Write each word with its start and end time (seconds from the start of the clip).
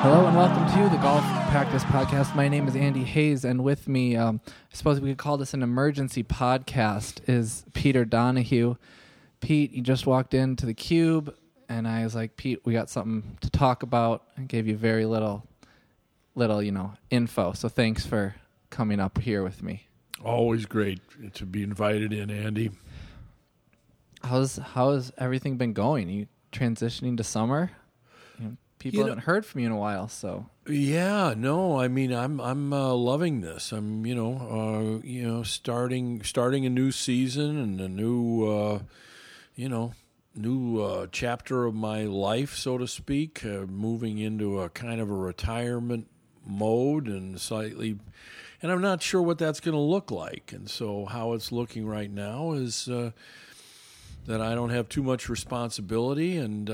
Hello 0.00 0.26
and 0.26 0.36
welcome 0.36 0.64
to 0.64 0.88
the 0.94 1.02
Golf 1.02 1.24
Practice 1.50 1.82
Podcast. 1.82 2.36
My 2.36 2.48
name 2.48 2.68
is 2.68 2.76
Andy 2.76 3.02
Hayes, 3.02 3.44
and 3.44 3.64
with 3.64 3.88
me, 3.88 4.14
um, 4.14 4.40
I 4.46 4.76
suppose 4.76 5.00
we 5.00 5.08
could 5.08 5.18
call 5.18 5.36
this 5.36 5.54
an 5.54 5.62
emergency 5.64 6.22
podcast, 6.22 7.20
is 7.28 7.64
Peter 7.72 8.04
Donahue. 8.04 8.76
Pete, 9.40 9.72
you 9.72 9.82
just 9.82 10.06
walked 10.06 10.34
into 10.34 10.66
the 10.66 10.72
cube, 10.72 11.34
and 11.68 11.88
I 11.88 12.04
was 12.04 12.14
like, 12.14 12.36
Pete, 12.36 12.60
we 12.64 12.72
got 12.72 12.88
something 12.88 13.38
to 13.40 13.50
talk 13.50 13.82
about. 13.82 14.22
I 14.38 14.42
gave 14.42 14.68
you 14.68 14.76
very 14.76 15.04
little, 15.04 15.44
little, 16.36 16.62
you 16.62 16.70
know, 16.70 16.92
info. 17.10 17.50
So 17.52 17.68
thanks 17.68 18.06
for 18.06 18.36
coming 18.70 19.00
up 19.00 19.18
here 19.18 19.42
with 19.42 19.64
me. 19.64 19.88
Always 20.24 20.64
great 20.64 21.00
to 21.34 21.44
be 21.44 21.64
invited 21.64 22.12
in, 22.12 22.30
Andy. 22.30 22.70
How's 24.22 24.58
how's 24.58 25.10
everything 25.18 25.56
been 25.56 25.72
going? 25.72 26.08
You 26.08 26.28
transitioning 26.52 27.16
to 27.16 27.24
summer? 27.24 27.72
You 28.38 28.44
know, 28.44 28.56
people 28.78 28.98
You 28.98 29.04
know- 29.04 29.08
haven't 29.10 29.24
heard 29.24 29.44
from 29.46 29.60
you 29.60 29.66
in 29.66 29.72
a 29.72 29.76
while, 29.76 30.08
so 30.08 30.46
Yeah, 30.68 31.34
no, 31.36 31.78
I 31.80 31.88
mean, 31.88 32.12
I'm 32.12 32.40
I'm 32.40 32.72
uh, 32.72 32.92
loving 32.94 33.40
this. 33.40 33.72
I'm, 33.72 34.04
you 34.06 34.14
know, 34.14 35.00
uh, 35.02 35.06
you 35.06 35.26
know, 35.26 35.42
starting 35.42 36.22
starting 36.22 36.66
a 36.66 36.70
new 36.70 36.92
season 36.92 37.58
and 37.58 37.80
a 37.80 37.88
new, 37.88 38.46
uh, 38.46 38.78
you 39.56 39.68
know, 39.68 39.92
new 40.34 40.80
uh, 40.82 41.06
chapter 41.10 41.64
of 41.64 41.74
my 41.74 42.02
life, 42.04 42.54
so 42.54 42.76
to 42.78 42.86
speak. 42.86 43.44
Uh, 43.44 43.66
moving 43.66 44.18
into 44.18 44.60
a 44.60 44.68
kind 44.68 45.00
of 45.00 45.10
a 45.10 45.14
retirement 45.14 46.06
mode 46.46 47.08
and 47.08 47.40
slightly, 47.40 47.98
and 48.62 48.70
I'm 48.70 48.80
not 48.82 49.02
sure 49.02 49.22
what 49.22 49.38
that's 49.38 49.60
going 49.60 49.74
to 49.74 49.80
look 49.80 50.10
like. 50.10 50.52
And 50.52 50.68
so, 50.68 51.06
how 51.06 51.32
it's 51.32 51.50
looking 51.50 51.86
right 51.86 52.10
now 52.10 52.52
is 52.52 52.88
uh, 52.88 53.10
that 54.26 54.40
I 54.42 54.54
don't 54.54 54.70
have 54.70 54.88
too 54.88 55.02
much 55.02 55.28
responsibility 55.28 56.36
and. 56.36 56.68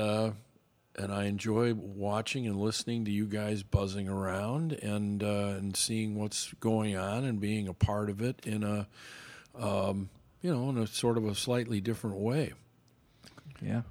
Uh, 0.99 1.03
and 1.03 1.13
I 1.13 1.25
enjoy 1.25 1.75
watching 1.75 2.47
and 2.47 2.59
listening 2.61 3.05
to 3.05 3.11
you 3.11 3.27
guys 3.27 3.63
buzzing 3.63 4.09
around 4.09 4.73
and 4.73 5.23
uh, 5.23 5.55
and 5.57 5.77
seeing 5.77 6.15
what's 6.17 6.53
going 6.61 6.97
on 6.97 7.25
and 7.25 7.41
being 7.41 7.69
a 7.69 7.75
part 7.75 8.11
of 8.11 8.23
it 8.23 8.41
in 8.45 8.63
a 8.63 8.87
um, 9.59 10.09
you 10.41 10.55
know 10.55 10.71
in 10.71 10.79
a 10.79 10.87
sort 10.87 11.17
of 11.17 11.27
a 11.27 11.35
slightly 11.35 11.81
different 11.81 12.17
way. 12.17 12.53
yeah. 13.61 13.83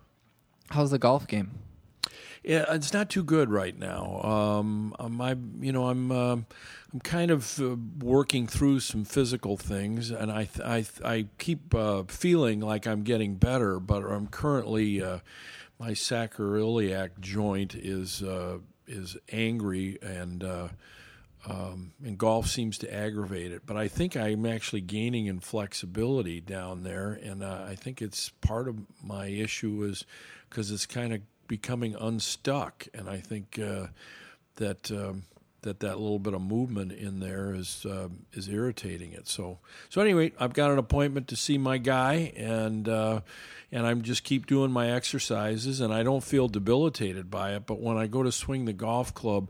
How's 0.69 0.91
the 0.91 0.99
golf 0.99 1.27
game? 1.27 1.51
Yeah, 2.43 2.65
it's 2.69 2.91
not 2.91 3.09
too 3.09 3.23
good 3.23 3.49
right 3.49 3.77
now. 3.77 4.21
Um, 4.21 4.93
um, 4.99 5.21
I, 5.21 5.35
you 5.61 5.71
know, 5.71 5.87
I'm, 5.87 6.11
um, 6.11 6.45
I'm 6.91 6.99
kind 6.99 7.31
of 7.31 7.57
uh, 7.61 7.77
working 8.01 8.47
through 8.47 8.81
some 8.81 9.05
physical 9.05 9.55
things, 9.55 10.11
and 10.11 10.29
I, 10.29 10.43
th- 10.43 10.59
I, 10.67 10.81
th- 10.81 11.01
I 11.05 11.25
keep 11.37 11.73
uh, 11.73 12.03
feeling 12.07 12.59
like 12.59 12.85
I'm 12.85 13.03
getting 13.03 13.35
better, 13.35 13.79
but 13.79 14.03
I'm 14.03 14.27
currently, 14.27 15.01
uh, 15.01 15.19
my 15.83 15.91
sacroiliac 15.91 17.09
joint 17.19 17.75
is, 17.75 18.23
uh, 18.23 18.57
is 18.87 19.17
angry, 19.33 19.97
and, 20.01 20.41
uh, 20.41 20.69
um, 21.45 21.91
and 22.05 22.17
golf 22.17 22.47
seems 22.47 22.77
to 22.77 22.93
aggravate 22.93 23.51
it. 23.51 23.63
But 23.65 23.75
I 23.75 23.89
think 23.89 24.15
I'm 24.15 24.45
actually 24.45 24.79
gaining 24.79 25.25
in 25.25 25.41
flexibility 25.41 26.39
down 26.39 26.83
there, 26.83 27.19
and 27.21 27.43
uh, 27.43 27.65
I 27.67 27.75
think 27.75 28.01
it's 28.01 28.29
part 28.39 28.69
of 28.69 28.77
my 29.03 29.27
issue 29.27 29.83
is 29.83 30.05
because 30.49 30.71
it's 30.71 30.85
kind 30.85 31.13
of 31.13 31.21
becoming 31.49 31.97
unstuck, 31.99 32.87
and 32.93 33.09
I 33.09 33.17
think 33.17 33.59
uh, 33.59 33.87
that 34.55 34.89
um, 34.89 35.23
that 35.63 35.79
that 35.81 35.99
little 35.99 36.19
bit 36.19 36.33
of 36.33 36.41
movement 36.41 36.91
in 36.91 37.19
there 37.19 37.53
is 37.53 37.85
uh, 37.85 38.09
is 38.33 38.47
irritating 38.47 39.13
it. 39.13 39.27
So 39.27 39.59
so 39.89 40.01
anyway, 40.01 40.31
I've 40.39 40.53
got 40.53 40.71
an 40.71 40.77
appointment 40.77 41.27
to 41.29 41.35
see 41.35 41.57
my 41.57 41.77
guy, 41.77 42.33
and 42.37 42.87
uh, 42.87 43.21
and 43.71 43.85
I'm 43.85 44.01
just 44.01 44.23
keep 44.23 44.45
doing 44.45 44.71
my 44.71 44.91
exercises, 44.91 45.81
and 45.81 45.93
I 45.93 46.03
don't 46.03 46.23
feel 46.23 46.47
debilitated 46.47 47.29
by 47.29 47.55
it. 47.55 47.65
But 47.65 47.79
when 47.81 47.97
I 47.97 48.07
go 48.07 48.23
to 48.23 48.31
swing 48.31 48.65
the 48.65 48.73
golf 48.73 49.13
club 49.13 49.49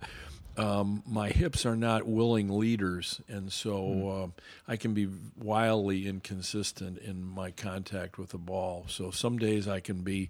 um, 0.55 1.01
my 1.07 1.29
hips 1.29 1.65
are 1.65 1.75
not 1.75 2.07
willing 2.07 2.49
leaders, 2.49 3.19
and 3.27 3.51
so 3.51 4.09
uh, 4.09 4.41
I 4.71 4.75
can 4.75 4.93
be 4.93 5.09
wildly 5.37 6.07
inconsistent 6.07 6.99
in 6.99 7.23
my 7.23 7.51
contact 7.51 8.19
with 8.19 8.29
the 8.29 8.37
ball. 8.37 8.85
So 8.87 9.09
some 9.09 9.39
days 9.39 9.67
I 9.67 9.79
can 9.79 10.03
be 10.03 10.29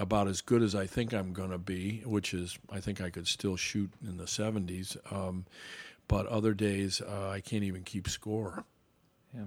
about 0.00 0.26
as 0.28 0.40
good 0.40 0.62
as 0.62 0.74
I 0.74 0.86
think 0.86 1.12
I'm 1.12 1.32
going 1.32 1.50
to 1.50 1.58
be, 1.58 2.02
which 2.06 2.32
is 2.32 2.58
I 2.72 2.80
think 2.80 3.00
I 3.00 3.10
could 3.10 3.28
still 3.28 3.56
shoot 3.56 3.90
in 4.02 4.16
the 4.16 4.24
70s. 4.24 4.96
Um, 5.12 5.44
but 6.08 6.26
other 6.26 6.54
days 6.54 7.00
uh, 7.00 7.28
I 7.28 7.40
can't 7.40 7.62
even 7.62 7.84
keep 7.84 8.08
score. 8.08 8.64
Yeah, 9.34 9.44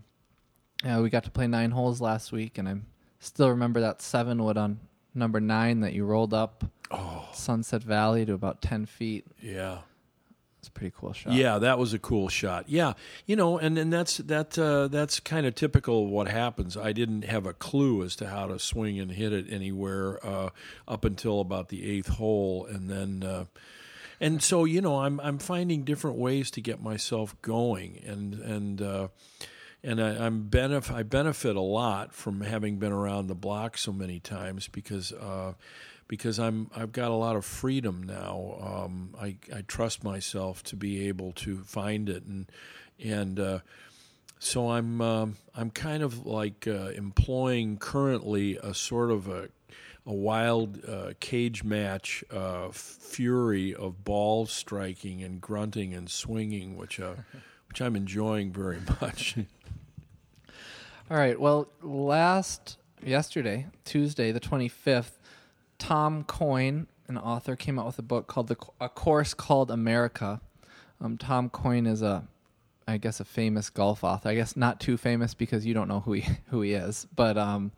Yeah, 0.86 1.02
we 1.02 1.09
got 1.09 1.24
to 1.25 1.31
play 1.31 1.47
nine 1.47 1.72
holes 1.72 2.00
last 2.00 2.31
week, 2.31 2.58
and 2.58 2.69
I 2.69 2.75
still 3.19 3.50
remember 3.50 3.81
that 3.81 4.02
seven 4.02 4.44
wood 4.44 4.58
on 4.58 4.80
number 5.13 5.42
nine 5.42 5.81
that 5.81 5.94
you 5.94 6.06
rolled 6.06 6.34
up 6.34 6.63
Sunset 7.34 7.81
Valley 7.84 8.25
to 8.25 8.34
about 8.34 8.62
ten 8.62 8.86
feet. 8.86 9.25
Yeah. 9.42 9.80
It's 10.63 10.69
a 10.69 10.72
pretty 10.72 10.96
cool 10.97 11.12
shot. 11.12 11.34
Yeah, 11.34 11.59
that 11.59 11.78
was 11.78 11.94
a 11.94 12.00
cool 12.00 12.29
shot. 12.29 12.69
Yeah, 12.69 12.94
you 13.25 13.35
know, 13.35 13.57
and, 13.57 13.78
and 13.78 13.91
that's 13.91 14.16
that 14.19 14.57
uh, 14.57 14.88
that's 14.88 15.19
kind 15.19 15.46
of 15.46 15.56
typical 15.56 16.06
of 16.06 16.09
what 16.09 16.29
happens. 16.29 16.78
I 16.78 16.94
didn't 16.94 17.25
have 17.25 17.46
a 17.46 17.51
clue 17.51 18.01
as 18.01 18.16
to 18.16 18.29
how 18.29 18.47
to 18.47 18.57
swing 18.59 18.97
and 18.97 19.12
hit 19.12 19.34
it 19.34 19.47
anywhere 19.50 20.25
uh, 20.25 20.51
up 20.88 21.03
until 21.03 21.41
about 21.41 21.68
the 21.68 21.85
eighth 21.85 22.07
hole, 22.07 22.66
and 22.66 22.90
then 22.90 23.29
uh, 23.29 23.46
and 24.22 24.41
so 24.41 24.63
you 24.63 24.79
know, 24.79 25.01
I'm 25.01 25.19
I'm 25.19 25.38
finding 25.38 25.84
different 25.84 26.16
ways 26.16 26.50
to 26.51 26.62
get 26.62 26.81
myself 26.81 27.35
going, 27.41 28.01
and 28.06 28.34
and. 28.35 28.81
Uh, 28.81 29.07
and 29.85 30.01
I, 30.01 30.25
I'm 30.25 30.47
benef- 30.50 30.95
I 30.95 31.03
benefit 31.03 31.57
a 31.57 31.59
lot 31.59 32.13
from 32.13 32.40
having 32.40 32.78
been 32.78 32.94
around 32.94 33.28
the 33.28 33.35
block 33.35 33.78
so 33.78 33.91
many 33.91 34.22
times 34.22 34.69
because 34.69 35.12
uh, 35.12 35.56
because 36.08 36.40
I'm 36.40 36.69
I've 36.75 36.91
got 36.91 37.12
a 37.12 37.16
lot 37.16 37.36
of 37.36 37.46
freedom 37.46 38.03
now. 38.03 38.58
Um, 38.62 39.16
I 39.19 39.38
I 39.53 39.62
trust 39.68 40.03
myself 40.03 40.64
to 40.64 40.75
be 40.75 41.08
able 41.08 41.31
to 41.34 41.59
find 41.64 42.09
it 42.09 42.24
and 42.24 42.52
and 43.03 43.40
uh, 43.40 43.59
so 44.40 44.72
I'm 44.72 45.02
um, 45.02 45.38
I'm 45.56 45.69
kind 45.69 46.03
of 46.03 46.25
like 46.25 46.68
uh, 46.68 46.90
employing 46.90 47.78
currently 47.78 48.58
a 48.58 48.74
sort 48.74 49.09
of 49.09 49.28
a 49.28 49.47
a 50.06 50.13
wild 50.13 50.84
uh, 50.86 51.13
cage 51.22 51.63
match 51.63 52.25
uh, 52.30 52.69
fury 52.72 53.74
of 53.74 54.03
ball 54.03 54.46
striking 54.46 55.24
and 55.24 55.40
grunting 55.40 55.94
and 55.94 56.09
swinging, 56.09 56.75
which 56.75 57.00
uh, 57.00 57.16
which 57.69 57.81
I'm 57.81 57.96
enjoying 57.96 58.52
very 58.52 58.80
much. 59.02 59.38
All 61.09 61.18
right. 61.18 61.40
Well, 61.40 61.69
last 61.81 62.78
yesterday, 63.02 63.68
Tuesday, 63.86 64.31
the 64.31 64.42
twenty 64.42 64.68
fifth, 64.68 65.19
Tom 65.84 66.24
Coyne, 66.24 66.88
an 67.10 67.18
author, 67.18 67.58
came 67.58 67.78
out 67.78 67.86
with 67.86 68.00
a 68.00 68.04
book 68.04 68.28
called 68.28 68.48
the 68.48 68.56
a 68.80 68.88
course 68.88 69.34
called 69.34 69.70
America. 69.70 70.40
Um, 71.02 71.18
Tom 71.18 71.50
Coyne 71.50 71.86
is 71.86 72.02
a, 72.02 72.26
I 72.88 72.96
guess, 72.96 73.20
a 73.20 73.26
famous 73.26 73.70
golf 73.70 74.02
author. 74.02 74.30
I 74.30 74.36
guess 74.36 74.56
not 74.56 74.80
too 74.80 74.96
famous 74.96 75.34
because 75.34 75.66
you 75.66 75.74
don't 75.74 75.90
know 75.90 76.00
who 76.00 76.14
he 76.14 76.26
who 76.48 76.62
he 76.62 76.72
is, 76.72 77.06
but 77.14 77.38
um, 77.38 77.74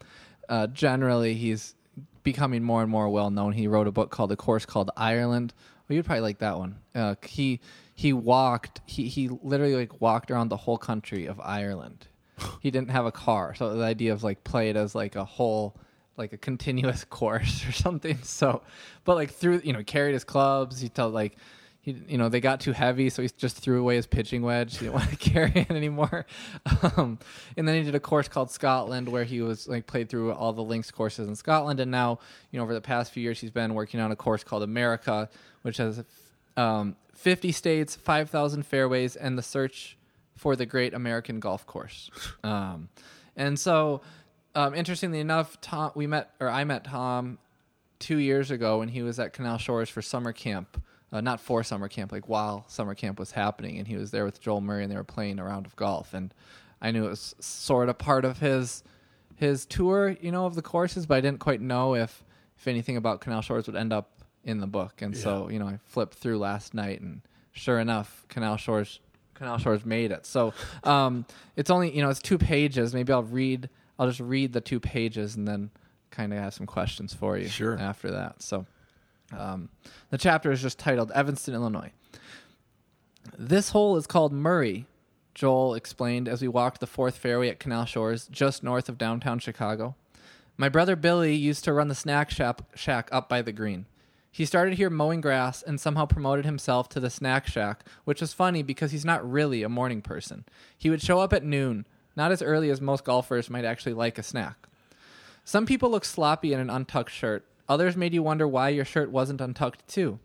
uh, 0.47 0.67
generally 0.67 1.33
he's 1.33 1.73
becoming 2.21 2.61
more 2.61 2.83
and 2.83 2.91
more 2.91 3.09
well 3.09 3.31
known. 3.31 3.53
He 3.53 3.67
wrote 3.67 3.87
a 3.87 3.91
book 3.91 4.11
called 4.11 4.31
a 4.31 4.35
course 4.35 4.67
called 4.67 4.91
Ireland. 4.95 5.55
Well, 5.89 5.95
you'd 5.95 6.05
probably 6.05 6.21
like 6.21 6.37
that 6.39 6.59
one. 6.59 6.77
Uh, 6.93 7.15
he 7.23 7.59
he 7.95 8.13
walked. 8.13 8.81
He 8.85 9.07
he 9.07 9.29
literally 9.29 9.77
like 9.77 9.99
walked 9.99 10.29
around 10.29 10.49
the 10.49 10.57
whole 10.57 10.77
country 10.77 11.25
of 11.25 11.39
Ireland. 11.39 12.05
he 12.61 12.69
didn't 12.69 12.91
have 12.91 13.07
a 13.07 13.11
car, 13.11 13.55
so 13.55 13.75
the 13.75 13.83
idea 13.83 14.13
of 14.13 14.23
like 14.23 14.43
play 14.43 14.69
it 14.69 14.75
as 14.75 14.93
like 14.93 15.15
a 15.15 15.25
whole 15.25 15.75
like 16.17 16.33
a 16.33 16.37
continuous 16.37 17.03
course 17.09 17.67
or 17.67 17.71
something. 17.71 18.17
So, 18.23 18.61
but 19.03 19.15
like 19.15 19.31
through 19.31 19.61
you 19.63 19.73
know 19.73 19.83
carried 19.83 20.13
his 20.13 20.23
clubs. 20.23 20.79
He 20.79 20.89
told 20.89 21.13
like 21.13 21.37
he 21.81 21.95
you 22.07 22.17
know 22.17 22.29
they 22.29 22.39
got 22.39 22.59
too 22.59 22.71
heavy, 22.71 23.09
so 23.09 23.21
he 23.21 23.29
just 23.37 23.57
threw 23.57 23.79
away 23.79 23.95
his 23.95 24.07
pitching 24.07 24.41
wedge. 24.41 24.77
He 24.77 24.85
didn't 24.85 24.93
want 24.95 25.09
to 25.09 25.15
carry 25.31 25.51
it 25.55 25.71
anymore. 25.71 26.25
Um, 26.97 27.19
and 27.57 27.67
then 27.67 27.75
he 27.75 27.83
did 27.83 27.95
a 27.95 27.99
course 27.99 28.27
called 28.27 28.51
Scotland 28.51 29.09
where 29.09 29.23
he 29.23 29.41
was 29.41 29.67
like 29.67 29.87
played 29.87 30.07
through 30.07 30.33
all 30.33 30.53
the 30.53 30.63
links 30.63 30.91
courses 30.91 31.27
in 31.27 31.35
Scotland. 31.35 31.79
And 31.79 31.89
now 31.89 32.19
you 32.51 32.57
know 32.57 32.63
over 32.63 32.73
the 32.73 32.81
past 32.81 33.11
few 33.11 33.23
years 33.23 33.39
he's 33.39 33.51
been 33.51 33.73
working 33.73 33.99
on 33.99 34.11
a 34.11 34.15
course 34.15 34.43
called 34.43 34.63
America, 34.63 35.29
which 35.63 35.77
has 35.77 36.03
um, 36.57 36.95
50 37.15 37.51
states, 37.51 37.95
5,000 37.95 38.65
fairways, 38.65 39.15
and 39.15 39.37
the 39.37 39.43
search 39.43 39.97
for 40.35 40.55
the 40.55 40.65
great 40.65 40.93
American 40.93 41.39
golf 41.39 41.65
course. 41.65 42.09
Um, 42.43 42.89
and 43.35 43.59
so, 43.59 44.01
um, 44.55 44.73
interestingly 44.73 45.19
enough, 45.19 45.59
Tom, 45.61 45.91
we 45.95 46.07
met, 46.07 46.31
or 46.39 46.49
I 46.49 46.63
met 46.63 46.85
Tom 46.85 47.37
two 47.99 48.17
years 48.17 48.51
ago 48.51 48.79
when 48.79 48.89
he 48.89 49.01
was 49.01 49.19
at 49.19 49.33
Canal 49.33 49.57
Shores 49.57 49.89
for 49.89 50.01
summer 50.01 50.33
camp 50.33 50.81
uh, 51.15 51.21
not 51.21 51.39
for 51.39 51.63
summer 51.63 51.87
camp, 51.87 52.11
like 52.11 52.27
while 52.27 52.65
summer 52.67 52.93
camp 52.93 53.19
was 53.19 53.31
happening, 53.31 53.77
and 53.77 53.87
he 53.87 53.95
was 53.95 54.11
there 54.11 54.25
with 54.25 54.41
Joel 54.41 54.59
Murray, 54.59 54.83
and 54.83 54.91
they 54.91 54.97
were 54.97 55.03
playing 55.05 55.39
a 55.39 55.45
round 55.45 55.65
of 55.65 55.75
golf, 55.77 56.13
and 56.13 56.33
I 56.81 56.91
knew 56.91 57.05
it 57.05 57.09
was 57.09 57.35
sort 57.39 57.87
of 57.87 57.97
part 57.97 58.25
of 58.25 58.39
his 58.39 58.83
his 59.35 59.65
tour, 59.65 60.15
you 60.21 60.31
know, 60.31 60.45
of 60.45 60.55
the 60.55 60.61
courses, 60.61 61.05
but 61.05 61.15
I 61.15 61.21
didn't 61.21 61.39
quite 61.39 61.61
know 61.61 61.95
if 61.95 62.23
if 62.57 62.67
anything 62.67 62.97
about 62.97 63.21
Canal 63.21 63.41
Shores 63.41 63.67
would 63.67 63.77
end 63.77 63.93
up 63.93 64.23
in 64.43 64.59
the 64.59 64.67
book, 64.67 65.01
and 65.01 65.15
so 65.15 65.49
you 65.49 65.57
know, 65.57 65.67
I 65.67 65.79
flipped 65.85 66.15
through 66.15 66.39
last 66.39 66.73
night, 66.73 66.99
and 66.99 67.21
sure 67.53 67.79
enough, 67.79 68.25
Canal 68.27 68.57
Shores 68.57 68.99
Canal 69.35 69.57
Shores 69.57 69.85
made 69.85 70.11
it. 70.11 70.25
So 70.25 70.53
um, 70.83 71.25
it's 71.55 71.69
only 71.69 71.95
you 71.95 72.01
know 72.01 72.09
it's 72.09 72.21
two 72.21 72.37
pages. 72.37 72.93
Maybe 72.93 73.13
I'll 73.13 73.23
read. 73.23 73.69
I'll 73.97 74.07
just 74.07 74.19
read 74.19 74.53
the 74.53 74.61
two 74.61 74.79
pages 74.79 75.35
and 75.35 75.47
then 75.47 75.69
kind 76.11 76.33
of 76.33 76.39
have 76.39 76.53
some 76.53 76.65
questions 76.65 77.13
for 77.13 77.37
you 77.37 77.47
Sure. 77.47 77.77
after 77.77 78.11
that. 78.11 78.41
So 78.41 78.65
um, 79.37 79.69
the 80.09 80.17
chapter 80.17 80.51
is 80.51 80.61
just 80.61 80.79
titled 80.79 81.11
Evanston, 81.11 81.53
Illinois. 81.53 81.91
This 83.37 83.69
hole 83.69 83.97
is 83.97 84.07
called 84.07 84.31
Murray, 84.31 84.85
Joel 85.33 85.73
explained 85.75 86.27
as 86.27 86.41
we 86.41 86.47
walked 86.47 86.79
the 86.79 86.87
fourth 86.87 87.17
fairway 87.17 87.49
at 87.49 87.59
Canal 87.59 87.85
Shores, 87.85 88.27
just 88.31 88.63
north 88.63 88.87
of 88.87 88.97
downtown 88.97 89.39
Chicago. 89.39 89.95
My 90.57 90.69
brother 90.69 90.95
Billy 90.95 91.35
used 91.35 91.63
to 91.65 91.73
run 91.73 91.89
the 91.89 91.95
snack 91.95 92.29
shack, 92.31 92.61
shack 92.75 93.09
up 93.11 93.27
by 93.27 93.41
the 93.41 93.51
green. 93.51 93.87
He 94.31 94.45
started 94.45 94.75
here 94.75 94.89
mowing 94.89 95.21
grass 95.21 95.61
and 95.61 95.79
somehow 95.79 96.05
promoted 96.05 96.45
himself 96.45 96.87
to 96.89 96.99
the 96.99 97.09
snack 97.09 97.47
shack, 97.47 97.83
which 98.03 98.21
was 98.21 98.33
funny 98.33 98.63
because 98.63 98.91
he's 98.91 99.05
not 99.05 99.29
really 99.29 99.63
a 99.63 99.69
morning 99.69 100.01
person. 100.01 100.45
He 100.77 100.89
would 100.89 101.01
show 101.01 101.19
up 101.19 101.33
at 101.33 101.43
noon, 101.43 101.85
not 102.15 102.31
as 102.31 102.41
early 102.41 102.69
as 102.69 102.81
most 102.81 103.03
golfers 103.03 103.49
might 103.49 103.65
actually 103.65 103.93
like 103.93 104.17
a 104.17 104.23
snack. 104.23 104.67
Some 105.43 105.65
people 105.65 105.89
look 105.89 106.05
sloppy 106.05 106.53
in 106.53 106.59
an 106.59 106.69
untucked 106.69 107.11
shirt. 107.11 107.45
Others 107.69 107.95
made 107.95 108.13
you 108.13 108.23
wonder 108.23 108.47
why 108.47 108.69
your 108.69 108.85
shirt 108.85 109.11
wasn't 109.11 109.41
untucked 109.41 109.87
too. 109.87 110.19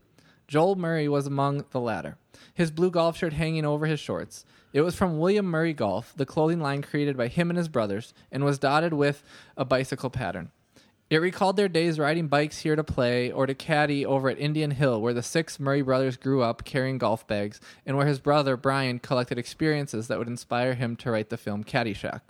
Joel 0.49 0.77
Murray 0.77 1.09
was 1.09 1.27
among 1.27 1.65
the 1.71 1.81
latter, 1.81 2.17
his 2.55 2.71
blue 2.71 2.91
golf 2.91 3.17
shirt 3.17 3.35
hanging 3.35 3.65
over 3.65 3.87
his 3.87 4.01
shorts. 4.01 4.45
It 4.73 4.81
was 4.81 4.97
from 4.97 5.19
William 5.19 5.47
Murray 5.47 5.73
Golf, 5.73 6.13
the 6.17 6.27
clothing 6.27 6.61
line 6.61 6.83
created 6.83 7.17
by 7.17 7.29
him 7.29 7.51
and 7.51 7.57
his 7.57 7.69
brothers, 7.69 8.15
and 8.33 8.45
was 8.45 8.59
dotted 8.59 8.93
with 8.93 9.23
a 9.57 9.65
bicycle 9.65 10.11
pattern. 10.11 10.51
It 11.11 11.17
recalled 11.17 11.57
their 11.57 11.69
days 11.69 11.99
riding 11.99 12.29
bikes 12.29 12.61
here 12.61 12.77
to 12.77 12.85
play 12.85 13.33
or 13.33 13.45
to 13.45 13.53
caddy 13.53 14.07
over 14.07 14.31
at 14.31 14.39
Indian 14.39 14.71
Hill, 14.71 15.03
where 15.03 15.13
the 15.13 15.25
six 15.25 15.59
Murray 15.59 15.83
brothers 15.83 16.17
grew 16.17 16.41
up 16.41 16.65
carrying 16.65 16.99
golf 16.99 17.27
bags, 17.27 17.61
and 17.85 17.97
where 17.97 18.07
his 18.07 18.21
brother 18.21 18.57
Brian 18.57 19.01
collected 19.01 19.37
experiences 19.37 20.07
that 20.07 20.19
would 20.19 20.29
inspire 20.29 20.75
him 20.75 20.95
to 20.95 21.11
write 21.11 21.29
the 21.29 21.37
film 21.37 21.65
Caddyshack. 21.65 22.21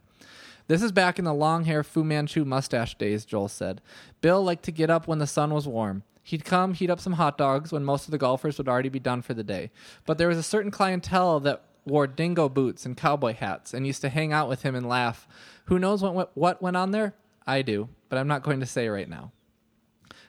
This 0.67 0.83
is 0.83 0.93
back 0.93 1.19
in 1.19 1.27
the 1.27 1.35
long 1.35 1.65
hair 1.65 1.85
Fu 1.85 2.03
Manchu 2.03 2.47
mustache 2.47 2.95
days, 2.95 3.27
Joel 3.27 3.49
said. 3.49 3.83
Bill 4.23 4.43
liked 4.43 4.63
to 4.63 4.73
get 4.73 4.89
up 4.89 5.07
when 5.07 5.19
the 5.19 5.27
sun 5.27 5.53
was 5.53 5.69
warm. 5.69 6.03
He'd 6.23 6.47
come, 6.47 6.73
heat 6.73 6.89
up 6.89 7.01
some 7.01 7.15
hot 7.15 7.37
dogs 7.37 7.73
when 7.73 7.85
most 7.85 8.07
of 8.07 8.13
the 8.13 8.19
golfers 8.19 8.57
would 8.57 8.69
already 8.69 8.89
be 8.89 8.99
done 8.99 9.21
for 9.21 9.35
the 9.35 9.45
day. 9.45 9.71
But 10.07 10.17
there 10.17 10.29
was 10.29 10.39
a 10.39 10.43
certain 10.43 10.71
clientele 10.71 11.39
that 11.41 11.65
wore 11.85 12.07
dingo 12.07 12.49
boots 12.49 12.87
and 12.87 12.97
cowboy 12.97 13.35
hats 13.35 13.75
and 13.75 13.87
used 13.87 14.01
to 14.03 14.09
hang 14.09 14.33
out 14.33 14.49
with 14.49 14.63
him 14.63 14.75
and 14.75 14.89
laugh. 14.89 15.29
Who 15.67 15.79
knows 15.79 16.03
what, 16.03 16.35
what 16.35 16.63
went 16.63 16.79
on 16.79 16.93
there? 16.93 17.13
I 17.51 17.63
do, 17.63 17.89
but 18.09 18.17
I'm 18.17 18.29
not 18.29 18.45
going 18.45 18.61
to 18.61 18.67
say 18.67 18.89
right 18.89 19.09
now. 19.09 19.33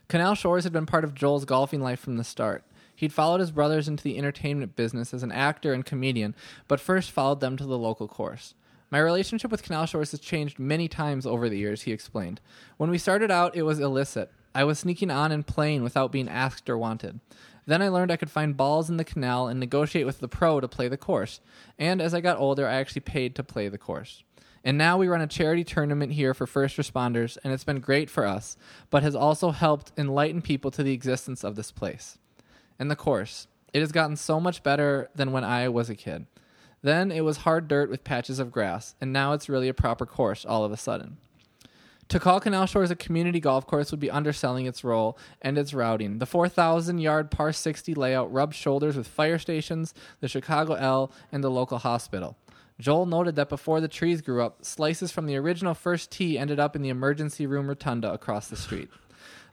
Canal 0.07 0.33
Shores 0.33 0.63
had 0.63 0.73
been 0.73 0.87
part 0.87 1.03
of 1.03 1.13
Joel's 1.13 1.45
golfing 1.45 1.79
life 1.79 1.99
from 1.99 2.17
the 2.17 2.23
start. 2.23 2.63
He'd 2.95 3.13
followed 3.13 3.39
his 3.39 3.51
brothers 3.51 3.87
into 3.87 4.03
the 4.03 4.17
entertainment 4.17 4.75
business 4.75 5.13
as 5.13 5.21
an 5.21 5.31
actor 5.31 5.71
and 5.71 5.85
comedian, 5.85 6.33
but 6.67 6.79
first 6.79 7.11
followed 7.11 7.39
them 7.39 7.57
to 7.57 7.65
the 7.65 7.77
local 7.77 8.07
course. 8.07 8.55
My 8.89 8.97
relationship 8.99 9.51
with 9.51 9.61
Canal 9.61 9.85
Shores 9.85 10.11
has 10.11 10.19
changed 10.19 10.57
many 10.57 10.87
times 10.87 11.27
over 11.27 11.47
the 11.47 11.59
years, 11.59 11.83
he 11.83 11.91
explained. 11.91 12.41
When 12.77 12.89
we 12.89 12.97
started 12.97 13.29
out, 13.29 13.55
it 13.55 13.63
was 13.63 13.79
illicit. 13.79 14.31
I 14.55 14.63
was 14.63 14.79
sneaking 14.79 15.11
on 15.11 15.31
and 15.31 15.45
playing 15.45 15.83
without 15.83 16.11
being 16.11 16.27
asked 16.27 16.69
or 16.71 16.77
wanted. 16.77 17.19
Then 17.67 17.83
I 17.83 17.89
learned 17.89 18.11
I 18.11 18.17
could 18.17 18.31
find 18.31 18.57
balls 18.57 18.89
in 18.89 18.97
the 18.97 19.05
canal 19.05 19.47
and 19.47 19.59
negotiate 19.59 20.07
with 20.07 20.19
the 20.19 20.27
pro 20.27 20.59
to 20.59 20.67
play 20.67 20.87
the 20.87 20.97
course. 20.97 21.39
And 21.77 22.01
as 22.01 22.15
I 22.15 22.19
got 22.19 22.39
older, 22.39 22.67
I 22.67 22.73
actually 22.73 23.01
paid 23.01 23.35
to 23.35 23.43
play 23.43 23.69
the 23.69 23.77
course. 23.77 24.23
And 24.63 24.77
now 24.77 24.97
we 24.97 25.07
run 25.07 25.21
a 25.21 25.27
charity 25.27 25.63
tournament 25.63 26.13
here 26.13 26.33
for 26.33 26.45
first 26.45 26.77
responders, 26.77 27.37
and 27.43 27.51
it's 27.51 27.63
been 27.63 27.79
great 27.79 28.09
for 28.09 28.25
us, 28.25 28.57
but 28.89 29.03
has 29.03 29.15
also 29.15 29.51
helped 29.51 29.91
enlighten 29.97 30.41
people 30.41 30.69
to 30.71 30.83
the 30.83 30.93
existence 30.93 31.43
of 31.43 31.55
this 31.55 31.71
place. 31.71 32.19
And 32.77 32.89
the 32.89 32.95
course. 32.95 33.47
It 33.73 33.79
has 33.79 33.91
gotten 33.91 34.17
so 34.17 34.39
much 34.39 34.63
better 34.63 35.09
than 35.15 35.31
when 35.31 35.43
I 35.43 35.69
was 35.69 35.89
a 35.89 35.95
kid. 35.95 36.25
Then 36.81 37.11
it 37.11 37.21
was 37.21 37.37
hard 37.37 37.67
dirt 37.67 37.89
with 37.89 38.03
patches 38.03 38.39
of 38.39 38.51
grass, 38.51 38.95
and 38.99 39.13
now 39.13 39.33
it's 39.33 39.49
really 39.49 39.69
a 39.69 39.73
proper 39.73 40.05
course 40.05 40.45
all 40.45 40.65
of 40.65 40.71
a 40.71 40.77
sudden. 40.77 41.17
To 42.09 42.19
call 42.19 42.41
Canal 42.41 42.65
Shores 42.65 42.91
a 42.91 42.95
community 42.97 43.39
golf 43.39 43.65
course 43.65 43.89
would 43.91 43.99
be 44.01 44.11
underselling 44.11 44.65
its 44.65 44.83
role 44.83 45.17
and 45.41 45.57
its 45.57 45.73
routing. 45.73 46.19
The 46.19 46.25
4,000 46.25 46.97
yard 46.97 47.31
par 47.31 47.53
60 47.53 47.93
layout 47.93 48.33
rubs 48.33 48.57
shoulders 48.57 48.97
with 48.97 49.07
fire 49.07 49.39
stations, 49.39 49.93
the 50.19 50.27
Chicago 50.27 50.73
L, 50.73 51.13
and 51.31 51.41
the 51.41 51.49
local 51.49 51.77
hospital. 51.77 52.35
Joel 52.81 53.05
noted 53.05 53.35
that 53.35 53.47
before 53.47 53.79
the 53.79 53.87
trees 53.87 54.21
grew 54.21 54.41
up, 54.41 54.65
slices 54.65 55.11
from 55.11 55.27
the 55.27 55.37
original 55.37 55.75
first 55.75 56.09
tee 56.09 56.39
ended 56.39 56.59
up 56.59 56.75
in 56.75 56.81
the 56.81 56.89
emergency 56.89 57.45
room 57.45 57.67
rotunda 57.67 58.11
across 58.11 58.47
the 58.47 58.55
street. 58.55 58.89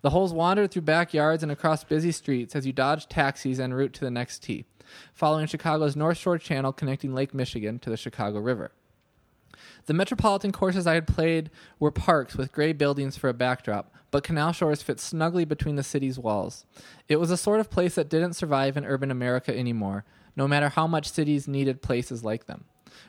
The 0.00 0.10
holes 0.10 0.32
wandered 0.32 0.70
through 0.70 0.82
backyards 0.82 1.42
and 1.42 1.52
across 1.52 1.84
busy 1.84 2.10
streets 2.10 2.56
as 2.56 2.66
you 2.66 2.72
dodged 2.72 3.10
taxis 3.10 3.60
en 3.60 3.75
route 3.75 3.92
to 3.94 4.00
the 4.00 4.10
next 4.10 4.42
tee, 4.42 4.64
following 5.12 5.46
Chicago's 5.46 5.94
North 5.94 6.16
Shore 6.16 6.38
Channel 6.38 6.72
connecting 6.72 7.14
Lake 7.14 7.34
Michigan 7.34 7.78
to 7.80 7.90
the 7.90 7.98
Chicago 7.98 8.38
River. 8.38 8.72
The 9.84 9.92
metropolitan 9.92 10.50
courses 10.50 10.86
I 10.86 10.94
had 10.94 11.06
played 11.06 11.50
were 11.78 11.90
parks 11.90 12.34
with 12.34 12.52
gray 12.52 12.72
buildings 12.72 13.19
for 13.19 13.28
a 13.28 13.34
backdrop, 13.34 13.92
but 14.10 14.25
Canal 14.25 14.52
Shores 14.52 14.80
fit 14.80 15.00
snugly 15.00 15.44
between 15.44 15.76
the 15.76 15.82
city's 15.82 16.19
walls. 16.19 16.64
It 17.08 17.16
was 17.16 17.30
a 17.30 17.36
sort 17.36 17.60
of 17.60 17.69
place 17.69 17.96
that 17.96 18.08
didn't 18.08 18.34
survive 18.34 18.78
in 18.78 18.86
urban 18.86 19.10
America 19.10 19.54
anymore, 19.54 20.06
no 20.34 20.48
matter 20.48 20.70
how 20.70 20.86
much 20.86 21.10
cities 21.10 21.46
needed 21.46 21.82
places 21.82 22.25
like 22.25 22.46
them. 22.46 22.64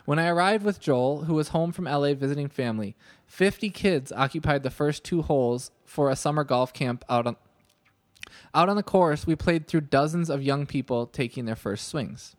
When 0.06 0.20
I 0.20 0.28
arrived 0.28 0.64
with 0.64 0.80
Joel, 0.80 1.26
who 1.26 1.34
was 1.34 1.50
home 1.50 1.72
from 1.72 1.86
LA 1.86 2.14
visiting 2.14 2.48
family, 2.48 2.96
50 3.28 3.70
kids 3.70 4.12
occupied 4.12 4.64
the 4.64 4.70
first 4.70 5.04
two 5.04 5.22
holes 5.22 5.72
for 5.86 6.10
a 6.10 6.16
summer 6.16 6.44
golf 6.44 6.74
camp 6.74 7.04
out 7.10 7.28
on 7.28 7.36
out 8.54 8.70
on 8.70 8.76
the 8.76 8.84
course, 8.84 9.28
we 9.28 9.36
played 9.36 9.68
through 9.68 9.82
dozens 9.82 10.30
of 10.30 10.42
young 10.42 10.66
people 10.66 11.06
taking 11.06 11.46
their 11.46 11.56
first 11.56 11.88
swings. 11.88 12.36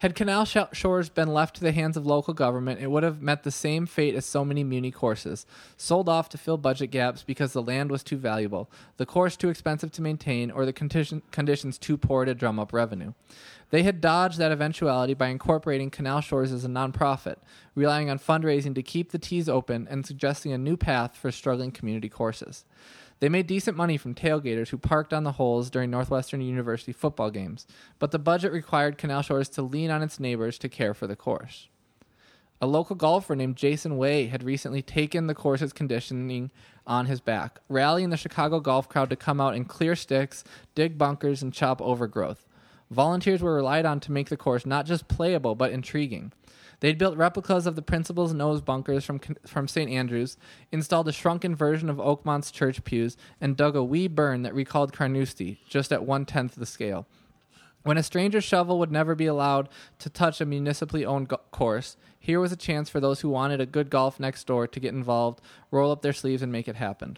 Had 0.00 0.14
Canal 0.14 0.44
Sh- 0.44 0.56
Shores 0.72 1.08
been 1.08 1.32
left 1.32 1.56
to 1.56 1.62
the 1.62 1.72
hands 1.72 1.96
of 1.96 2.04
local 2.04 2.34
government, 2.34 2.80
it 2.80 2.90
would 2.90 3.04
have 3.04 3.22
met 3.22 3.42
the 3.42 3.50
same 3.50 3.86
fate 3.86 4.14
as 4.14 4.26
so 4.26 4.44
many 4.44 4.64
Muni 4.64 4.90
courses 4.90 5.46
sold 5.76 6.08
off 6.08 6.28
to 6.30 6.38
fill 6.38 6.58
budget 6.58 6.90
gaps 6.90 7.22
because 7.22 7.52
the 7.52 7.62
land 7.62 7.90
was 7.90 8.02
too 8.02 8.16
valuable, 8.16 8.70
the 8.96 9.06
course 9.06 9.36
too 9.36 9.48
expensive 9.48 9.92
to 9.92 10.02
maintain, 10.02 10.50
or 10.50 10.66
the 10.66 10.72
condition- 10.72 11.22
conditions 11.30 11.78
too 11.78 11.96
poor 11.96 12.24
to 12.24 12.34
drum 12.34 12.58
up 12.58 12.72
revenue. 12.72 13.12
They 13.70 13.82
had 13.82 14.00
dodged 14.00 14.38
that 14.38 14.52
eventuality 14.52 15.14
by 15.14 15.28
incorporating 15.28 15.90
Canal 15.90 16.20
Shores 16.20 16.52
as 16.52 16.64
a 16.64 16.68
nonprofit, 16.68 17.36
relying 17.74 18.10
on 18.10 18.18
fundraising 18.18 18.74
to 18.74 18.82
keep 18.82 19.10
the 19.10 19.18
tees 19.18 19.48
open 19.48 19.88
and 19.88 20.04
suggesting 20.04 20.52
a 20.52 20.58
new 20.58 20.76
path 20.76 21.16
for 21.16 21.30
struggling 21.32 21.70
community 21.70 22.08
courses. 22.08 22.64
They 23.20 23.28
made 23.28 23.46
decent 23.46 23.76
money 23.76 23.96
from 23.96 24.14
tailgaters 24.14 24.68
who 24.68 24.78
parked 24.78 25.12
on 25.12 25.24
the 25.24 25.32
holes 25.32 25.70
during 25.70 25.90
Northwestern 25.90 26.40
University 26.40 26.92
football 26.92 27.30
games, 27.30 27.66
but 27.98 28.10
the 28.10 28.18
budget 28.18 28.52
required 28.52 28.98
Canal 28.98 29.22
Shores 29.22 29.48
to 29.50 29.62
lean 29.62 29.90
on 29.90 30.02
its 30.02 30.20
neighbors 30.20 30.58
to 30.58 30.68
care 30.68 30.94
for 30.94 31.06
the 31.06 31.16
course. 31.16 31.68
A 32.60 32.66
local 32.66 32.96
golfer 32.96 33.36
named 33.36 33.56
Jason 33.56 33.96
Way 33.96 34.26
had 34.26 34.42
recently 34.42 34.80
taken 34.80 35.26
the 35.26 35.34
course's 35.34 35.72
conditioning 35.72 36.50
on 36.86 37.06
his 37.06 37.20
back, 37.20 37.60
rallying 37.68 38.10
the 38.10 38.16
Chicago 38.16 38.60
golf 38.60 38.88
crowd 38.88 39.10
to 39.10 39.16
come 39.16 39.40
out 39.40 39.54
and 39.54 39.68
clear 39.68 39.96
sticks, 39.96 40.44
dig 40.74 40.96
bunkers, 40.96 41.42
and 41.42 41.52
chop 41.52 41.82
overgrowth. 41.82 42.46
Volunteers 42.90 43.42
were 43.42 43.54
relied 43.54 43.84
on 43.86 44.00
to 44.00 44.12
make 44.12 44.28
the 44.28 44.36
course 44.36 44.64
not 44.64 44.86
just 44.86 45.08
playable 45.08 45.54
but 45.54 45.72
intriguing. 45.72 46.32
They'd 46.84 46.98
built 46.98 47.16
replicas 47.16 47.66
of 47.66 47.76
the 47.76 47.80
principal's 47.80 48.34
nose 48.34 48.60
bunkers 48.60 49.06
from, 49.06 49.18
from 49.46 49.66
St. 49.66 49.90
Andrews, 49.90 50.36
installed 50.70 51.08
a 51.08 51.12
shrunken 51.12 51.56
version 51.56 51.88
of 51.88 51.98
Oakmont's 51.98 52.50
church 52.50 52.84
pews, 52.84 53.16
and 53.40 53.56
dug 53.56 53.74
a 53.74 53.82
wee 53.82 54.06
burn 54.06 54.42
that 54.42 54.52
recalled 54.52 54.92
Carnoustie, 54.92 55.60
just 55.66 55.94
at 55.94 56.04
one 56.04 56.26
tenth 56.26 56.56
the 56.56 56.66
scale. 56.66 57.06
When 57.84 57.96
a 57.96 58.02
stranger's 58.02 58.44
shovel 58.44 58.78
would 58.80 58.92
never 58.92 59.14
be 59.14 59.24
allowed 59.24 59.70
to 60.00 60.10
touch 60.10 60.42
a 60.42 60.44
municipally 60.44 61.06
owned 61.06 61.28
go- 61.28 61.40
course, 61.50 61.96
here 62.20 62.38
was 62.38 62.52
a 62.52 62.54
chance 62.54 62.90
for 62.90 63.00
those 63.00 63.22
who 63.22 63.30
wanted 63.30 63.62
a 63.62 63.66
good 63.66 63.88
golf 63.88 64.20
next 64.20 64.46
door 64.46 64.66
to 64.66 64.78
get 64.78 64.92
involved, 64.92 65.40
roll 65.70 65.90
up 65.90 66.02
their 66.02 66.12
sleeves, 66.12 66.42
and 66.42 66.52
make 66.52 66.68
it 66.68 66.76
happen. 66.76 67.16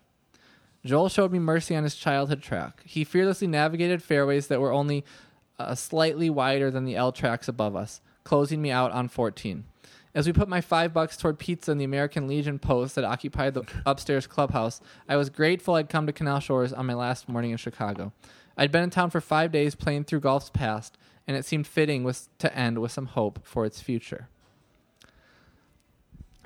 Joel 0.85 1.09
showed 1.09 1.33
me 1.33 1.41
mercy 1.41 1.75
on 1.75 1.83
his 1.83 1.97
childhood 1.97 2.41
track. 2.41 2.83
He 2.85 3.03
fearlessly 3.03 3.49
navigated 3.49 4.01
fairways 4.01 4.47
that 4.47 4.61
were 4.61 4.71
only 4.73 5.05
uh, 5.59 5.75
slightly 5.75 6.31
wider 6.31 6.71
than 6.71 6.85
the 6.85 6.95
L 6.95 7.11
tracks 7.11 7.49
above 7.49 7.75
us, 7.75 8.01
closing 8.26 8.61
me 8.61 8.71
out 8.71 8.92
on 8.92 9.09
14. 9.09 9.64
As 10.14 10.26
we 10.26 10.33
put 10.33 10.49
my 10.49 10.61
five 10.61 10.92
bucks 10.92 11.16
toward 11.16 11.38
pizza 11.38 11.71
in 11.71 11.78
the 11.78 11.85
American 11.85 12.26
Legion 12.26 12.59
post 12.59 12.95
that 12.95 13.04
occupied 13.04 13.54
the 13.54 13.64
upstairs 13.87 14.26
clubhouse, 14.26 14.80
I 15.09 15.16
was 15.16 15.30
grateful 15.30 15.75
I'd 15.75 15.88
come 15.88 16.06
to 16.06 16.12
Canal 16.12 16.40
Shores 16.40 16.73
on 16.73 16.87
my 16.87 16.95
last 16.95 17.28
morning 17.28 17.52
in 17.52 17.56
Chicago. 17.56 18.12
I'd 18.56 18.73
been 18.73 18.83
in 18.83 18.90
town 18.90 19.11
for 19.11 19.21
five 19.21 19.52
days 19.52 19.75
playing 19.75 20.04
through 20.04 20.21
golf's 20.21 20.50
past, 20.50 20.99
and 21.26 21.37
it 21.37 21.45
seemed 21.45 21.66
fitting 21.66 22.02
was 22.02 22.28
to 22.38 22.54
end 22.56 22.78
with 22.78 22.92
some 22.92 23.06
hope 23.06 23.40
for 23.45 23.64
its 23.64 23.80
future. 23.80 24.28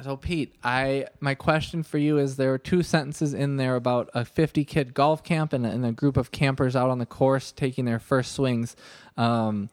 So 0.02 0.16
Pete, 0.16 0.54
I 0.64 1.06
my 1.20 1.34
question 1.34 1.82
for 1.82 1.98
you 1.98 2.18
is 2.18 2.36
there 2.36 2.54
are 2.54 2.58
two 2.58 2.82
sentences 2.82 3.34
in 3.34 3.56
there 3.56 3.76
about 3.76 4.08
a 4.14 4.24
50 4.24 4.64
kid 4.64 4.94
golf 4.94 5.22
camp 5.22 5.52
and 5.52 5.66
a, 5.66 5.68
and 5.68 5.84
a 5.84 5.92
group 5.92 6.16
of 6.16 6.30
campers 6.30 6.74
out 6.74 6.88
on 6.88 6.98
the 6.98 7.06
course 7.06 7.52
taking 7.52 7.84
their 7.84 7.98
first 7.98 8.32
swings. 8.32 8.76
Um, 9.18 9.68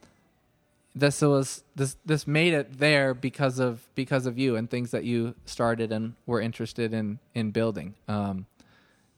this 0.98 1.22
was 1.22 1.62
this 1.74 1.96
this 2.04 2.26
made 2.26 2.52
it 2.52 2.78
there 2.78 3.14
because 3.14 3.58
of 3.58 3.86
because 3.94 4.26
of 4.26 4.38
you 4.38 4.56
and 4.56 4.70
things 4.70 4.90
that 4.90 5.04
you 5.04 5.34
started 5.44 5.92
and 5.92 6.14
were 6.26 6.40
interested 6.40 6.92
in 6.92 7.18
in 7.34 7.50
building. 7.50 7.94
Um, 8.08 8.46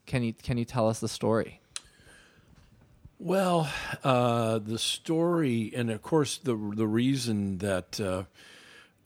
can 0.05 0.23
you 0.23 0.33
can 0.33 0.57
you 0.57 0.65
tell 0.65 0.87
us 0.87 0.99
the 0.99 1.07
story? 1.07 1.59
Well, 3.19 3.69
uh, 4.03 4.59
the 4.59 4.79
story, 4.79 5.71
and 5.75 5.91
of 5.91 6.01
course, 6.01 6.37
the 6.37 6.55
the 6.55 6.87
reason 6.87 7.59
that 7.59 7.99
uh, 7.99 8.23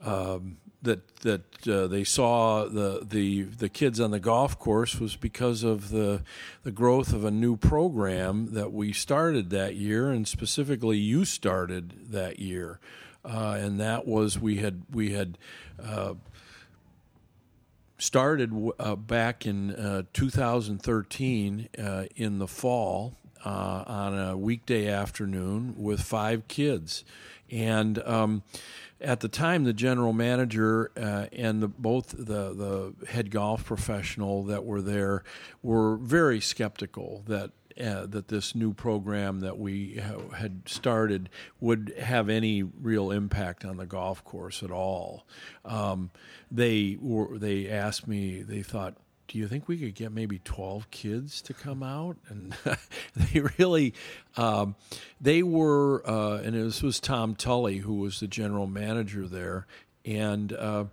um, 0.04 0.58
that 0.86 1.16
that 1.18 1.68
uh, 1.68 1.88
they 1.88 2.04
saw 2.04 2.66
the, 2.66 3.02
the 3.04 3.44
the 3.44 3.70
kids 3.70 4.00
on 4.00 4.12
the 4.12 4.20
golf 4.20 4.58
course 4.58 5.00
was 5.00 5.16
because 5.16 5.64
of 5.64 5.90
the 5.90 6.24
the 6.64 6.72
growth 6.72 7.12
of 7.14 7.26
a 7.26 7.32
new 7.32 7.58
program 7.58 8.54
that 8.54 8.72
we 8.72 8.94
started 8.94 9.50
that 9.50 9.76
year, 9.76 10.10
and 10.10 10.28
specifically 10.28 10.98
you 10.98 11.26
started 11.26 12.12
that 12.12 12.40
year, 12.40 12.80
uh, 13.26 13.58
and 13.60 13.80
that 13.80 14.08
was 14.08 14.40
we 14.40 14.58
had 14.58 14.84
we 14.92 15.12
had. 15.12 15.38
Uh, 15.84 16.14
started 17.98 18.52
uh, 18.78 18.94
back 18.94 19.46
in 19.46 19.72
uh, 19.74 20.04
2013 20.12 21.70
uh, 21.80 22.04
in 22.18 22.40
the 22.40 22.48
fall 22.48 23.16
on 23.46 24.18
a 24.20 24.36
weekday 24.36 24.90
afternoon 24.90 25.74
with 25.78 26.02
five 26.02 26.46
kids, 26.50 27.06
and 27.50 28.00
um, 28.00 28.44
at 29.02 29.20
the 29.20 29.28
time, 29.28 29.64
the 29.64 29.74
general 29.74 30.14
manager 30.14 30.92
uh, 30.98 31.28
and 31.34 31.62
the, 31.62 31.68
both 31.68 32.12
the, 32.12 32.54
the 32.54 32.94
head 33.08 33.30
golf 33.30 33.66
professional 33.66 34.44
that 34.46 34.66
were 34.66 34.82
there 34.82 35.24
were 35.62 35.98
very 35.98 36.40
skeptical 36.40 37.24
that 37.28 37.52
uh, 37.78 38.06
that 38.06 38.30
this 38.30 38.56
new 38.56 38.74
program 38.74 39.42
that 39.42 39.58
we 39.58 39.96
ha- 39.96 40.36
had 40.38 40.62
started 40.66 41.30
would 41.60 41.94
have 42.00 42.30
any 42.30 42.64
real 42.64 43.12
impact 43.12 43.66
on 43.66 43.76
the 43.76 43.86
golf 43.86 44.24
course 44.24 44.64
at 44.64 44.72
all. 44.72 45.28
Um, 45.66 46.10
they 46.50 46.98
were 47.02 47.38
they 47.38 47.70
asked 47.70 48.08
me. 48.08 48.42
They 48.44 48.64
thought, 48.64 48.96
do 49.28 49.38
you 49.38 49.48
think 49.48 49.68
we 49.68 49.78
could 49.78 49.96
get 49.96 50.12
maybe 50.12 50.40
12 50.40 50.92
kids 50.92 51.42
to 51.44 51.54
come 51.54 51.82
out? 51.82 52.18
And 52.30 52.56
they 53.16 53.42
really 53.58 53.94
um, 54.38 54.76
they 55.20 55.44
were 55.44 56.08
uh, 56.08 56.42
and 56.44 56.54
this 56.54 56.84
was 56.84 57.00
tom 57.00 57.36
tully 57.36 57.78
who 57.78 57.96
was 57.96 58.20
the 58.20 58.28
general 58.28 58.68
manager 58.68 59.28
there. 59.28 59.66
And 60.04 60.54
uh, 60.54 60.86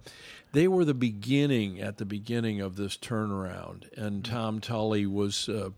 they 0.52 0.68
were 0.68 0.86
the 0.86 0.94
beginning 0.94 1.80
at 1.80 1.98
the 1.98 2.06
beginning 2.06 2.62
of 2.62 2.76
this 2.76 2.96
turnaround. 2.96 3.92
And 3.98 4.24
tom 4.24 4.60
tully 4.60 5.06
was 5.06 5.48
uh, 5.48 5.70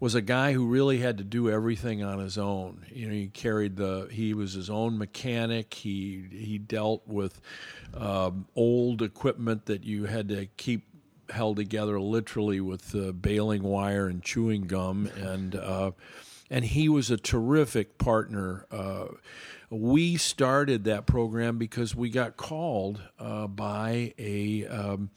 was 0.00 0.16
a 0.16 0.22
guy 0.22 0.52
who 0.52 0.66
really 0.66 0.98
had 0.98 1.18
to 1.18 1.24
do 1.24 1.48
everything 1.48 2.02
on 2.02 2.18
his 2.18 2.36
own. 2.36 2.84
You 2.90 3.06
know 3.06 3.14
he 3.14 3.28
carried 3.28 3.76
the 3.76 4.08
he 4.10 4.34
was 4.34 4.54
his 4.54 4.70
own 4.70 4.98
mechanic. 4.98 5.72
He 5.74 6.24
he 6.32 6.58
dealt 6.58 7.06
with 7.06 7.40
um, 7.94 8.46
old 8.56 9.02
equipment 9.02 9.66
that 9.66 9.84
you 9.84 10.06
had 10.06 10.28
to 10.30 10.46
keep 10.56 10.86
held 11.32 11.56
together 11.56 12.00
literally 12.00 12.60
with 12.60 12.94
uh, 12.94 13.12
baling 13.12 13.62
wire 13.62 14.06
and 14.06 14.22
chewing 14.22 14.62
gum, 14.62 15.06
and 15.16 15.54
uh, 15.54 15.90
and 16.50 16.64
he 16.64 16.88
was 16.88 17.10
a 17.10 17.16
terrific 17.16 17.98
partner. 17.98 18.66
Uh, 18.70 19.06
we 19.70 20.16
started 20.16 20.84
that 20.84 21.06
program 21.06 21.56
because 21.56 21.94
we 21.96 22.10
got 22.10 22.36
called 22.36 23.00
uh, 23.18 23.46
by 23.46 24.12
a 24.18 24.66
um, 24.66 25.10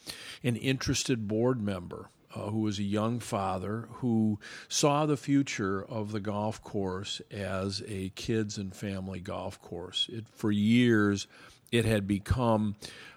an 0.44 0.56
interested 0.56 1.28
board 1.28 1.62
member. 1.62 2.10
Uh, 2.34 2.50
who 2.50 2.60
was 2.60 2.80
a 2.80 2.84
young 2.84 3.18
father 3.18 3.88
who 3.94 4.38
saw 4.68 5.06
the 5.06 5.16
future 5.16 5.82
of 5.82 6.12
the 6.12 6.20
golf 6.20 6.62
course 6.62 7.22
as 7.32 7.82
a 7.88 8.10
kids 8.10 8.58
and 8.58 8.76
family 8.76 9.22
golf 9.22 9.62
course. 9.62 10.10
It, 10.12 10.26
for 10.28 10.52
years, 10.52 11.28
it 11.72 11.86
had 11.86 12.08
become 12.08 12.76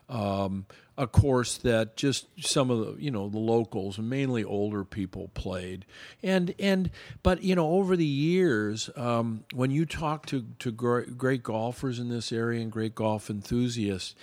um, 0.08 0.66
a 0.96 1.06
course 1.06 1.58
that 1.58 1.96
just 1.96 2.26
some 2.44 2.70
of 2.70 2.78
the 2.78 3.02
you 3.02 3.10
know 3.10 3.28
the 3.28 3.38
locals 3.38 3.98
mainly 3.98 4.42
older 4.42 4.84
people 4.84 5.30
played. 5.34 5.86
And 6.22 6.54
and 6.58 6.90
but 7.22 7.42
you 7.42 7.54
know 7.54 7.70
over 7.70 7.96
the 7.96 8.04
years 8.04 8.90
um, 8.96 9.44
when 9.54 9.70
you 9.70 9.86
talk 9.86 10.26
to 10.26 10.44
to 10.58 10.72
great, 10.72 11.42
golfers 11.42 11.98
in 11.98 12.08
this 12.08 12.32
area 12.32 12.60
and 12.60 12.72
great 12.72 12.94
golf 12.94 13.30
enthusiasts 13.30 14.14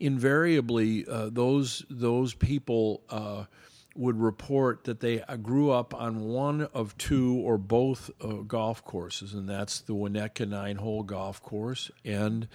invariably 0.00 1.06
uh, 1.06 1.28
those 1.30 1.84
those 1.90 2.34
people 2.34 3.02
uh, 3.10 3.44
would 3.96 4.20
report 4.20 4.84
that 4.84 5.00
they 5.00 5.22
uh, 5.22 5.36
grew 5.36 5.70
up 5.70 5.94
on 5.94 6.20
one 6.24 6.62
of 6.74 6.96
two 6.98 7.34
or 7.36 7.56
both 7.56 8.10
uh, 8.20 8.28
golf 8.46 8.84
courses 8.84 9.34
and 9.34 9.48
that's 9.48 9.80
the 9.80 9.94
Winnetka 9.94 10.48
nine 10.48 10.76
hole 10.76 11.02
golf 11.02 11.42
course 11.42 11.90
and 12.04 12.48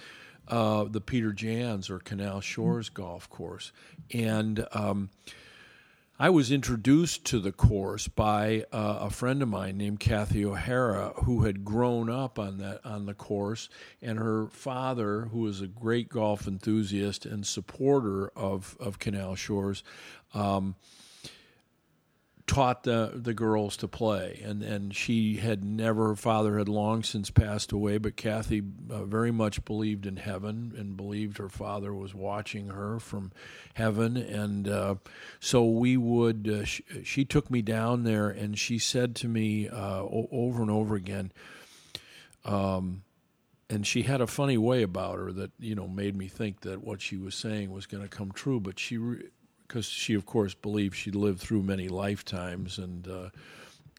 uh, 0.50 0.84
the 0.84 1.00
Peter 1.00 1.32
Jans 1.32 1.88
or 1.88 1.98
Canal 1.98 2.40
Shores 2.40 2.88
golf 2.88 3.30
course. 3.30 3.72
And 4.12 4.66
um, 4.72 5.10
I 6.18 6.28
was 6.28 6.52
introduced 6.52 7.24
to 7.26 7.38
the 7.38 7.50
course 7.50 8.06
by 8.06 8.66
uh, 8.72 8.98
a 9.00 9.10
friend 9.10 9.40
of 9.40 9.48
mine 9.48 9.78
named 9.78 10.00
Kathy 10.00 10.44
O'Hara, 10.44 11.14
who 11.24 11.44
had 11.44 11.64
grown 11.64 12.10
up 12.10 12.38
on 12.38 12.58
that 12.58 12.84
on 12.84 13.06
the 13.06 13.14
course, 13.14 13.70
and 14.02 14.18
her 14.18 14.48
father, 14.48 15.28
who 15.32 15.38
was 15.38 15.62
a 15.62 15.66
great 15.66 16.10
golf 16.10 16.46
enthusiast 16.46 17.24
and 17.24 17.46
supporter 17.46 18.28
of 18.36 18.76
of 18.78 18.98
Canal 18.98 19.34
Shores. 19.34 19.82
Um, 20.34 20.74
taught 22.50 22.82
the 22.82 23.12
the 23.14 23.32
girls 23.32 23.76
to 23.76 23.86
play, 23.86 24.40
and 24.44 24.60
and 24.64 24.94
she 24.94 25.36
had 25.36 25.64
never. 25.64 26.08
Her 26.08 26.16
father 26.16 26.58
had 26.58 26.68
long 26.68 27.04
since 27.04 27.30
passed 27.30 27.70
away, 27.70 27.98
but 27.98 28.16
Kathy 28.16 28.60
uh, 28.90 29.04
very 29.04 29.30
much 29.30 29.64
believed 29.64 30.04
in 30.04 30.16
heaven 30.16 30.74
and 30.76 30.96
believed 30.96 31.38
her 31.38 31.48
father 31.48 31.94
was 31.94 32.12
watching 32.12 32.70
her 32.70 32.98
from 32.98 33.30
heaven, 33.74 34.16
and 34.16 34.66
uh, 34.66 34.96
so 35.38 35.64
we 35.64 35.96
would. 35.96 36.48
Uh, 36.48 36.64
she, 36.64 36.82
she, 37.04 37.24
took 37.24 37.52
me 37.52 37.62
down 37.62 38.02
there, 38.02 38.28
and 38.28 38.58
she 38.58 38.78
said 38.78 39.14
to 39.16 39.28
me 39.28 39.68
uh, 39.68 40.00
o- 40.00 40.28
over 40.32 40.60
and 40.60 40.72
over 40.72 40.96
again. 40.96 41.30
Um, 42.44 43.04
and 43.68 43.86
she 43.86 44.02
had 44.02 44.20
a 44.20 44.26
funny 44.26 44.58
way 44.58 44.82
about 44.82 45.18
her 45.18 45.30
that 45.30 45.52
you 45.60 45.76
know 45.76 45.86
made 45.86 46.16
me 46.16 46.26
think 46.26 46.62
that 46.62 46.82
what 46.82 47.00
she 47.00 47.16
was 47.16 47.36
saying 47.36 47.70
was 47.70 47.86
going 47.86 48.02
to 48.02 48.08
come 48.08 48.32
true. 48.32 48.58
But 48.58 48.80
she 48.80 48.98
re- 48.98 49.28
because 49.70 49.86
she, 49.86 50.14
of 50.14 50.26
course, 50.26 50.52
believed 50.52 50.96
she'd 50.96 51.14
lived 51.14 51.38
through 51.38 51.62
many 51.62 51.86
lifetimes, 51.86 52.76
and 52.76 53.06
uh, 53.06 53.30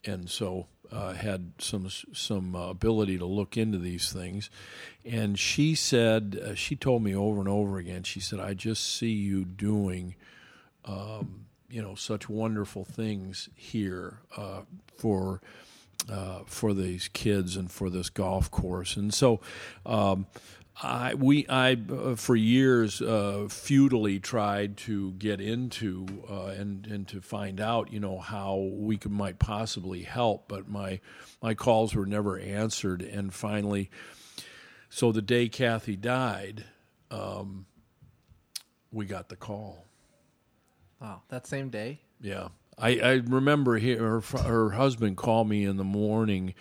and 0.03 0.29
so 0.29 0.67
uh, 0.91 1.13
had 1.13 1.53
some 1.59 1.87
some 2.13 2.55
uh, 2.55 2.69
ability 2.69 3.17
to 3.17 3.25
look 3.25 3.55
into 3.55 3.77
these 3.77 4.11
things. 4.11 4.49
And 5.05 5.39
she 5.39 5.73
said, 5.73 6.41
uh, 6.45 6.55
she 6.55 6.75
told 6.75 7.03
me 7.03 7.15
over 7.15 7.39
and 7.39 7.47
over 7.47 7.77
again. 7.77 8.03
She 8.03 8.19
said, 8.19 8.41
"I 8.41 8.53
just 8.53 8.97
see 8.97 9.13
you 9.13 9.45
doing." 9.45 10.15
Um, 10.83 11.45
you 11.69 11.81
know, 11.81 11.95
such 11.95 12.27
wonderful 12.27 12.83
things 12.83 13.47
here 13.55 14.19
uh, 14.35 14.63
for 14.97 15.39
uh, 16.11 16.39
for 16.47 16.73
these 16.73 17.07
kids 17.07 17.55
and 17.55 17.71
for 17.71 17.89
this 17.89 18.09
golf 18.09 18.51
course, 18.51 18.97
and 18.97 19.13
so 19.13 19.39
um, 19.85 20.25
I 20.81 21.13
we 21.13 21.45
I 21.47 21.73
uh, 21.73 22.15
for 22.15 22.35
years 22.35 23.01
uh, 23.01 23.47
futilely 23.49 24.19
tried 24.19 24.77
to 24.77 25.11
get 25.13 25.41
into 25.41 26.05
uh, 26.29 26.45
and 26.47 26.87
and 26.87 27.07
to 27.09 27.21
find 27.21 27.59
out 27.59 27.91
you 27.91 27.99
know 27.99 28.19
how 28.19 28.55
we 28.57 28.97
could 28.97 29.11
might 29.11 29.37
possibly 29.37 30.03
help, 30.03 30.47
but 30.47 30.69
my 30.69 30.99
my 31.41 31.53
calls 31.53 31.93
were 31.93 32.05
never 32.05 32.39
answered, 32.39 33.01
and 33.01 33.33
finally, 33.33 33.89
so 34.89 35.11
the 35.11 35.21
day 35.21 35.49
Kathy 35.49 35.95
died, 35.95 36.65
um, 37.09 37.65
we 38.91 39.05
got 39.05 39.29
the 39.29 39.35
call. 39.35 39.85
Wow, 40.99 41.21
that 41.29 41.47
same 41.47 41.69
day. 41.69 41.99
Yeah, 42.21 42.49
I 42.77 42.99
I 42.99 43.11
remember 43.13 43.77
her 43.79 44.21
her 44.21 44.71
husband 44.71 45.17
called 45.17 45.49
me 45.49 45.65
in 45.65 45.77
the 45.77 45.83
morning 45.83 46.55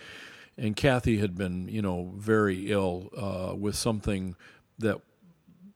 and 0.61 0.75
Kathy 0.75 1.17
had 1.17 1.35
been, 1.35 1.67
you 1.69 1.81
know, 1.81 2.13
very 2.15 2.69
ill 2.71 3.09
uh, 3.17 3.55
with 3.55 3.75
something 3.75 4.35
that 4.77 5.01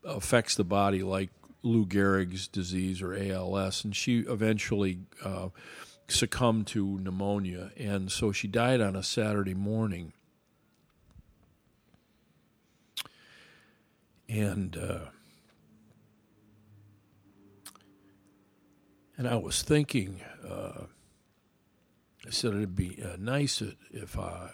affects 0.04 0.54
the 0.54 0.64
body, 0.64 1.02
like 1.02 1.32
Lou 1.64 1.88
Gehrig's 1.88 2.48
disease 2.48 3.02
or 3.02 3.16
ALS, 3.16 3.84
and 3.84 3.96
she 3.96 4.20
eventually 4.20 5.00
uh, 5.24 5.50
succumbed 6.08 6.68
to 6.68 7.00
pneumonia, 7.00 7.72
and 7.76 8.12
so 8.12 8.32
she 8.32 8.48
died 8.48 8.80
on 8.80 8.96
a 8.96 9.02
Saturday 9.02 9.56
morning. 9.56 10.14
And 14.30 14.78
uh, 14.78 15.06
and 19.18 19.28
I 19.28 19.38
was 19.38 19.64
thinking, 19.64 20.22
uh, 20.48 20.84
I 22.24 22.30
said 22.30 22.54
it'd 22.54 22.76
be 22.76 23.02
uh, 23.04 23.16
nice 23.18 23.64
if 23.92 24.20
I 24.20 24.52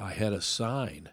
I 0.00 0.12
had 0.12 0.32
a 0.32 0.40
sign. 0.40 1.10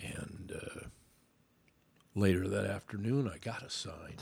And 0.00 0.52
uh, 0.54 0.80
later 2.14 2.48
that 2.48 2.66
afternoon, 2.66 3.30
I 3.32 3.38
got 3.38 3.62
a 3.62 3.70
sign. 3.70 4.16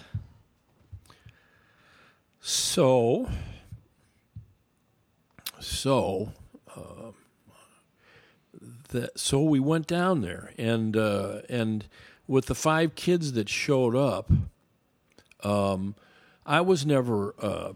So, 2.40 3.28
so, 5.58 6.32
uh, 6.76 7.12
that 8.88 9.18
so 9.18 9.42
we 9.42 9.60
went 9.60 9.86
down 9.86 10.20
there, 10.20 10.52
and 10.58 10.96
uh, 10.96 11.40
and 11.48 11.86
with 12.26 12.46
the 12.46 12.54
five 12.54 12.94
kids 12.94 13.32
that 13.32 13.48
showed 13.48 13.94
up, 13.94 14.30
um, 15.42 15.94
I 16.44 16.60
was 16.60 16.84
never. 16.86 17.34
Uh, 17.38 17.72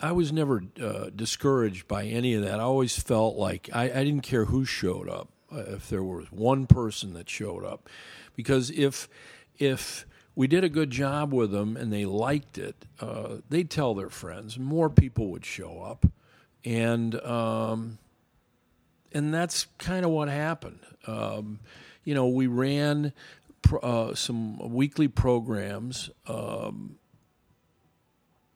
I 0.00 0.10
was 0.10 0.32
never 0.32 0.64
uh, 0.82 1.10
discouraged 1.14 1.86
by 1.86 2.06
any 2.06 2.34
of 2.34 2.42
that. 2.42 2.58
I 2.58 2.64
always 2.64 2.98
felt 2.98 3.36
like 3.36 3.70
I, 3.72 3.84
I 3.84 4.04
didn't 4.04 4.22
care 4.22 4.46
who 4.46 4.64
showed 4.64 5.08
up, 5.08 5.28
uh, 5.52 5.58
if 5.68 5.88
there 5.88 6.02
was 6.02 6.32
one 6.32 6.66
person 6.66 7.12
that 7.12 7.30
showed 7.30 7.64
up, 7.64 7.88
because 8.34 8.70
if 8.70 9.08
if 9.58 10.04
we 10.34 10.48
did 10.48 10.64
a 10.64 10.68
good 10.68 10.90
job 10.90 11.32
with 11.32 11.52
them 11.52 11.76
and 11.76 11.92
they 11.92 12.04
liked 12.04 12.58
it, 12.58 12.84
uh, 13.00 13.36
they'd 13.48 13.70
tell 13.70 13.94
their 13.94 14.08
friends. 14.08 14.58
More 14.58 14.90
people 14.90 15.28
would 15.28 15.44
show 15.44 15.80
up, 15.82 16.04
and 16.64 17.14
um, 17.20 17.98
and 19.12 19.32
that's 19.32 19.66
kind 19.78 20.04
of 20.04 20.10
what 20.10 20.28
happened. 20.28 20.80
Um, 21.06 21.60
you 22.04 22.14
know, 22.14 22.26
we 22.26 22.46
ran 22.46 23.12
uh, 23.82 24.14
some 24.14 24.58
weekly 24.72 25.08
programs 25.08 26.10
um, 26.26 26.96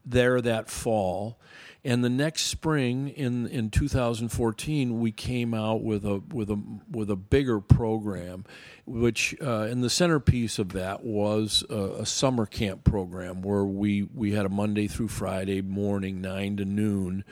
there 0.07 0.41
that 0.41 0.71
fall. 0.71 1.39
And 1.85 2.03
the 2.03 2.11
next 2.11 2.47
spring 2.47 3.09
in, 3.11 3.47
in 3.47 3.71
2014, 3.71 4.99
we 4.99 5.13
came 5.13 5.55
out 5.55 5.83
with 5.83 6.05
a 6.05 6.21
with 6.33 6.51
a 6.51 6.61
with 6.91 7.11
a 7.11 7.17
bigger 7.17 7.61
program, 7.61 8.45
which 8.87 9.37
uh, 9.41 9.69
and 9.71 9.85
the 9.85 9.91
centerpiece 9.91 10.59
of 10.59 10.71
that 10.73 11.05
was 11.05 11.65
a, 11.71 12.01
a, 12.01 12.07
summer 12.07 12.45
camp 12.45 12.83
program 12.83 13.41
where 13.41 13.65
we 13.65 14.03
we 14.03 14.33
had 14.33 14.47
a 14.47 14.49
Monday 14.49 14.89
through 14.89 15.09
Friday 15.09 15.63
morning 15.63 16.21
nine 16.21 16.57
to 16.57 16.65
noon 16.65 17.25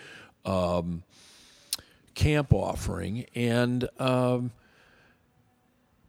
um, 0.44 1.02
camp 2.14 2.52
offering, 2.52 3.26
and 3.34 3.88
um, 3.98 4.52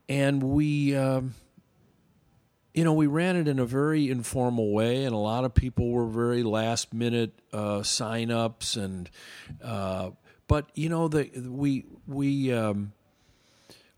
and 0.08 0.44
we. 0.44 0.96
Um, 0.96 1.34
you 2.76 2.84
know, 2.84 2.92
we 2.92 3.08
ran 3.08 3.38
it 3.38 3.48
in 3.48 3.58
a 3.58 3.66
very 3.66 4.10
informal 4.10 4.74
way, 4.74 5.06
and 5.06 5.16
a 5.16 5.18
lot 5.18 5.46
of 5.46 5.54
people 5.54 5.92
were 5.92 6.06
very 6.08 6.44
last 6.44 6.94
minute 6.94 7.32
uh, 7.54 7.82
sign 7.84 8.30
ups, 8.30 8.76
and 8.76 9.10
uh, 9.64 10.10
but 10.50 10.68
you 10.76 10.90
know, 10.90 11.08
the 11.08 11.32
we 11.48 11.86
we 12.06 12.52
um, 12.52 12.92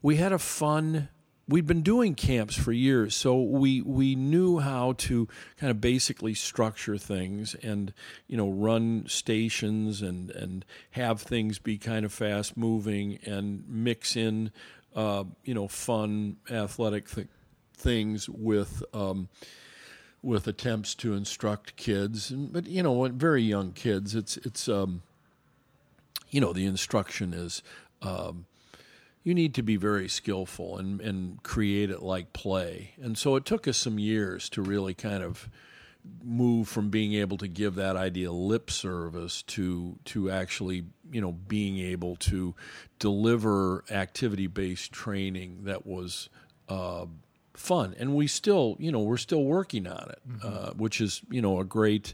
we 0.03 0.17
had 0.17 0.31
a 0.31 0.38
fun. 0.38 1.10
We'd 1.50 1.65
been 1.65 1.81
doing 1.81 2.13
camps 2.13 2.55
for 2.55 2.72
years, 2.72 3.15
so 3.15 3.41
we 3.41 3.81
we 3.81 4.13
knew 4.13 4.60
how 4.60 4.93
to 4.93 5.27
kind 5.57 5.72
of 5.72 5.81
basically 5.81 6.36
structure 6.36 7.00
things 7.00 7.55
and 7.55 7.93
you 8.27 8.38
know 8.38 8.50
run 8.50 9.05
stations 9.07 10.03
and 10.03 10.29
and 10.29 10.65
have 10.91 11.22
things 11.22 11.57
be 11.57 11.79
kind 11.79 12.05
of 12.05 12.13
fast 12.13 12.55
moving 12.55 13.17
and 13.25 13.63
mix 13.67 14.15
in 14.15 14.51
uh, 14.96 15.24
you 15.43 15.55
know 15.55 15.67
fun 15.67 16.36
athletic 16.51 17.10
th- 17.10 17.27
things 17.77 18.27
with 18.29 18.84
um, 18.93 19.29
with 20.22 20.48
attempts 20.48 20.96
to 20.96 21.13
instruct 21.13 21.75
kids, 21.75 22.31
but 22.31 22.67
you 22.67 22.84
know, 22.84 23.07
very 23.10 23.43
young 23.43 23.72
kids. 23.72 24.15
It's 24.15 24.38
it's 24.38 24.67
um, 24.67 25.03
you 26.29 26.41
know 26.41 26.53
the 26.53 26.65
instruction 26.65 27.34
is 27.34 27.62
um, 28.01 28.46
you 29.24 29.34
need 29.34 29.53
to 29.55 29.62
be 29.62 29.75
very 29.75 30.10
skillful 30.10 30.77
and 30.77 31.00
and 31.01 31.41
create 31.43 31.89
it 31.89 32.01
like 32.01 32.34
play, 32.34 32.91
and 33.01 33.17
so 33.17 33.36
it 33.36 33.46
took 33.46 33.67
us 33.67 33.77
some 33.77 34.00
years 34.00 34.50
to 34.50 34.62
really 34.62 34.93
kind 34.93 35.24
of 35.24 35.50
move 36.24 36.67
from 36.67 36.89
being 36.89 37.13
able 37.13 37.38
to 37.38 37.48
give 37.48 37.75
that 37.75 37.96
idea 37.96 38.31
lip 38.31 38.72
service 38.72 39.41
to 39.41 39.98
to 40.05 40.31
actually 40.31 40.86
you 41.12 41.19
know 41.19 41.31
being 41.31 41.77
able 41.77 42.15
to 42.15 42.55
deliver 43.00 43.84
activity 43.91 44.47
based 44.47 44.91
training 44.91 45.60
that 45.63 45.86
was 45.86 46.30
uh, 46.69 47.06
fun, 47.58 47.96
and 48.00 48.15
we 48.15 48.28
still, 48.28 48.78
you 48.80 48.91
know, 48.91 49.00
we're 49.00 49.17
still 49.17 49.43
working 49.43 49.88
on 49.88 50.10
it, 50.10 50.22
mm-hmm. 50.28 50.48
uh, 50.48 50.72
which 50.72 51.02
is, 51.02 51.22
you 51.30 51.41
know, 51.41 51.60
a 51.60 51.65
great. 51.65 52.13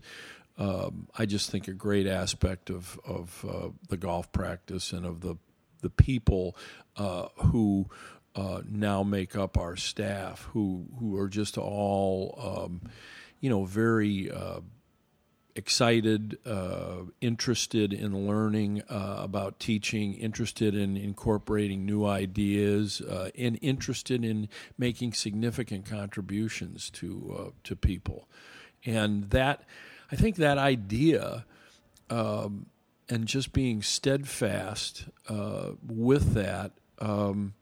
Um, 0.58 1.08
I 1.17 1.25
just 1.25 1.49
think 1.49 1.67
a 1.67 1.73
great 1.73 2.08
aspect 2.08 2.69
of 2.69 2.99
of 3.06 3.45
uh, 3.47 3.69
the 3.89 3.97
golf 3.97 4.32
practice 4.32 4.93
and 4.93 5.06
of 5.06 5.21
the 5.21 5.36
the 5.82 5.89
people 5.89 6.56
uh, 6.95 7.27
who 7.38 7.89
uh, 8.36 8.62
now 8.69 9.03
make 9.03 9.36
up 9.36 9.58
our 9.58 9.75
staff, 9.75 10.47
who 10.53 10.86
who 10.99 11.17
are 11.17 11.27
just 11.27 11.58
all, 11.58 12.39
um, 12.39 12.82
you 13.39 13.49
know, 13.49 13.65
very 13.65 14.32
uh, 14.32 14.62
excited, 15.55 16.37
uh, 16.45 17.03
interested 17.21 17.93
in 17.93 18.27
learning 18.27 18.81
uh, 18.89 19.17
about 19.19 19.59
teaching, 19.59 20.13
interested 20.15 20.75
in 20.75 20.97
incorporating 20.97 21.85
new 21.85 22.05
ideas, 22.05 23.01
uh, 23.01 23.29
and 23.37 23.59
interested 23.61 24.25
in 24.25 24.49
making 24.77 25.13
significant 25.13 25.85
contributions 25.85 26.89
to 26.89 27.35
uh, 27.37 27.51
to 27.63 27.75
people. 27.75 28.27
And 28.85 29.29
that, 29.29 29.63
I 30.11 30.15
think, 30.15 30.37
that 30.37 30.57
idea. 30.57 31.45
Um, 32.09 32.67
and 33.09 33.27
just 33.27 33.53
being 33.53 33.81
steadfast 33.81 35.05
uh, 35.27 35.71
with 35.85 36.33
that 36.33 36.71
um, 36.99 37.53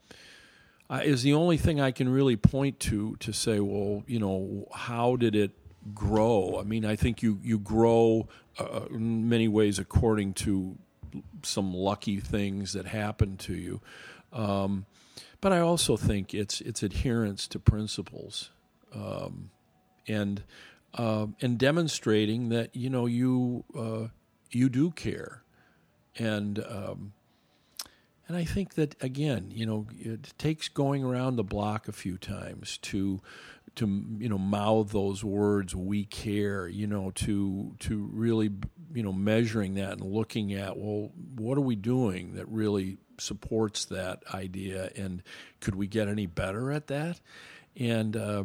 is 1.04 1.24
the 1.24 1.34
only 1.34 1.58
thing 1.58 1.82
I 1.82 1.92
can 1.92 2.10
really 2.10 2.36
point 2.38 2.80
to 2.82 3.16
to 3.18 3.34
say, 3.34 3.60
well, 3.60 4.04
you 4.08 4.20
know, 4.20 4.68
how 4.74 5.16
did 5.16 5.36
it 5.36 5.52
grow. 5.94 6.58
I 6.60 6.64
mean, 6.64 6.86
I 6.86 6.96
think 6.96 7.22
you 7.22 7.40
you 7.44 7.60
grow 7.60 8.28
uh, 8.60 8.86
in 8.90 9.30
many 9.30 9.48
ways 9.48 9.80
according 9.80 10.34
to 10.34 10.78
some 11.44 11.74
lucky 11.74 12.20
things 12.20 12.74
that 12.74 12.86
happen 12.86 13.38
to 13.38 13.54
you. 13.54 13.82
Um, 14.32 14.86
but 15.42 15.52
I 15.52 15.60
also 15.60 15.98
think 15.98 16.34
it's 16.34 16.62
it's 16.62 16.84
adherence 16.84 17.48
to 17.48 17.60
principles, 17.60 18.52
um, 18.94 19.50
and 20.08 20.44
uh, 20.94 21.28
and 21.42 21.58
demonstrating 21.58 22.50
that 22.50 22.76
you 22.76 22.90
know 22.90 23.08
you 23.08 23.64
uh, 23.78 24.08
you 24.52 24.70
do 24.70 24.92
care, 24.92 25.44
and 26.18 26.60
um, 26.60 27.14
and 28.28 28.38
I 28.38 28.46
think 28.46 28.76
that 28.76 28.96
again, 29.04 29.52
you 29.54 29.66
know, 29.66 29.88
it 30.00 30.34
takes 30.38 30.70
going 30.70 31.04
around 31.04 31.36
the 31.36 31.44
block 31.44 31.88
a 31.88 31.92
few 31.92 32.18
times 32.18 32.78
to 32.84 33.20
to 33.76 33.88
you 34.20 34.28
know 34.28 34.38
mouth 34.38 34.92
those 34.92 35.24
words 35.24 35.74
we 35.74 36.04
care 36.04 36.68
you 36.68 36.86
know 36.86 37.10
to 37.12 37.74
to 37.80 38.10
really 38.12 38.52
you 38.94 39.02
know 39.02 39.14
measuring 39.14 39.76
that 39.76 39.94
and 39.94 40.02
looking 40.02 40.54
at 40.54 40.78
well 40.78 41.10
what 41.36 41.58
are 41.58 41.62
we 41.62 41.76
doing 41.76 42.34
that 42.34 42.48
really 42.50 42.98
supports 43.22 43.86
that 43.86 44.24
idea 44.34 44.90
and 44.96 45.24
could 45.60 45.76
we 45.76 45.88
get 45.88 46.08
any 46.08 46.26
better 46.26 46.72
at 46.72 46.88
that? 46.88 47.20
And 47.78 48.18
uh, 48.18 48.44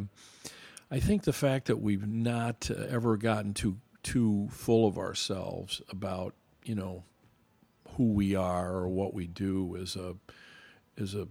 I 0.89 0.99
think 0.99 1.23
the 1.23 1.33
fact 1.33 1.67
that 1.67 1.77
we've 1.77 2.07
not 2.07 2.69
uh, 2.71 2.83
ever 2.89 3.17
gotten 3.17 3.53
too 3.53 3.77
too 4.03 4.47
full 4.51 4.87
of 4.87 4.97
ourselves 4.97 5.81
about 5.89 6.33
you 6.63 6.75
know 6.75 7.03
who 7.95 8.13
we 8.13 8.35
are 8.35 8.73
or 8.75 8.87
what 8.87 9.13
we 9.13 9.27
do 9.27 9.75
is 9.75 9.95
a 9.95 10.15
is 10.95 11.13
a 11.13 11.27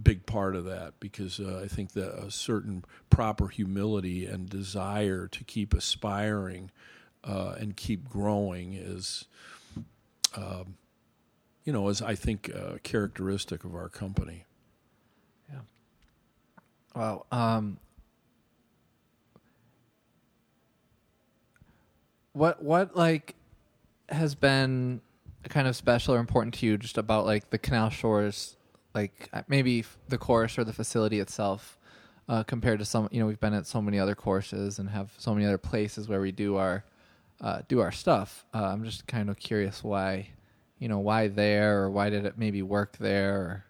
big 0.00 0.26
part 0.26 0.54
of 0.54 0.64
that 0.64 0.94
because 1.00 1.40
uh, 1.40 1.60
I 1.64 1.68
think 1.68 1.92
that 1.92 2.12
a 2.12 2.30
certain 2.30 2.84
proper 3.10 3.48
humility 3.48 4.26
and 4.26 4.48
desire 4.48 5.26
to 5.28 5.44
keep 5.44 5.74
aspiring 5.74 6.70
uh, 7.24 7.54
and 7.58 7.76
keep 7.76 8.08
growing 8.08 8.74
is, 8.74 9.24
um, 10.36 10.76
you 11.64 11.72
know, 11.72 11.88
is 11.88 12.02
I 12.02 12.14
think 12.14 12.50
uh, 12.54 12.78
characteristic 12.82 13.64
of 13.64 13.74
our 13.74 13.88
company. 13.88 14.44
Yeah. 15.50 15.60
Wow. 16.94 17.26
Um, 17.32 17.78
what 22.32 22.62
what 22.62 22.94
like 22.94 23.34
has 24.10 24.34
been 24.34 25.00
kind 25.48 25.66
of 25.66 25.74
special 25.74 26.14
or 26.14 26.18
important 26.18 26.54
to 26.54 26.66
you 26.66 26.76
just 26.76 26.98
about 26.98 27.24
like 27.24 27.50
the 27.50 27.58
Canal 27.58 27.88
Shores 27.88 28.56
like 28.96 29.28
uh, 29.32 29.42
maybe 29.46 29.84
the 30.08 30.18
course 30.18 30.58
or 30.58 30.64
the 30.64 30.72
facility 30.72 31.20
itself 31.20 31.78
uh, 32.28 32.42
compared 32.42 32.78
to 32.80 32.84
some 32.84 33.08
you 33.12 33.20
know 33.20 33.26
we've 33.26 33.38
been 33.38 33.54
at 33.54 33.66
so 33.66 33.80
many 33.80 33.98
other 33.98 34.16
courses 34.16 34.78
and 34.78 34.90
have 34.90 35.12
so 35.18 35.32
many 35.34 35.46
other 35.46 35.58
places 35.58 36.08
where 36.08 36.20
we 36.20 36.32
do 36.32 36.56
our 36.56 36.84
uh, 37.42 37.60
do 37.68 37.80
our 37.80 37.92
stuff. 37.92 38.44
Uh, 38.54 38.64
i'm 38.64 38.82
just 38.82 39.06
kind 39.06 39.30
of 39.30 39.38
curious 39.38 39.84
why 39.84 40.28
you 40.78 40.88
know 40.88 40.98
why 40.98 41.28
there 41.28 41.82
or 41.82 41.90
why 41.90 42.10
did 42.10 42.24
it 42.24 42.36
maybe 42.36 42.62
work 42.62 42.96
there 42.96 43.36
or, 43.36 43.64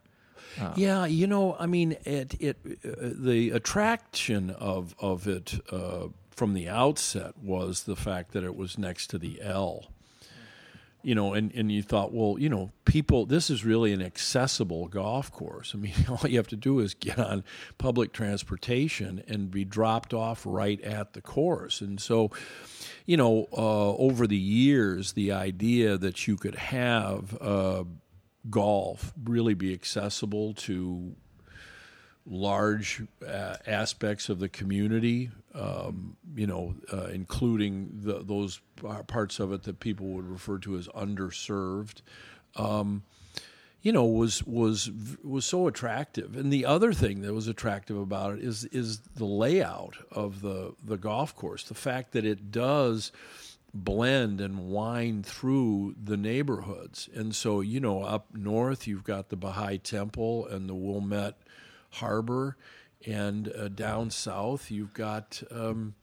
uh, 0.61 0.73
yeah, 0.75 1.05
you 1.05 1.27
know, 1.27 1.55
I 1.59 1.67
mean, 1.67 1.97
it, 2.05 2.35
it 2.41 2.57
uh, 2.65 3.11
the 3.13 3.51
attraction 3.51 4.49
of 4.51 4.95
of 4.99 5.29
it 5.29 5.61
from 6.31 6.53
the 6.55 6.69
outset 6.69 7.37
was 7.43 7.85
the 7.85 7.97
fact 7.97 8.33
that 8.33 8.45
it 8.45 8.55
was 8.55 8.79
next 8.79 9.09
to 9.09 9.19
the 9.19 9.41
L, 9.43 9.87
you 11.07 11.15
know, 11.15 11.35
and, 11.35 11.53
and 11.55 11.71
you 11.71 11.85
thought, 11.85 12.13
well, 12.13 12.35
you 12.37 12.49
know, 12.49 12.73
people, 12.85 13.27
this 13.27 13.49
is 13.49 13.65
really 13.65 13.93
an 13.93 14.03
accessible 14.03 14.89
golf 14.89 15.31
course. 15.31 15.71
I 15.73 15.79
mean, 15.79 15.95
all 16.09 16.29
you 16.29 16.37
have 16.37 16.49
to 16.49 16.57
do 16.57 16.81
is 16.81 16.95
get 16.95 17.17
on 17.17 17.45
public 17.79 18.13
transportation 18.13 19.23
and 19.29 19.49
be 19.49 19.65
dropped 19.65 20.13
off 20.13 20.43
right 20.45 20.81
at 20.81 21.13
the 21.13 21.21
course. 21.21 21.81
And 21.81 22.01
so, 22.01 22.33
you 23.05 23.17
know, 23.17 23.47
uh, 23.57 23.95
over 23.95 24.27
the 24.27 24.37
years, 24.37 25.13
the 25.13 25.31
idea 25.31 25.97
that 25.97 26.27
you 26.27 26.37
could 26.37 26.57
have 26.57 27.41
uh, 27.41 27.85
golf 28.51 29.13
really 29.25 29.55
be 29.55 29.73
accessible 29.73 30.55
to 30.55 31.15
large 32.27 33.03
uh, 33.27 33.57
aspects 33.67 34.29
of 34.29 34.39
the 34.41 34.49
community, 34.49 35.31
um, 35.55 36.17
you 36.35 36.47
know, 36.47 36.75
uh, 36.93 37.07
including 37.07 37.91
the, 38.03 38.23
those 38.23 38.61
parts 39.07 39.39
of 39.39 39.53
it 39.53 39.63
that 39.63 39.81
people 39.81 40.09
would 40.09 40.27
refer 40.27 40.59
to 40.59 40.77
as 40.77 40.89
underserved. 40.89 42.03
Um, 42.57 43.05
you 43.83 43.93
know, 43.93 44.05
was 44.05 44.43
was 44.43 44.91
was 45.23 45.45
so 45.45 45.69
attractive. 45.69 46.37
And 46.37 46.53
the 46.53 46.67
other 46.67 46.93
thing 46.93 47.21
that 47.23 47.33
was 47.33 47.47
attractive 47.47 47.97
about 47.97 48.35
it 48.35 48.45
is 48.45 48.65
is 48.65 48.99
the 49.15 49.25
layout 49.25 49.97
of 50.11 50.41
the 50.41 50.75
the 50.83 50.97
golf 50.97 51.37
course. 51.37 51.63
The 51.63 51.75
fact 51.75 52.11
that 52.13 52.25
it 52.25 52.51
does 52.51 53.13
blend 53.73 54.41
and 54.41 54.71
wind 54.71 55.25
through 55.25 55.95
the 56.03 56.17
neighborhoods. 56.17 57.09
And 57.15 57.35
so, 57.35 57.61
you 57.61 57.79
know, 57.79 58.03
up 58.03 58.27
north 58.35 58.87
you've 58.87 59.05
got 59.05 59.29
the 59.29 59.37
Baha'i 59.37 59.79
Temple 59.79 60.47
and 60.47 60.69
the 60.69 60.75
Wilmette 60.75 61.39
Harbor, 61.97 62.57
and 63.07 63.53
uh, 63.53 63.69
down 63.69 64.11
south 64.11 64.71
you've 64.71 64.95
got. 64.95 65.43
Um, 65.51 65.95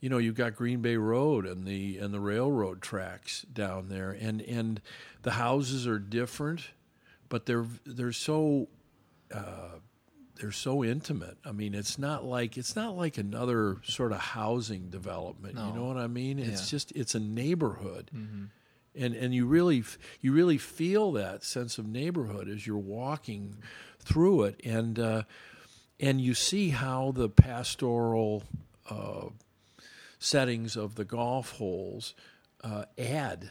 you 0.00 0.08
know 0.08 0.16
you've 0.16 0.34
got 0.34 0.56
Green 0.56 0.80
Bay 0.80 0.96
Road 0.96 1.44
and 1.44 1.66
the 1.66 1.98
and 1.98 2.12
the 2.14 2.20
railroad 2.20 2.80
tracks 2.80 3.42
down 3.52 3.88
there, 3.90 4.10
and 4.12 4.40
and 4.40 4.80
the 5.22 5.32
houses 5.32 5.86
are 5.86 5.98
different, 5.98 6.70
but 7.28 7.44
they're 7.44 7.66
they're 7.84 8.10
so 8.12 8.68
uh, 9.34 9.76
they're 10.36 10.52
so 10.52 10.82
intimate. 10.82 11.36
I 11.44 11.52
mean, 11.52 11.74
it's 11.74 11.98
not 11.98 12.24
like 12.24 12.56
it's 12.56 12.74
not 12.74 12.96
like 12.96 13.18
another 13.18 13.76
sort 13.84 14.12
of 14.12 14.20
housing 14.20 14.88
development. 14.88 15.56
No. 15.56 15.66
You 15.68 15.74
know 15.74 15.84
what 15.84 15.98
I 15.98 16.06
mean? 16.06 16.38
It's 16.38 16.62
Yeah. 16.62 16.78
just 16.78 16.92
it's 16.92 17.14
a 17.14 17.20
neighborhood. 17.20 18.10
And, 18.92 19.14
and 19.14 19.32
you 19.34 19.46
really 19.46 19.84
you 20.22 20.32
really 20.32 20.56
feel 20.58 21.12
that 21.12 21.44
sense 21.44 21.76
of 21.78 21.86
neighborhood 21.86 22.48
as 22.48 22.66
you're 22.66 22.76
walking 22.78 23.56
through 24.00 24.44
it, 24.44 24.60
and 24.64 24.98
uh, 24.98 25.22
and 25.98 26.20
you 26.20 26.34
see 26.34 26.70
how 26.70 27.12
the 27.12 27.28
pastoral 27.28 28.44
uh, 28.88 29.26
settings 30.18 30.76
of 30.76 30.94
the 30.94 31.04
golf 31.04 31.52
holes 31.52 32.14
uh, 32.62 32.84
add. 32.98 33.50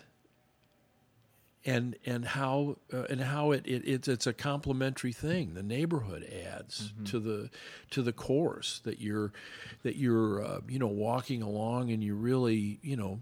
And 1.66 1.98
and 2.06 2.24
how 2.24 2.78
uh, 2.94 3.04
and 3.10 3.20
how 3.20 3.52
it, 3.52 3.68
it 3.68 3.84
it's 3.86 4.08
it's 4.08 4.26
a 4.26 4.34
complementary 4.34 5.12
thing. 5.12 5.56
The 5.56 5.62
neighborhood 5.62 6.24
adds 6.24 6.94
to 7.06 7.20
the 7.20 7.50
to 7.92 8.02
the 8.02 8.14
course 8.14 8.80
that 8.86 9.02
you're 9.02 9.34
that 9.84 9.98
you're 9.98 10.42
uh, 10.42 10.62
you 10.70 10.80
know 10.80 10.88
walking 10.88 11.42
along 11.42 11.92
and 11.92 12.02
you're 12.02 12.16
really 12.16 12.80
you 12.82 12.96
know 12.96 13.22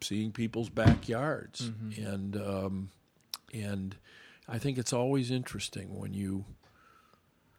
seeing 0.00 0.30
people's 0.30 0.68
backyards. 0.68 1.70
And 2.04 2.36
um, 2.36 2.90
and 3.52 3.96
I 4.48 4.58
think 4.58 4.78
it's 4.78 4.92
always 4.92 5.30
interesting 5.30 5.98
when 5.98 6.14
you 6.14 6.44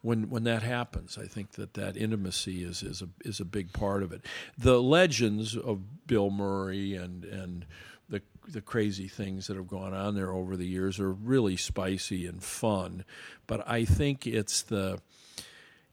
when 0.01 0.29
when 0.29 0.43
that 0.45 0.63
happens. 0.63 1.17
I 1.17 1.25
think 1.25 1.51
that 1.51 1.73
that 1.75 1.97
intimacy 1.97 2.63
is 2.63 2.83
is 2.83 3.01
a 3.01 3.09
is 3.23 3.39
a 3.39 3.45
big 3.45 3.73
part 3.73 4.03
of 4.03 4.11
it. 4.11 4.25
The 4.57 4.81
legends 4.81 5.55
of 5.55 6.07
Bill 6.07 6.29
Murray 6.29 6.95
and 6.95 7.23
and 7.25 7.65
the 8.09 8.21
the 8.47 8.61
crazy 8.61 9.07
things 9.07 9.47
that 9.47 9.57
have 9.57 9.67
gone 9.67 9.93
on 9.93 10.15
there 10.15 10.31
over 10.31 10.57
the 10.57 10.67
years 10.67 10.99
are 10.99 11.11
really 11.11 11.57
spicy 11.57 12.25
and 12.25 12.43
fun, 12.43 13.05
but 13.45 13.67
I 13.67 13.85
think 13.85 14.25
it's 14.25 14.61
the 14.61 14.99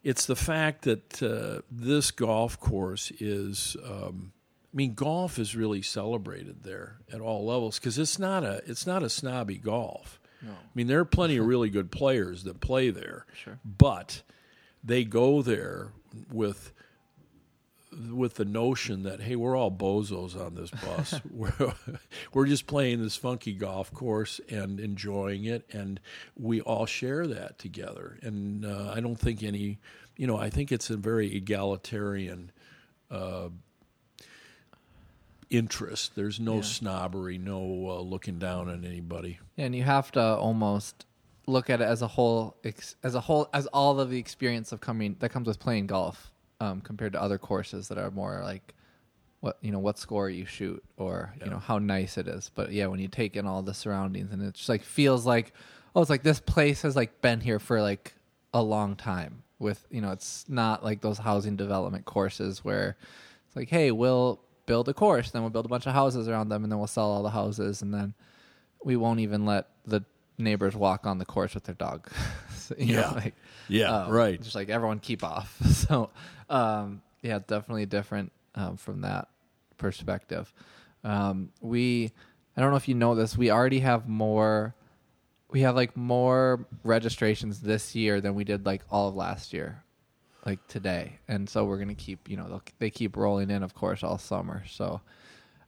it's 0.03 0.27
the 0.27 0.37
fact 0.37 0.83
that 0.83 1.23
uh, 1.23 1.63
this 1.71 2.11
golf 2.11 2.59
course 2.61 3.11
is. 3.19 3.77
Um, 3.85 4.33
I 4.73 4.77
mean, 4.77 4.93
golf 4.93 5.39
is 5.39 5.57
really 5.57 5.81
celebrated 5.81 6.63
there 6.63 6.99
at 7.11 7.23
all 7.23 7.47
levels 7.47 7.79
because 7.79 7.99
it's 7.99 8.19
not 8.19 8.45
a 8.45 8.63
it's 8.67 8.87
not 8.87 9.03
a 9.03 9.09
snobby 9.09 9.57
golf. 9.57 10.21
No. 10.47 10.53
I 10.53 10.71
mean, 10.75 10.87
there 10.87 11.01
are 11.01 11.05
plenty 11.05 11.37
of 11.37 11.47
really 11.47 11.69
good 11.71 11.91
players 11.91 12.45
that 12.45 12.61
play 12.61 12.91
there, 12.91 13.27
Sure. 13.35 13.59
but 13.65 14.23
they 14.83 15.05
go 15.05 15.43
there 15.43 15.93
with 16.33 16.73
with 18.13 18.35
the 18.35 18.45
notion 18.45 19.05
that 19.05 19.21
hey, 19.23 19.37
we're 19.37 19.57
all 19.57 19.71
bozos 19.71 20.39
on 20.39 20.55
this 20.55 20.71
bus. 20.71 21.19
we're 21.31 21.53
we're 22.33 22.47
just 22.47 22.67
playing 22.67 23.03
this 23.03 23.17
funky 23.17 23.53
golf 23.55 23.93
course 23.93 24.41
and 24.51 24.79
enjoying 24.81 25.45
it, 25.45 25.65
and 25.73 25.99
we 26.37 26.61
all 26.61 26.85
share 26.87 27.27
that 27.27 27.59
together. 27.59 28.19
And 28.23 28.65
uh, 28.67 28.93
I 28.95 29.01
don't 29.01 29.17
think 29.19 29.43
any, 29.43 29.79
you 30.17 30.27
know, 30.27 30.37
I 30.37 30.51
think 30.51 30.73
it's 30.73 30.91
a 30.91 30.97
very 30.97 31.35
egalitarian. 31.35 32.51
Uh, 33.11 33.49
interest 35.51 36.15
there's 36.17 36.41
no 36.41 36.57
Yeah. 36.57 36.63
snobbery 36.63 37.39
no 37.39 37.59
uh, 37.89 38.01
looking 38.01 38.39
down 38.39 38.69
on 38.69 38.85
anybody 38.85 39.39
and 39.57 39.75
you 39.75 39.83
have 39.85 40.11
to 40.13 40.21
almost 40.23 41.07
look 41.47 41.71
at 41.71 41.81
it 41.81 41.85
as 41.85 42.03
a 42.03 42.09
whole, 42.09 42.57
ex- 42.65 42.97
as 43.05 43.15
a 43.15 43.21
whole, 43.21 43.49
as 43.55 43.67
all 43.69 44.01
of 44.01 44.11
the 44.11 44.19
experience 44.19 44.73
of 44.73 44.81
coming 44.81 45.15
that 45.21 45.29
comes 45.29 45.47
with 45.47 45.61
playing 45.61 45.87
golf, 45.87 46.33
um, 46.61 46.81
compared 46.81 47.13
to 47.13 47.23
other 47.23 47.39
courses 47.39 47.87
that 47.87 47.99
are 47.99 48.11
more 48.11 48.41
like, 48.43 48.75
what 49.39 49.57
you 49.61 49.71
know, 49.71 49.79
what 49.79 49.97
score 49.97 50.29
you 50.29 50.45
shoot, 50.45 50.83
or 50.97 51.33
you 51.45 51.49
know 51.49 51.61
how 51.61 51.79
nice 51.79 52.19
it 52.19 52.27
is. 52.27 52.51
But 52.53 52.73
yeah, 52.73 52.87
when 52.89 52.99
you 52.99 53.07
take 53.07 53.37
in 53.37 53.47
all 53.47 53.63
the 53.63 53.75
surroundings, 53.75 54.33
and 54.33 54.43
it 54.43 54.55
just 54.55 54.69
like 54.69 54.83
feels 54.83 55.25
like, 55.25 55.53
oh, 55.95 56.01
it's 56.01 56.11
like 56.11 56.25
this 56.25 56.41
place 56.41 56.83
has 56.83 56.97
like 56.97 57.21
been 57.21 57.41
here 57.41 57.61
for 57.61 57.81
like 57.81 58.15
a 58.53 58.61
long 58.63 58.97
time. 58.97 59.45
With 59.61 59.87
you 59.89 60.01
know, 60.01 60.11
it's 60.11 60.47
not 60.49 60.83
like 60.83 61.01
those 61.01 61.19
housing 61.19 61.55
development 61.55 62.07
courses 62.07 62.65
where 62.65 62.97
it's 63.47 63.55
like, 63.55 63.69
hey, 63.69 63.93
we'll 63.93 64.41
build 64.67 64.89
a 64.89 64.95
course, 64.95 65.31
then 65.31 65.43
we'll 65.43 65.51
build 65.51 65.65
a 65.67 65.69
bunch 65.69 65.87
of 65.87 65.93
houses 65.95 66.29
around 66.29 66.49
them, 66.49 66.63
and 66.65 66.71
then 66.73 66.79
we'll 66.79 66.87
sell 66.89 67.07
all 67.11 67.23
the 67.23 67.31
houses, 67.31 67.83
and 67.83 67.95
then 67.95 68.15
we 68.85 68.97
won't 68.97 69.21
even 69.21 69.45
let 69.47 69.69
the 69.87 70.03
neighbors 70.39 70.77
walk 70.77 71.07
on 71.07 71.19
the 71.19 71.25
course 71.25 71.55
with 71.55 71.65
their 71.65 71.75
dog. 71.75 72.09
So, 72.67 72.75
you 72.79 72.95
know, 72.95 73.01
Yeah. 73.03 73.11
like, 73.13 73.35
Yeah, 73.69 73.97
um, 73.97 74.11
right. 74.11 74.43
Just 74.43 74.57
like 74.57 74.69
everyone 74.71 74.99
keep 74.99 75.23
off. 75.23 75.57
So, 75.69 76.11
um, 76.51 77.01
yeah, 77.23 77.39
definitely 77.47 77.87
different 77.87 78.33
um, 78.57 78.77
from 78.77 79.03
that 79.03 79.29
perspective. 79.79 80.53
Um, 81.05 81.51
we, 81.61 82.11
I 82.57 82.61
don't 82.61 82.71
know 82.73 82.77
if 82.77 82.89
you 82.89 82.97
know 82.97 83.15
this, 83.15 83.37
we 83.39 83.53
already 83.53 83.79
have 83.81 84.09
more. 84.09 84.75
We 85.49 85.61
have 85.61 85.77
like 85.77 85.97
more 85.97 86.67
registrations 86.83 87.61
this 87.61 87.95
year 87.95 88.21
than 88.21 88.35
we 88.35 88.43
did 88.43 88.67
like 88.67 88.83
all 88.91 89.09
of 89.11 89.15
last 89.15 89.53
year, 89.53 89.85
like 90.47 90.67
today, 90.69 91.19
and 91.29 91.49
so 91.49 91.65
we're 91.65 91.79
gonna 91.79 91.95
keep. 91.95 92.29
You 92.31 92.37
know, 92.37 92.63
they 92.79 92.91
keep 92.91 93.17
rolling 93.17 93.51
in, 93.51 93.63
of 93.63 93.75
course, 93.75 94.03
all 94.03 94.19
summer. 94.19 94.63
So, 94.69 95.01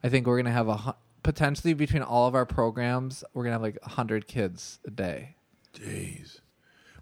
I 0.02 0.08
think 0.08 0.26
we're 0.26 0.38
gonna 0.38 0.52
have 0.52 0.68
a 0.68 0.94
potentially 1.22 1.74
between 1.74 2.02
all 2.02 2.26
of 2.26 2.34
our 2.34 2.46
programs, 2.46 3.24
we're 3.34 3.44
gonna 3.44 3.54
have 3.54 3.62
like 3.62 3.82
hundred 3.82 4.26
kids 4.26 4.78
a 4.86 4.90
day. 4.90 5.34
Days. 5.74 6.40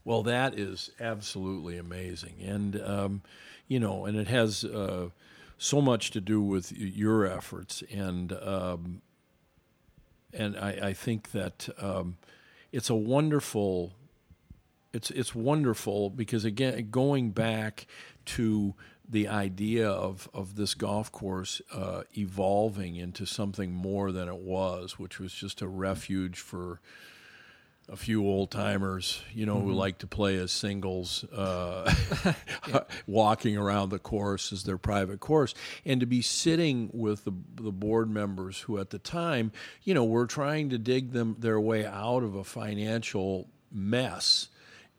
Well, 0.04 0.22
that 0.24 0.58
is 0.58 0.90
absolutely 1.00 1.78
amazing, 1.78 2.36
and 2.42 2.80
um, 2.82 3.22
you 3.68 3.78
know, 3.78 4.04
and 4.04 4.16
it 4.16 4.28
has 4.28 4.64
uh, 4.64 5.10
so 5.58 5.80
much 5.80 6.10
to 6.12 6.20
do 6.20 6.40
with 6.40 6.72
your 6.72 7.26
efforts, 7.26 7.82
and 7.92 8.32
um, 8.32 9.02
and 10.32 10.56
I, 10.56 10.70
I 10.88 10.92
think 10.92 11.32
that 11.32 11.68
um, 11.78 12.16
it's 12.72 12.90
a 12.90 12.94
wonderful. 12.94 13.92
It's 14.96 15.10
it's 15.10 15.34
wonderful 15.34 16.10
because 16.10 16.44
again, 16.44 16.88
going 16.90 17.30
back 17.30 17.86
to 18.26 18.74
the 19.08 19.28
idea 19.28 19.88
of, 19.88 20.28
of 20.34 20.56
this 20.56 20.74
golf 20.74 21.12
course 21.12 21.62
uh, 21.72 22.02
evolving 22.16 22.96
into 22.96 23.24
something 23.24 23.72
more 23.72 24.10
than 24.10 24.28
it 24.28 24.38
was, 24.38 24.98
which 24.98 25.20
was 25.20 25.32
just 25.32 25.62
a 25.62 25.68
refuge 25.68 26.38
for 26.38 26.80
a 27.88 27.94
few 27.94 28.26
old 28.26 28.50
timers, 28.50 29.22
you 29.32 29.46
know, 29.46 29.60
who 29.60 29.72
like 29.72 29.98
to 29.98 30.08
play 30.08 30.36
as 30.36 30.50
singles, 30.50 31.22
uh, 31.32 31.92
walking 33.06 33.56
around 33.56 33.90
the 33.90 33.98
course 33.98 34.52
as 34.52 34.64
their 34.64 34.78
private 34.78 35.20
course, 35.20 35.54
and 35.84 36.00
to 36.00 36.06
be 36.06 36.20
sitting 36.20 36.90
with 36.92 37.24
the 37.24 37.32
the 37.54 37.70
board 37.70 38.10
members 38.10 38.58
who, 38.60 38.78
at 38.78 38.90
the 38.90 38.98
time, 38.98 39.52
you 39.84 39.94
know, 39.94 40.04
were 40.04 40.26
trying 40.26 40.70
to 40.70 40.78
dig 40.78 41.12
them 41.12 41.36
their 41.38 41.60
way 41.60 41.86
out 41.86 42.24
of 42.24 42.34
a 42.34 42.42
financial 42.42 43.48
mess, 43.70 44.48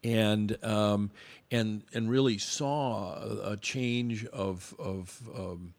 and 0.04 0.58
um, 0.64 1.12
and 1.52 1.84
and 1.94 2.10
really 2.10 2.38
saw 2.38 3.16
a, 3.44 3.58
change 3.58 4.26
of 4.28 4.74
of 4.80 5.30
um, 5.36 5.74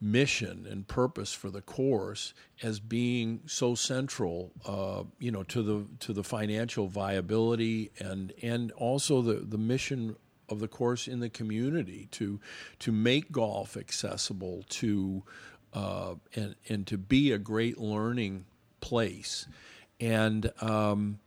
mission 0.00 0.66
and 0.68 0.88
purpose 0.88 1.32
for 1.32 1.50
the 1.50 1.62
course 1.62 2.34
as 2.62 2.80
being 2.80 3.40
so 3.46 3.74
central, 3.74 4.50
uh, 4.66 5.04
you 5.18 5.30
know, 5.30 5.44
to 5.44 5.62
the 5.62 5.86
to 6.00 6.12
the 6.12 6.24
financial 6.24 6.88
viability 6.88 7.90
and 7.98 8.32
and 8.42 8.72
also 8.72 9.22
the 9.22 9.34
the 9.34 9.58
mission 9.58 10.16
of 10.48 10.58
the 10.60 10.68
course 10.68 11.08
in 11.08 11.20
the 11.20 11.30
community 11.30 12.08
to 12.10 12.40
to 12.80 12.92
make 12.92 13.32
golf 13.32 13.76
accessible 13.76 14.64
to 14.68 15.22
uh, 15.72 16.14
and 16.34 16.54
and 16.68 16.86
to 16.86 16.98
be 16.98 17.32
a 17.32 17.38
great 17.38 17.78
learning 17.78 18.44
place. 18.80 19.46
and 20.00 20.52
um, 20.60 21.18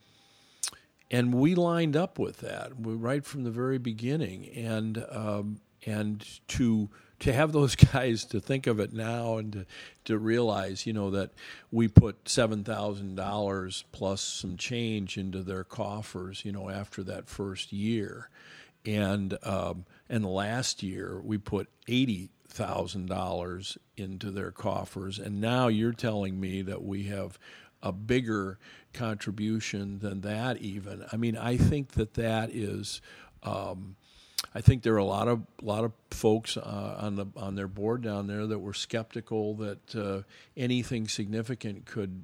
and 1.12 1.34
we 1.34 1.56
lined 1.56 1.96
up 1.96 2.18
with 2.18 2.38
that 2.38 2.72
right 2.78 3.24
from 3.24 3.44
the 3.44 3.52
very 3.52 3.78
beginning, 3.78 4.48
and 4.50 5.06
um, 5.12 5.60
and 5.86 6.26
to 6.50 6.90
to 7.20 7.34
have 7.34 7.52
those 7.52 7.76
guys 7.94 8.26
to 8.26 8.40
think 8.40 8.68
of 8.68 8.80
it 8.80 8.94
now 8.94 9.38
and 9.38 9.54
to, 9.54 9.66
to 10.06 10.18
realize, 10.18 10.86
you 10.86 10.94
know, 10.94 11.12
that 11.12 11.32
we 11.72 11.88
put 11.88 12.28
seven 12.28 12.64
thousand 12.64 13.16
dollars 13.16 13.84
plus 13.92 14.22
some 14.22 14.58
change 14.58 15.18
into 15.18 15.44
their 15.44 15.64
coffers, 15.64 16.44
you 16.44 16.52
know, 16.52 16.70
after 16.70 17.04
that 17.04 17.28
first 17.28 17.72
year, 17.72 18.30
and 18.86 19.38
um, 19.44 19.86
and 20.10 20.26
last 20.26 20.84
year 20.84 21.22
we 21.24 21.38
put 21.38 21.70
eighty 21.88 22.30
thousand 22.48 23.08
dollars 23.08 23.78
into 23.98 24.32
their 24.32 24.52
coffers, 24.52 25.20
and 25.20 25.40
now 25.40 25.68
you're 25.68 25.94
telling 25.94 26.40
me 26.40 26.62
that 26.62 26.84
we 26.84 27.04
have 27.04 27.38
a 27.86 27.94
bigger 27.94 28.58
contribution 28.94 30.00
than 30.00 30.22
that. 30.22 30.58
Even, 30.58 31.06
I 31.14 31.16
mean, 31.16 31.38
I 31.38 31.56
think 31.56 31.92
that 31.92 32.16
that 32.16 32.50
is. 32.50 33.02
Um, 33.44 33.96
I 34.54 34.62
think 34.62 34.84
there 34.84 34.94
are 34.94 34.98
a 34.98 35.06
lot 35.06 35.28
of 35.28 35.42
lot 35.62 35.84
of 35.84 35.92
folks 36.12 36.56
uh, 36.56 36.98
on 37.00 37.16
the 37.16 37.26
on 37.36 37.56
their 37.56 37.68
board 37.68 38.02
down 38.04 38.28
there 38.28 38.48
that 38.48 38.60
were 38.60 38.74
skeptical 38.74 39.54
that 39.56 39.96
uh, 39.96 40.22
anything 40.56 41.08
significant 41.08 41.86
could 41.86 42.24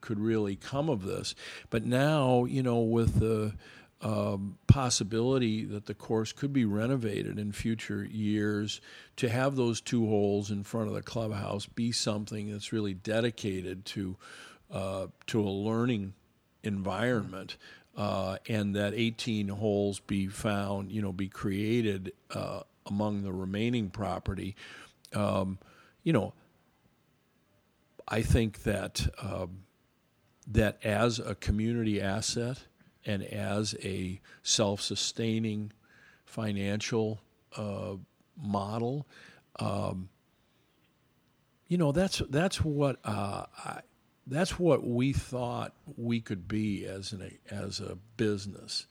could 0.00 0.18
really 0.18 0.56
come 0.56 0.88
of 0.88 1.04
this. 1.04 1.34
But 1.70 1.84
now, 1.84 2.44
you 2.44 2.62
know, 2.62 2.80
with 2.80 3.20
the 3.20 3.54
um, 4.00 4.58
possibility 4.66 5.64
that 5.64 5.86
the 5.86 5.94
course 5.94 6.32
could 6.32 6.52
be 6.52 6.64
renovated 6.64 7.38
in 7.38 7.52
future 7.52 8.04
years, 8.04 8.80
to 9.16 9.28
have 9.28 9.56
those 9.56 9.80
two 9.80 10.06
holes 10.06 10.50
in 10.50 10.62
front 10.62 10.88
of 10.88 10.94
the 10.94 11.02
clubhouse 11.02 11.66
be 11.66 11.90
something 11.90 12.50
that's 12.52 12.72
really 12.72 12.94
dedicated 12.94 13.84
to 13.86 14.16
to 14.72 15.40
a 15.40 15.50
learning 15.50 16.14
environment 16.62 17.56
uh, 17.98 18.36
and 18.48 18.76
that 18.76 18.94
18 18.94 19.48
holes 19.48 19.98
be 20.00 20.28
found, 20.28 20.92
you 20.92 21.02
know, 21.02 21.12
be 21.12 21.28
created 21.28 22.12
uh, 22.32 22.60
among 22.86 23.22
the 23.22 23.32
remaining 23.32 23.90
property. 23.90 24.54
Um, 25.12 25.58
you 26.04 26.12
know, 26.12 26.32
I 28.06 28.22
think 28.22 28.62
that 28.62 29.08
um, 29.20 29.64
that 30.46 30.78
as 30.84 31.18
a 31.18 31.34
community 31.34 32.00
asset 32.00 32.58
and 33.04 33.22
as 33.22 33.74
a 33.82 34.20
self-sustaining 34.42 35.72
financial 36.24 37.20
uh, 37.56 37.94
model, 38.40 39.06
um, 39.58 40.08
you 41.66 41.76
know, 41.76 41.90
that's 41.90 42.22
that's 42.30 42.64
what 42.64 42.98
uh, 43.04 43.44
I, 43.64 43.80
that's 44.28 44.58
what 44.58 44.86
we 44.86 45.12
thought 45.12 45.72
we 45.96 46.20
could 46.20 46.46
be 46.46 46.86
as 46.86 47.12
an 47.12 47.38
as 47.50 47.80
a 47.80 47.96
business. 48.16 48.86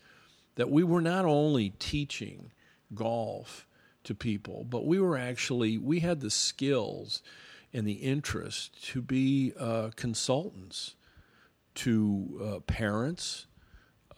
That 0.56 0.70
we 0.70 0.84
were 0.84 1.02
not 1.02 1.26
only 1.26 1.72
teaching 1.78 2.52
golf 2.94 3.68
to 4.08 4.16
people 4.16 4.66
but 4.70 4.86
we 4.86 5.00
were 5.00 5.18
actually 5.18 5.78
we 5.78 6.00
had 6.00 6.22
the 6.22 6.30
skills 6.30 7.22
and 7.74 7.86
the 7.86 7.94
interest 7.94 8.82
to 8.88 9.02
be 9.02 9.54
uh, 9.60 9.90
consultants 9.98 10.96
to 11.76 12.42
uh, 12.56 12.60
parents 12.62 13.48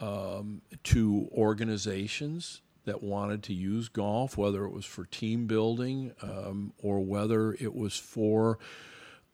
um, 0.00 0.62
to 0.84 1.28
organizations 1.32 2.62
that 2.84 3.02
wanted 3.02 3.42
to 3.42 3.52
use 3.52 3.88
golf 3.88 4.38
whether 4.38 4.64
it 4.64 4.72
was 4.72 4.84
for 4.84 5.04
team 5.06 5.48
building 5.48 6.12
um, 6.22 6.72
or 6.80 7.00
whether 7.00 7.52
it 7.54 7.74
was 7.74 7.96
for 7.96 8.58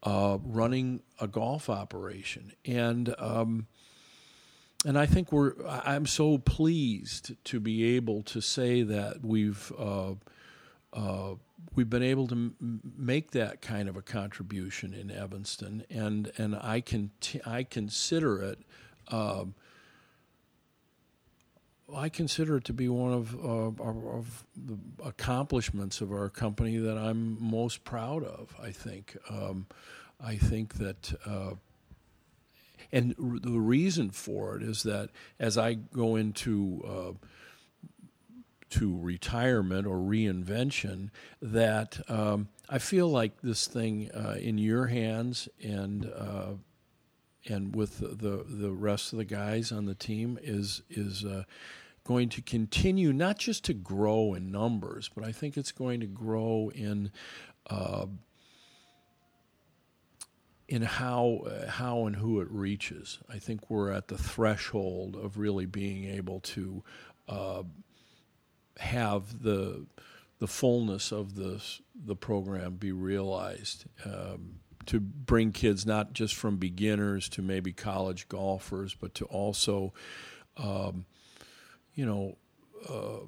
uh, 0.02 0.38
running 0.42 1.02
a 1.20 1.26
golf 1.26 1.68
operation, 1.68 2.52
and 2.64 3.14
um, 3.18 3.66
and 4.84 4.98
I 4.98 5.06
think 5.06 5.32
we're. 5.32 5.54
I'm 5.66 6.06
so 6.06 6.38
pleased 6.38 7.32
to 7.44 7.60
be 7.60 7.96
able 7.96 8.22
to 8.24 8.40
say 8.40 8.82
that 8.82 9.24
we've. 9.24 9.72
Uh, 9.78 10.14
uh, 10.92 11.34
we've 11.74 11.90
been 11.90 12.02
able 12.02 12.26
to 12.28 12.34
m- 12.34 12.80
make 12.96 13.32
that 13.32 13.60
kind 13.60 13.88
of 13.88 13.96
a 13.96 14.02
contribution 14.02 14.94
in 14.94 15.10
Evanston, 15.10 15.84
and 15.90 16.30
and 16.38 16.56
I 16.56 16.80
can 16.80 17.10
t- 17.20 17.40
I 17.44 17.64
consider 17.64 18.42
it 18.42 18.60
um, 19.08 19.54
I 21.94 22.08
consider 22.08 22.56
it 22.56 22.64
to 22.64 22.72
be 22.72 22.88
one 22.88 23.12
of, 23.12 23.34
uh, 23.34 23.82
of 23.82 24.44
the 24.56 24.76
accomplishments 25.04 26.00
of 26.00 26.10
our 26.10 26.28
company 26.28 26.78
that 26.78 26.98
I'm 26.98 27.36
most 27.40 27.84
proud 27.84 28.24
of. 28.24 28.54
I 28.60 28.70
think. 28.70 29.16
Um, 29.30 29.66
I 30.20 30.36
think 30.36 30.74
that, 30.74 31.12
uh, 31.24 31.54
and 32.90 33.14
r- 33.22 33.38
the 33.38 33.60
reason 33.60 34.10
for 34.10 34.56
it 34.56 34.62
is 34.62 34.82
that 34.84 35.10
as 35.38 35.58
I 35.58 35.74
go 35.74 36.16
into 36.16 36.82
uh, 36.86 37.26
to 38.70 38.98
retirement 38.98 39.86
or 39.86 39.96
reinvention, 39.98 41.10
that 41.40 42.00
um, 42.08 42.48
I 42.68 42.78
feel 42.78 43.08
like 43.08 43.40
this 43.42 43.66
thing 43.66 44.10
uh, 44.12 44.36
in 44.40 44.58
your 44.58 44.86
hands 44.86 45.48
and 45.62 46.06
uh, 46.06 46.54
and 47.48 47.74
with 47.74 47.98
the 47.98 48.44
the 48.48 48.72
rest 48.72 49.12
of 49.12 49.18
the 49.18 49.24
guys 49.24 49.72
on 49.72 49.86
the 49.86 49.94
team 49.94 50.38
is 50.42 50.82
is 50.90 51.24
uh, 51.24 51.44
going 52.04 52.28
to 52.30 52.42
continue 52.42 53.12
not 53.12 53.38
just 53.38 53.64
to 53.64 53.74
grow 53.74 54.34
in 54.34 54.50
numbers, 54.50 55.10
but 55.14 55.24
I 55.24 55.32
think 55.32 55.56
it's 55.56 55.72
going 55.72 56.00
to 56.00 56.06
grow 56.06 56.70
in 56.74 57.10
uh, 57.68 58.06
in 60.68 60.82
how 60.82 61.42
uh, 61.46 61.70
how 61.70 62.06
and 62.06 62.16
who 62.16 62.40
it 62.40 62.50
reaches. 62.50 63.18
I 63.28 63.38
think 63.38 63.70
we're 63.70 63.90
at 63.90 64.08
the 64.08 64.18
threshold 64.18 65.16
of 65.16 65.38
really 65.38 65.66
being 65.66 66.04
able 66.04 66.40
to 66.40 66.82
uh, 67.28 67.62
have 68.78 69.42
the 69.42 69.86
the 70.38 70.48
fullness 70.48 71.12
of 71.12 71.34
the 71.34 71.62
the 71.94 72.16
program 72.16 72.74
be 72.74 72.92
realized. 72.92 73.86
Um, 74.04 74.60
to 74.86 75.00
bring 75.00 75.52
kids 75.52 75.84
not 75.84 76.12
just 76.12 76.34
from 76.34 76.56
beginners 76.56 77.28
to 77.30 77.42
maybe 77.42 77.72
college 77.72 78.28
golfers, 78.28 78.94
but 78.94 79.14
to 79.14 79.24
also, 79.26 79.92
um, 80.56 81.04
you 81.94 82.06
know, 82.06 82.36
uh, 82.88 83.26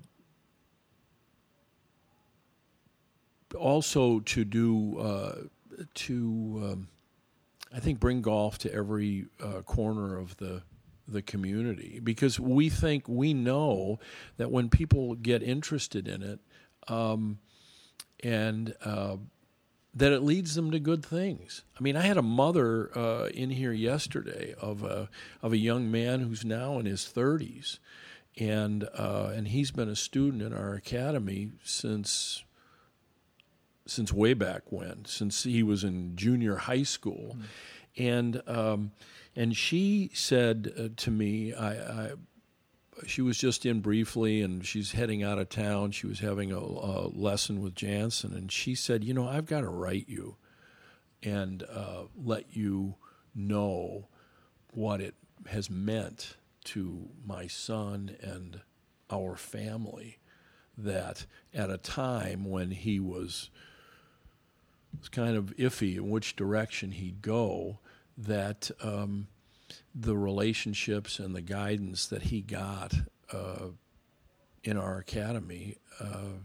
also 3.56 4.20
to 4.20 4.44
do 4.44 4.98
uh, 4.98 5.36
to 5.94 6.60
um, 6.62 6.88
I 7.74 7.80
think 7.80 8.00
bring 8.00 8.22
golf 8.22 8.58
to 8.58 8.72
every 8.72 9.26
uh, 9.42 9.62
corner 9.62 10.16
of 10.16 10.36
the 10.36 10.62
the 11.06 11.22
community. 11.22 12.00
Because 12.02 12.38
we 12.38 12.68
think 12.68 13.08
we 13.08 13.34
know 13.34 13.98
that 14.36 14.50
when 14.50 14.68
people 14.68 15.14
get 15.14 15.42
interested 15.42 16.06
in 16.06 16.22
it, 16.22 16.40
um, 16.88 17.38
and 18.22 18.74
uh, 18.84 19.16
that 19.94 20.12
it 20.12 20.22
leads 20.22 20.54
them 20.54 20.70
to 20.70 20.78
good 20.78 21.04
things. 21.04 21.62
I 21.78 21.82
mean, 21.82 21.96
I 21.96 22.02
had 22.02 22.16
a 22.16 22.22
mother 22.22 22.96
uh, 22.96 23.28
in 23.34 23.50
here 23.50 23.72
yesterday 23.72 24.54
of 24.60 24.82
a 24.82 25.08
of 25.42 25.52
a 25.52 25.58
young 25.58 25.90
man 25.90 26.20
who's 26.20 26.44
now 26.44 26.78
in 26.78 26.86
his 26.86 27.06
thirties, 27.06 27.80
and 28.38 28.88
uh, 28.94 29.32
and 29.34 29.48
he's 29.48 29.70
been 29.70 29.88
a 29.88 29.96
student 29.96 30.42
in 30.42 30.52
our 30.52 30.74
academy 30.74 31.52
since 31.64 32.44
since 33.86 34.12
way 34.12 34.34
back 34.34 34.70
when, 34.70 35.04
since 35.06 35.44
he 35.44 35.62
was 35.62 35.82
in 35.82 36.14
junior 36.14 36.56
high 36.56 36.82
school, 36.82 37.36
mm. 37.38 37.42
and 37.96 38.42
um, 38.46 38.92
and 39.34 39.56
she 39.56 40.10
said 40.12 40.72
uh, 40.78 40.88
to 40.96 41.10
me, 41.10 41.54
I, 41.54 41.70
I, 41.70 42.10
she 43.06 43.22
was 43.22 43.38
just 43.38 43.64
in 43.64 43.80
briefly, 43.80 44.42
and 44.42 44.64
she's 44.64 44.92
heading 44.92 45.22
out 45.22 45.38
of 45.38 45.48
town. 45.48 45.92
She 45.92 46.06
was 46.06 46.20
having 46.20 46.52
a, 46.52 46.58
a 46.58 47.08
lesson 47.08 47.62
with 47.62 47.74
Jansen, 47.74 48.34
and 48.34 48.50
she 48.50 48.74
said, 48.74 49.04
you 49.04 49.14
know, 49.14 49.28
I've 49.28 49.46
got 49.46 49.60
to 49.60 49.68
write 49.68 50.08
you, 50.08 50.36
and 51.22 51.62
uh, 51.62 52.04
let 52.16 52.56
you 52.56 52.96
know 53.34 54.08
what 54.72 55.00
it 55.00 55.14
has 55.46 55.70
meant 55.70 56.36
to 56.64 57.08
my 57.24 57.46
son 57.46 58.16
and 58.20 58.60
our 59.10 59.36
family 59.36 60.18
that 60.76 61.26
at 61.54 61.70
a 61.70 61.78
time 61.78 62.44
when 62.44 62.70
he 62.70 63.00
was 63.00 63.50
was 64.98 65.08
kind 65.08 65.36
of 65.36 65.54
iffy 65.56 65.96
in 65.96 66.08
which 66.08 66.34
direction 66.34 66.92
he'd 66.92 67.20
go, 67.20 67.78
that 68.16 68.70
um, 68.82 69.28
the 69.98 70.16
relationships 70.16 71.18
and 71.18 71.34
the 71.34 71.42
guidance 71.42 72.06
that 72.06 72.24
he 72.24 72.40
got 72.40 72.94
uh, 73.32 73.68
in 74.62 74.76
our 74.76 74.98
academy 74.98 75.76
uh, 76.00 76.38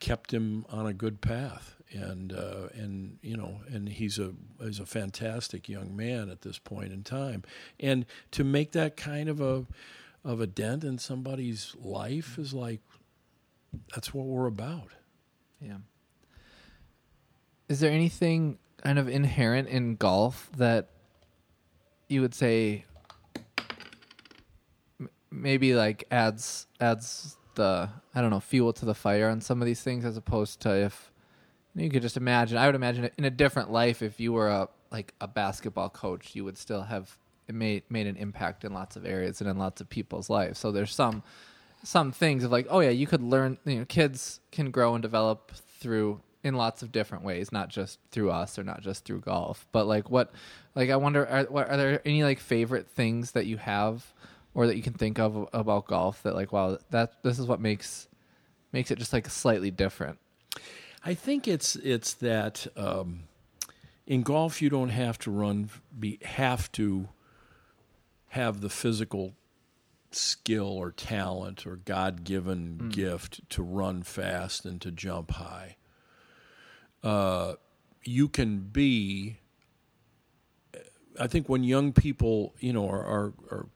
kept 0.00 0.32
him 0.32 0.64
on 0.68 0.86
a 0.86 0.92
good 0.92 1.20
path. 1.20 1.76
And 1.92 2.32
uh, 2.32 2.68
and 2.72 3.18
you 3.20 3.36
know 3.36 3.60
and 3.68 3.86
he's 3.86 4.18
a 4.18 4.32
he's 4.62 4.80
a 4.80 4.86
fantastic 4.86 5.68
young 5.68 5.94
man 5.94 6.30
at 6.30 6.40
this 6.40 6.58
point 6.58 6.90
in 6.90 7.02
time, 7.02 7.42
and 7.78 8.06
to 8.30 8.44
make 8.44 8.72
that 8.72 8.96
kind 8.96 9.28
of 9.28 9.42
a 9.42 9.66
of 10.24 10.40
a 10.40 10.46
dent 10.46 10.84
in 10.84 10.96
somebody's 10.96 11.76
life 11.78 12.38
is 12.38 12.54
like 12.54 12.80
that's 13.94 14.14
what 14.14 14.24
we're 14.24 14.46
about. 14.46 14.88
Yeah 15.60 15.76
is 17.72 17.80
there 17.80 17.90
anything 17.90 18.58
kind 18.84 18.98
of 18.98 19.08
inherent 19.08 19.66
in 19.66 19.96
golf 19.96 20.50
that 20.58 20.90
you 22.12 22.20
would 22.20 22.34
say 22.34 22.84
maybe 25.30 25.74
like 25.74 26.04
adds 26.10 26.66
adds 26.80 27.36
the 27.54 27.88
I 28.14 28.20
don't 28.20 28.30
know 28.30 28.40
fuel 28.40 28.72
to 28.74 28.84
the 28.84 28.94
fire 28.94 29.28
on 29.28 29.40
some 29.40 29.62
of 29.62 29.66
these 29.66 29.82
things 29.82 30.04
as 30.04 30.16
opposed 30.16 30.60
to 30.60 30.70
if 30.70 31.10
you 31.74 31.88
could 31.88 32.02
just 32.02 32.18
imagine 32.18 32.58
I 32.58 32.66
would 32.66 32.74
imagine 32.74 33.08
in 33.16 33.24
a 33.24 33.30
different 33.30 33.72
life 33.72 34.02
if 34.02 34.20
you 34.20 34.32
were 34.32 34.48
a 34.48 34.68
like 34.90 35.14
a 35.20 35.26
basketball 35.26 35.88
coach 35.88 36.34
you 36.34 36.44
would 36.44 36.58
still 36.58 36.82
have 36.82 37.18
made 37.50 37.82
made 37.88 38.06
an 38.06 38.16
impact 38.16 38.64
in 38.64 38.72
lots 38.72 38.94
of 38.96 39.06
areas 39.06 39.40
and 39.40 39.48
in 39.48 39.58
lots 39.58 39.80
of 39.80 39.88
people's 39.88 40.30
lives. 40.30 40.58
So 40.58 40.70
there's 40.70 40.94
some 40.94 41.22
some 41.82 42.12
things 42.12 42.44
of 42.44 42.52
like 42.52 42.66
oh 42.70 42.80
yeah 42.80 42.90
you 42.90 43.06
could 43.06 43.22
learn 43.22 43.58
you 43.64 43.80
know 43.80 43.84
kids 43.86 44.40
can 44.52 44.70
grow 44.70 44.94
and 44.94 45.02
develop 45.02 45.50
through 45.80 46.20
in 46.44 46.54
lots 46.54 46.82
of 46.82 46.90
different 46.92 47.24
ways 47.24 47.52
not 47.52 47.68
just 47.68 47.98
through 48.10 48.30
us 48.30 48.58
or 48.58 48.64
not 48.64 48.80
just 48.80 49.04
through 49.04 49.20
golf 49.20 49.66
but 49.72 49.86
like 49.86 50.10
what 50.10 50.32
like 50.74 50.90
i 50.90 50.96
wonder 50.96 51.26
are, 51.26 51.44
what, 51.44 51.68
are 51.68 51.76
there 51.76 52.02
any 52.04 52.24
like 52.24 52.40
favorite 52.40 52.88
things 52.88 53.32
that 53.32 53.46
you 53.46 53.56
have 53.56 54.12
or 54.54 54.66
that 54.66 54.76
you 54.76 54.82
can 54.82 54.92
think 54.92 55.18
of 55.18 55.48
about 55.52 55.86
golf 55.86 56.22
that 56.22 56.34
like 56.34 56.52
wow 56.52 56.76
that 56.90 57.22
this 57.22 57.38
is 57.38 57.46
what 57.46 57.60
makes 57.60 58.08
makes 58.72 58.90
it 58.90 58.98
just 58.98 59.12
like 59.12 59.28
slightly 59.28 59.70
different 59.70 60.18
I 61.04 61.14
think 61.14 61.48
it's 61.48 61.76
it's 61.76 62.14
that 62.14 62.66
um, 62.76 63.24
in 64.06 64.22
golf 64.22 64.62
you 64.62 64.70
don't 64.70 64.90
have 64.90 65.18
to 65.20 65.30
run 65.30 65.70
be 65.98 66.18
have 66.22 66.70
to 66.72 67.08
have 68.28 68.60
the 68.60 68.70
physical 68.70 69.34
skill 70.12 70.68
or 70.68 70.90
talent 70.92 71.66
or 71.66 71.76
God 71.76 72.22
given 72.24 72.90
gift 72.90 73.48
to 73.50 73.62
run 73.62 74.02
fast 74.02 74.64
and 74.64 74.80
to 74.80 74.90
jump 74.90 75.32
high. 75.32 75.76
Uh, 77.02 77.54
you 78.04 78.28
can 78.28 78.58
be. 78.60 79.38
I 81.20 81.26
think 81.26 81.48
when 81.48 81.62
young 81.62 81.92
people, 81.92 82.54
you 82.58 82.72
know, 82.72 82.88
are, 82.88 83.04
are, 83.04 83.32
are 83.50 83.66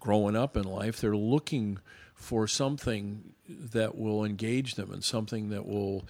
growing 0.00 0.34
up 0.34 0.56
in 0.56 0.64
life, 0.64 1.00
they're 1.00 1.16
looking 1.16 1.78
for 2.14 2.46
something 2.48 3.32
that 3.48 3.96
will 3.96 4.24
engage 4.24 4.74
them 4.74 4.92
and 4.92 5.02
something 5.02 5.50
that 5.50 5.66
will 5.66 6.04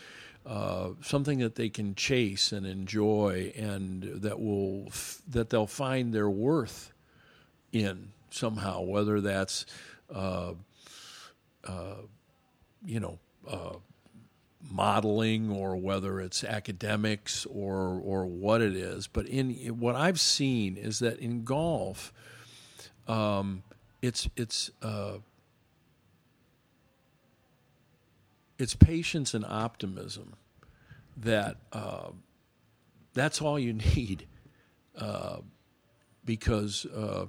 uh, 0.46 0.90
something 1.02 1.38
that 1.40 1.54
they 1.54 1.68
can 1.68 1.94
chase 1.94 2.50
and 2.50 2.66
enjoy 2.66 3.52
and 3.56 4.02
that 4.02 4.40
will 4.40 4.84
f- 4.88 5.20
that 5.28 5.50
they'll 5.50 5.66
find 5.66 6.14
their 6.14 6.30
worth 6.30 6.92
in 7.72 8.08
somehow 8.30 8.80
whether 8.80 9.20
that's 9.20 9.66
uh, 10.14 10.52
uh, 11.66 11.94
you 12.84 12.98
know 12.98 13.18
uh, 13.48 13.74
modeling 14.68 15.50
or 15.50 15.76
whether 15.76 16.20
it's 16.20 16.44
academics 16.44 17.46
or 17.46 18.00
or 18.04 18.26
what 18.26 18.60
it 18.60 18.76
is. 18.76 19.06
But 19.06 19.26
in 19.26 19.52
what 19.78 19.94
I've 19.94 20.20
seen 20.20 20.76
is 20.76 20.98
that 20.98 21.18
in 21.18 21.44
golf 21.44 22.12
um, 23.08 23.62
it's 24.02 24.28
it's 24.36 24.70
uh, 24.82 25.18
it's 28.58 28.74
patience 28.74 29.34
and 29.34 29.44
optimism 29.44 30.34
that 31.16 31.56
uh, 31.72 32.10
that's 33.14 33.42
all 33.42 33.58
you 33.58 33.72
need 33.96 34.26
uh, 34.96 35.38
because 36.24 36.86
uh, 36.86 37.26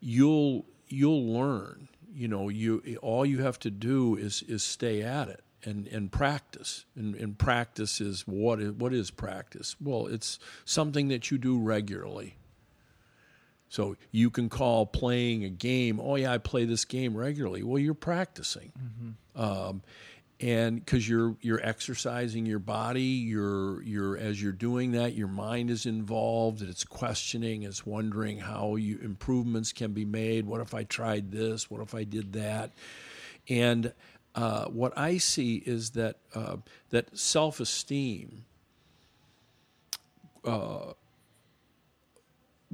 you'll 0.00 0.66
you'll 0.88 1.32
learn. 1.32 1.88
You 2.12 2.26
know 2.26 2.48
you 2.48 2.98
all 3.02 3.24
you 3.24 3.42
have 3.42 3.58
to 3.60 3.70
do 3.70 4.16
is 4.16 4.42
is 4.42 4.64
stay 4.64 5.02
at 5.02 5.28
it 5.28 5.44
and 5.64 5.86
and 5.88 6.10
practice 6.12 6.84
and, 6.94 7.14
and 7.14 7.38
practice 7.38 8.00
is 8.00 8.22
what 8.26 8.60
is 8.60 8.72
what 8.72 8.94
is 8.94 9.10
practice 9.10 9.76
well 9.80 10.06
it's 10.06 10.38
something 10.64 11.08
that 11.08 11.30
you 11.30 11.38
do 11.38 11.58
regularly 11.58 12.36
so 13.70 13.96
you 14.10 14.30
can 14.30 14.48
call 14.48 14.84
playing 14.84 15.44
a 15.44 15.48
game, 15.48 16.00
oh 16.00 16.16
yeah, 16.16 16.32
I 16.32 16.38
play 16.38 16.64
this 16.64 16.84
game 16.84 17.16
regularly. 17.16 17.62
Well, 17.62 17.78
you're 17.78 17.94
practicing, 17.94 18.72
um, 19.36 19.82
and 20.40 20.84
because 20.84 21.08
you're 21.08 21.36
you're 21.40 21.64
exercising 21.64 22.46
your 22.46 22.58
body, 22.58 23.00
you're 23.00 23.80
you're 23.82 24.18
as 24.18 24.42
you're 24.42 24.50
doing 24.50 24.92
that, 24.92 25.14
your 25.14 25.28
mind 25.28 25.70
is 25.70 25.86
involved. 25.86 26.62
It's 26.62 26.82
questioning, 26.82 27.62
it's 27.62 27.86
wondering 27.86 28.40
how 28.40 28.74
you 28.74 28.98
improvements 29.04 29.72
can 29.72 29.92
be 29.92 30.04
made. 30.04 30.46
What 30.46 30.60
if 30.60 30.74
I 30.74 30.82
tried 30.82 31.30
this? 31.30 31.70
What 31.70 31.80
if 31.80 31.94
I 31.94 32.02
did 32.02 32.32
that? 32.32 32.72
And 33.48 33.92
uh, 34.40 34.64
what 34.66 34.96
I 34.96 35.18
see 35.18 35.56
is 35.56 35.90
that 35.90 36.16
uh, 36.34 36.56
that 36.90 37.16
self 37.18 37.60
esteem 37.60 38.44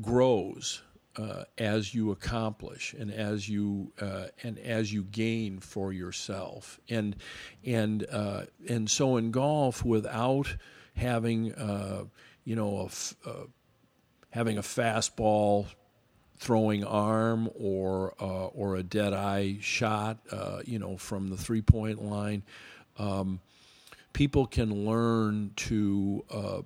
grows 0.00 0.83
uh, 1.16 1.44
as 1.59 1.94
you 1.94 2.11
accomplish 2.11 2.94
and 2.98 3.11
as 3.11 3.48
you 3.48 3.92
uh, 4.00 4.26
and 4.42 4.59
as 4.59 4.92
you 4.92 5.02
gain 5.05 5.59
for 5.61 5.92
yourself. 5.92 6.79
And 6.88 7.16
and 7.64 8.07
uh, 8.11 8.42
and 8.68 8.90
so 8.90 9.16
in 9.16 9.31
golf 9.31 9.85
without 9.85 10.57
having 10.96 11.55
uh, 11.55 12.05
you 12.44 12.57
know 12.57 12.79
a 12.81 12.85
f- 12.87 13.14
uh, 13.24 13.46
having 14.31 14.59
a 14.59 14.62
fastball 14.62 15.66
throwing 16.38 16.85
arm 16.85 17.49
or 17.55 18.14
uh, 18.20 18.46
or 18.46 18.77
a 18.77 18.83
dead 18.83 19.12
eye 19.12 19.57
shot 19.61 20.18
uh, 20.31 20.61
you 20.64 20.79
know 20.79 20.96
from 20.96 21.29
the 21.29 21.37
three 21.37 21.62
point 21.62 22.03
line 22.03 22.42
um, 22.99 23.40
people 24.12 24.46
can 24.46 24.87
learn 24.87 25.51
to 25.57 26.25
uh, 26.31 26.62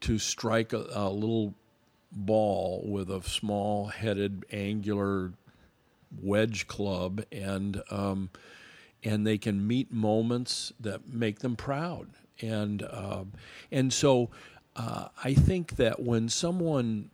to 0.00 0.18
strike 0.18 0.72
a, 0.72 0.86
a 0.92 1.10
little 1.10 1.54
ball 2.12 2.82
with 2.86 3.10
a 3.10 3.22
small 3.22 3.86
headed 3.86 4.44
angular 4.50 5.32
wedge 6.22 6.66
club 6.66 7.22
and 7.30 7.82
um, 7.90 8.30
and 9.02 9.26
they 9.26 9.38
can 9.38 9.66
meet 9.66 9.92
moments 9.92 10.72
that 10.80 11.08
make 11.08 11.40
them 11.40 11.56
proud. 11.56 12.08
And 12.40 12.82
uh, 12.82 13.24
and 13.70 13.92
so 13.92 14.30
uh, 14.76 15.08
I 15.22 15.34
think 15.34 15.76
that 15.76 16.00
when 16.00 16.28
someone 16.28 17.10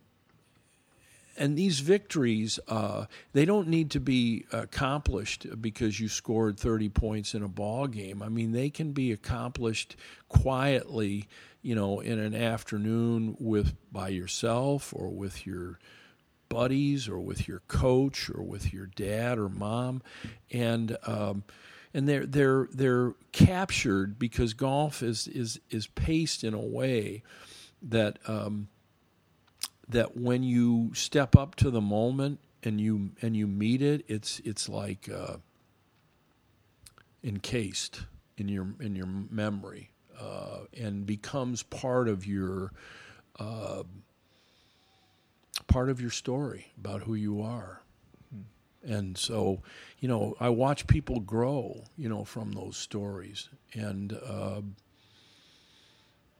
and 1.37 1.57
these 1.57 1.79
victories 1.79 2.59
uh, 2.67 3.05
they 3.33 3.45
don't 3.45 3.67
need 3.67 3.91
to 3.91 3.99
be 3.99 4.45
accomplished 4.51 5.45
because 5.61 5.99
you 5.99 6.07
scored 6.07 6.59
30 6.59 6.89
points 6.89 7.33
in 7.33 7.43
a 7.43 7.47
ball 7.47 7.87
game 7.87 8.21
i 8.21 8.29
mean 8.29 8.51
they 8.51 8.69
can 8.69 8.91
be 8.91 9.11
accomplished 9.11 9.95
quietly 10.29 11.27
you 11.61 11.75
know 11.75 11.99
in 11.99 12.19
an 12.19 12.35
afternoon 12.35 13.35
with 13.39 13.73
by 13.91 14.09
yourself 14.09 14.93
or 14.95 15.09
with 15.09 15.45
your 15.45 15.79
buddies 16.49 17.07
or 17.07 17.19
with 17.19 17.47
your 17.47 17.59
coach 17.67 18.29
or 18.29 18.43
with 18.43 18.73
your 18.73 18.87
dad 18.87 19.37
or 19.37 19.49
mom. 19.49 20.01
And 20.51 20.97
um, 21.05 21.43
and 21.93 22.07
they're 22.07 22.25
they're 22.25 22.67
they're 22.71 23.13
captured 23.31 24.19
because 24.19 24.53
golf 24.53 25.01
is 25.01 25.27
is 25.27 25.59
is 25.69 25.87
paced 25.87 26.43
in 26.43 26.53
a 26.53 26.59
way 26.59 27.23
that 27.81 28.19
um, 28.27 28.67
that 29.89 30.17
when 30.17 30.43
you 30.43 30.91
step 30.93 31.35
up 31.35 31.55
to 31.55 31.71
the 31.71 31.81
moment 31.81 32.39
and 32.63 32.79
you 32.81 33.11
and 33.21 33.35
you 33.35 33.47
meet 33.47 33.81
it, 33.81 34.03
it's 34.07 34.39
it's 34.39 34.67
like 34.67 35.09
uh, 35.09 35.37
encased 37.23 38.01
in 38.37 38.47
your 38.47 38.67
in 38.79 38.95
your 38.95 39.07
memory 39.07 39.91
uh, 40.19 40.59
and 40.77 41.05
becomes 41.05 41.63
part 41.63 42.07
of 42.07 42.25
your 42.25 42.71
uh, 43.39 43.83
part 45.67 45.89
of 45.89 46.01
your 46.01 46.09
story 46.11 46.73
about 46.77 47.03
who 47.03 47.15
you 47.15 47.41
are. 47.41 47.81
And 48.83 49.17
so, 49.17 49.63
you 49.99 50.07
know, 50.07 50.35
I 50.39 50.49
watch 50.49 50.87
people 50.87 51.19
grow, 51.19 51.83
you 51.97 52.07
know, 52.07 52.23
from 52.23 52.53
those 52.53 52.77
stories, 52.77 53.49
and 53.73 54.13
uh, 54.13 54.61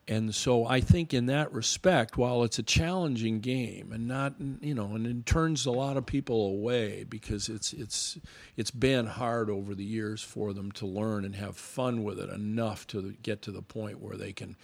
and 0.09 0.33
so 0.33 0.65
I 0.65 0.79
think 0.79 1.13
in 1.13 1.25
that 1.25 1.51
respect, 1.51 2.17
while 2.17 2.43
it's 2.43 2.59
a 2.59 2.63
challenging 2.63 3.41
game 3.41 3.91
and 3.91 4.07
not, 4.07 4.35
you 4.61 4.73
know, 4.73 4.95
and 4.95 5.05
it 5.05 5.25
turns 5.25 5.65
a 5.65 5.71
lot 5.71 5.97
of 5.97 6.05
people 6.05 6.47
away 6.47 7.03
because 7.03 7.49
it's 7.49 7.73
it's 7.73 8.17
it's 8.55 8.71
been 8.71 9.05
hard 9.05 9.49
over 9.49 9.75
the 9.75 9.83
years 9.83 10.21
for 10.23 10.53
them 10.53 10.71
to 10.73 10.85
learn 10.85 11.25
and 11.25 11.35
have 11.35 11.57
fun 11.57 12.03
with 12.03 12.19
it 12.19 12.29
enough 12.29 12.87
to 12.87 13.15
get 13.21 13.41
to 13.43 13.51
the 13.51 13.61
point 13.61 13.99
where 13.99 14.15
they 14.15 14.31
can 14.31 14.55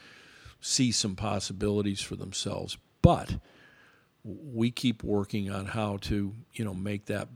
see 0.62 0.94
some 0.94 1.18
possibilities 1.18 2.00
for 2.00 2.16
themselves. 2.16 2.78
But 3.02 3.36
we 4.24 4.72
keep 4.72 5.04
working 5.04 5.52
on 5.52 5.66
how 5.66 5.98
to, 5.98 6.34
you 6.54 6.64
know, 6.64 6.74
make 6.74 7.08
that 7.08 7.28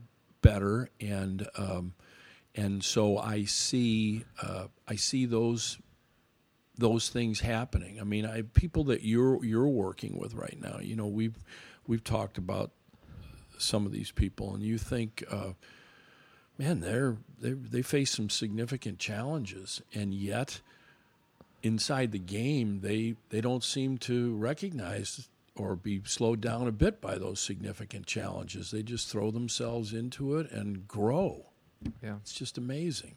better 0.41 0.89
and 1.01 1.45
um, 1.58 1.93
and 2.55 2.82
so 2.82 3.18
I 3.18 3.43
see 3.43 4.24
uh, 4.41 4.68
I 4.88 4.95
see 4.95 5.26
those 5.26 5.78
those 6.78 7.09
things 7.09 7.39
happening. 7.39 7.99
I 7.99 8.03
mean, 8.03 8.25
I 8.25 8.41
people 8.41 8.86
that 8.86 9.03
you're 9.03 9.43
you're 9.43 9.67
working 9.67 10.17
with 10.17 10.34
right 10.34 10.57
now. 10.61 10.80
You 10.82 10.95
know, 10.95 11.07
we've 11.07 11.38
we've 11.88 12.03
talked 12.03 12.38
about 12.38 12.71
some 13.57 13.86
of 13.86 13.91
these 13.91 14.11
people, 14.11 14.53
and 14.53 14.63
you 14.63 14.78
think, 14.78 15.23
uh, 15.32 15.53
man, 16.57 16.82
they're 16.82 17.17
they 17.39 17.51
they 17.51 17.82
face 17.82 18.11
some 18.11 18.30
significant 18.30 18.99
challenges, 18.99 19.82
and 19.93 20.13
yet 20.13 20.61
inside 21.63 22.11
the 22.11 22.19
game, 22.19 22.82
they 22.82 23.15
they 23.30 23.41
don't 23.41 23.63
seem 23.63 23.97
to 23.99 24.36
recognize 24.36 25.28
or 25.55 25.75
be 25.75 26.01
slowed 26.05 26.39
down 26.39 26.67
a 26.67 26.71
bit 26.71 27.01
by 27.01 27.17
those 27.17 27.39
significant 27.39 28.05
challenges. 28.05 28.71
They 28.71 28.84
just 28.84 29.09
throw 29.09 29.32
themselves 29.32 29.93
into 29.93 30.38
it 30.38 30.51
and 30.51 30.88
grow. 30.88 31.45
Yeah. 32.03 32.15
It's 32.21 32.34
just 32.34 32.57
amazing. 32.57 33.15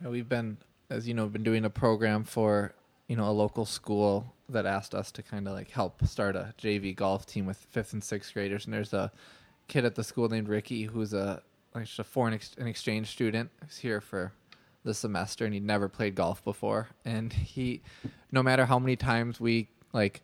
Yeah, 0.00 0.08
We've 0.08 0.28
been, 0.28 0.58
as 0.90 1.06
you 1.06 1.14
know, 1.14 1.26
been 1.26 1.42
doing 1.42 1.64
a 1.64 1.70
program 1.70 2.24
for 2.24 2.74
you 3.06 3.16
know 3.16 3.28
a 3.28 3.32
local 3.32 3.64
school 3.64 4.34
that 4.48 4.66
asked 4.66 4.94
us 4.94 5.10
to 5.12 5.22
kind 5.22 5.46
of 5.46 5.54
like 5.54 5.70
help 5.70 6.04
start 6.06 6.36
a 6.36 6.54
JV 6.58 6.94
golf 6.94 7.26
team 7.26 7.46
with 7.46 7.58
fifth 7.70 7.92
and 7.92 8.02
sixth 8.02 8.32
graders. 8.32 8.64
And 8.64 8.72
there's 8.72 8.92
a 8.92 9.12
kid 9.66 9.84
at 9.84 9.94
the 9.94 10.04
school 10.04 10.28
named 10.28 10.48
Ricky 10.48 10.84
who's 10.84 11.12
a 11.12 11.42
like 11.74 11.84
just 11.84 11.98
a 11.98 12.04
foreign 12.04 12.34
ex- 12.34 12.56
an 12.58 12.66
exchange 12.66 13.08
student. 13.08 13.50
He's 13.66 13.78
here 13.78 14.00
for 14.00 14.32
the 14.84 14.94
semester 14.94 15.44
and 15.44 15.52
he'd 15.52 15.64
never 15.64 15.88
played 15.88 16.14
golf 16.14 16.42
before. 16.44 16.88
And 17.04 17.32
he, 17.32 17.82
no 18.32 18.42
matter 18.42 18.64
how 18.64 18.78
many 18.78 18.96
times 18.96 19.38
we 19.40 19.68
like 19.92 20.22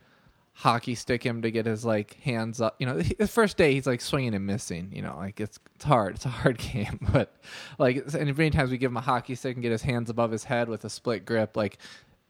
hockey 0.54 0.94
stick 0.94 1.22
him 1.24 1.42
to 1.42 1.50
get 1.50 1.66
his 1.66 1.84
like 1.84 2.14
hands 2.22 2.60
up. 2.60 2.76
You 2.78 2.86
know, 2.86 2.98
the 3.00 3.28
first 3.28 3.56
day 3.56 3.74
he's 3.74 3.86
like 3.86 4.00
swinging 4.00 4.34
and 4.34 4.46
missing. 4.46 4.90
You 4.92 5.02
know, 5.02 5.16
like 5.16 5.40
it's 5.40 5.58
it's 5.74 5.84
hard. 5.84 6.16
It's 6.16 6.24
a 6.24 6.30
hard 6.30 6.58
game, 6.72 6.98
but 7.12 7.34
like 7.78 7.96
and 8.14 8.36
many 8.36 8.50
times 8.50 8.70
we 8.70 8.78
give 8.78 8.90
him 8.90 8.96
a 8.96 9.02
hockey 9.02 9.34
stick 9.34 9.56
and 9.56 9.62
get 9.62 9.72
his 9.72 9.82
hands 9.82 10.10
above 10.10 10.30
his 10.30 10.44
head 10.44 10.68
with 10.68 10.84
a 10.84 10.90
split 10.90 11.24
grip. 11.26 11.56
Like 11.56 11.78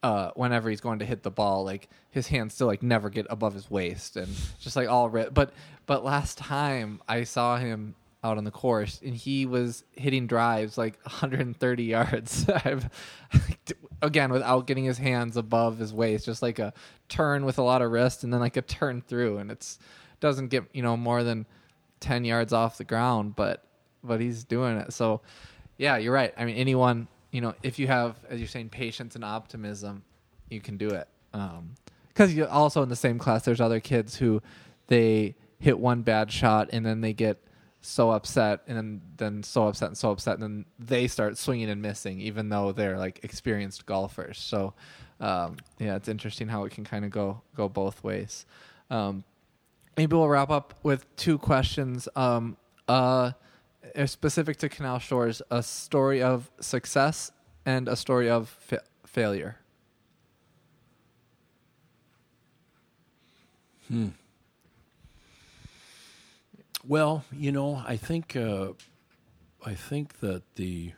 uh, 0.02 0.30
whenever 0.34 0.68
he's 0.68 0.80
going 0.80 0.98
to 0.98 1.04
hit 1.06 1.22
the 1.22 1.30
ball, 1.30 1.64
like 1.64 1.88
his 2.10 2.28
hands 2.28 2.54
still 2.54 2.66
like 2.66 2.82
never 2.82 3.08
get 3.08 3.26
above 3.30 3.54
his 3.54 3.70
waist 3.70 4.16
and 4.16 4.28
just 4.60 4.76
like 4.76 4.88
all 4.88 5.08
ri- 5.08 5.30
But 5.32 5.52
but 5.86 6.04
last 6.04 6.36
time 6.38 7.00
I 7.08 7.24
saw 7.24 7.56
him 7.56 7.94
out 8.24 8.38
on 8.38 8.44
the 8.44 8.50
course 8.50 9.00
and 9.04 9.14
he 9.14 9.44
was 9.44 9.84
hitting 9.92 10.26
drives 10.26 10.78
like 10.78 10.98
130 11.04 11.84
yards. 11.84 12.46
Again 14.02 14.32
without 14.32 14.66
getting 14.66 14.84
his 14.84 14.98
hands 14.98 15.36
above 15.36 15.78
his 15.78 15.92
waist, 15.92 16.24
just 16.26 16.42
like 16.42 16.58
a 16.58 16.72
turn 17.08 17.44
with 17.44 17.58
a 17.58 17.62
lot 17.62 17.82
of 17.82 17.90
wrist 17.92 18.24
and 18.24 18.32
then 18.32 18.40
like 18.40 18.56
a 18.56 18.62
turn 18.62 19.00
through, 19.00 19.38
and 19.38 19.50
it's 19.50 19.78
doesn't 20.20 20.48
get 20.48 20.64
you 20.72 20.82
know 20.82 20.96
more 20.96 21.22
than 21.22 21.46
10 22.00 22.24
yards 22.24 22.52
off 22.52 22.76
the 22.76 22.84
ground, 22.84 23.36
but 23.36 23.64
but 24.02 24.20
he's 24.20 24.44
doing 24.44 24.76
it. 24.76 24.92
So 24.92 25.20
yeah, 25.78 25.96
you're 25.96 26.12
right. 26.12 26.34
I 26.36 26.44
mean, 26.44 26.56
anyone 26.56 27.08
you 27.30 27.40
know, 27.40 27.54
if 27.62 27.78
you 27.78 27.86
have 27.86 28.16
as 28.28 28.38
you're 28.40 28.48
saying 28.48 28.70
patience 28.70 29.14
and 29.14 29.24
optimism, 29.24 30.02
you 30.48 30.60
can 30.60 30.76
do 30.76 30.88
it. 30.90 31.08
Um, 31.32 31.74
because 32.08 32.32
you 32.32 32.46
also 32.46 32.82
in 32.82 32.88
the 32.88 32.96
same 32.96 33.18
class, 33.18 33.44
there's 33.44 33.60
other 33.60 33.80
kids 33.80 34.16
who 34.16 34.40
they 34.86 35.34
hit 35.58 35.78
one 35.78 36.02
bad 36.02 36.30
shot 36.30 36.68
and 36.72 36.84
then 36.84 37.00
they 37.00 37.12
get 37.12 37.42
so 37.84 38.10
upset 38.10 38.60
and 38.66 39.02
then, 39.18 39.42
so 39.42 39.68
upset 39.68 39.88
and 39.88 39.98
so 39.98 40.10
upset 40.10 40.34
and 40.34 40.42
then 40.42 40.64
they 40.78 41.06
start 41.06 41.36
swinging 41.36 41.68
and 41.68 41.82
missing 41.82 42.18
even 42.18 42.48
though 42.48 42.72
they're 42.72 42.98
like 42.98 43.22
experienced 43.22 43.84
golfers. 43.84 44.38
So 44.38 44.72
um, 45.20 45.56
yeah 45.78 45.94
it's 45.96 46.08
interesting 46.08 46.48
how 46.48 46.64
it 46.64 46.72
can 46.72 46.84
kind 46.84 47.04
of 47.04 47.10
go 47.10 47.42
go 47.54 47.68
both 47.68 48.02
ways. 48.02 48.46
Um, 48.90 49.24
maybe 49.96 50.16
we'll 50.16 50.28
wrap 50.28 50.50
up 50.50 50.74
with 50.82 51.14
two 51.16 51.36
questions. 51.36 52.08
Um, 52.16 52.56
uh, 52.88 53.32
uh, 53.94 54.06
specific 54.06 54.56
to 54.58 54.68
canal 54.68 54.98
shores 54.98 55.42
a 55.50 55.62
story 55.62 56.22
of 56.22 56.50
success 56.60 57.32
and 57.66 57.86
a 57.86 57.96
story 57.96 58.30
of 58.30 58.48
fa- 58.48 58.82
failure 59.06 59.58
Well, 66.86 67.24
you 67.32 67.50
know, 67.50 67.82
I 67.86 67.96
think 67.96 68.36
uh, 68.36 68.72
I 69.64 69.74
think 69.74 70.20
that 70.20 70.42
the 70.56 70.92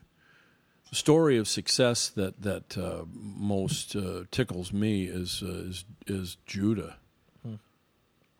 story 0.90 1.38
of 1.38 1.46
success 1.46 2.08
that 2.10 2.42
that 2.42 2.76
uh, 2.76 3.04
most 3.12 3.94
uh, 3.94 4.24
tickles 4.30 4.72
me 4.72 5.04
is 5.04 5.42
uh, 5.44 5.68
is 5.68 5.84
is 6.06 6.36
Judah. 6.46 6.96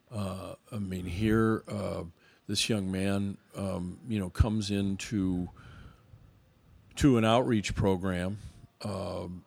Uh, 0.09 0.55
I 0.73 0.79
mean, 0.79 1.05
here 1.05 1.65
uh, 1.69 2.05
this 2.47 2.69
young 2.69 2.91
man, 2.93 3.37
um, 3.57 3.99
you 4.09 4.21
know, 4.21 4.31
comes 4.31 4.71
into 4.71 5.49
to 6.97 7.19
an 7.19 7.25
outreach 7.25 7.75
program 7.75 8.39
um 8.83 9.45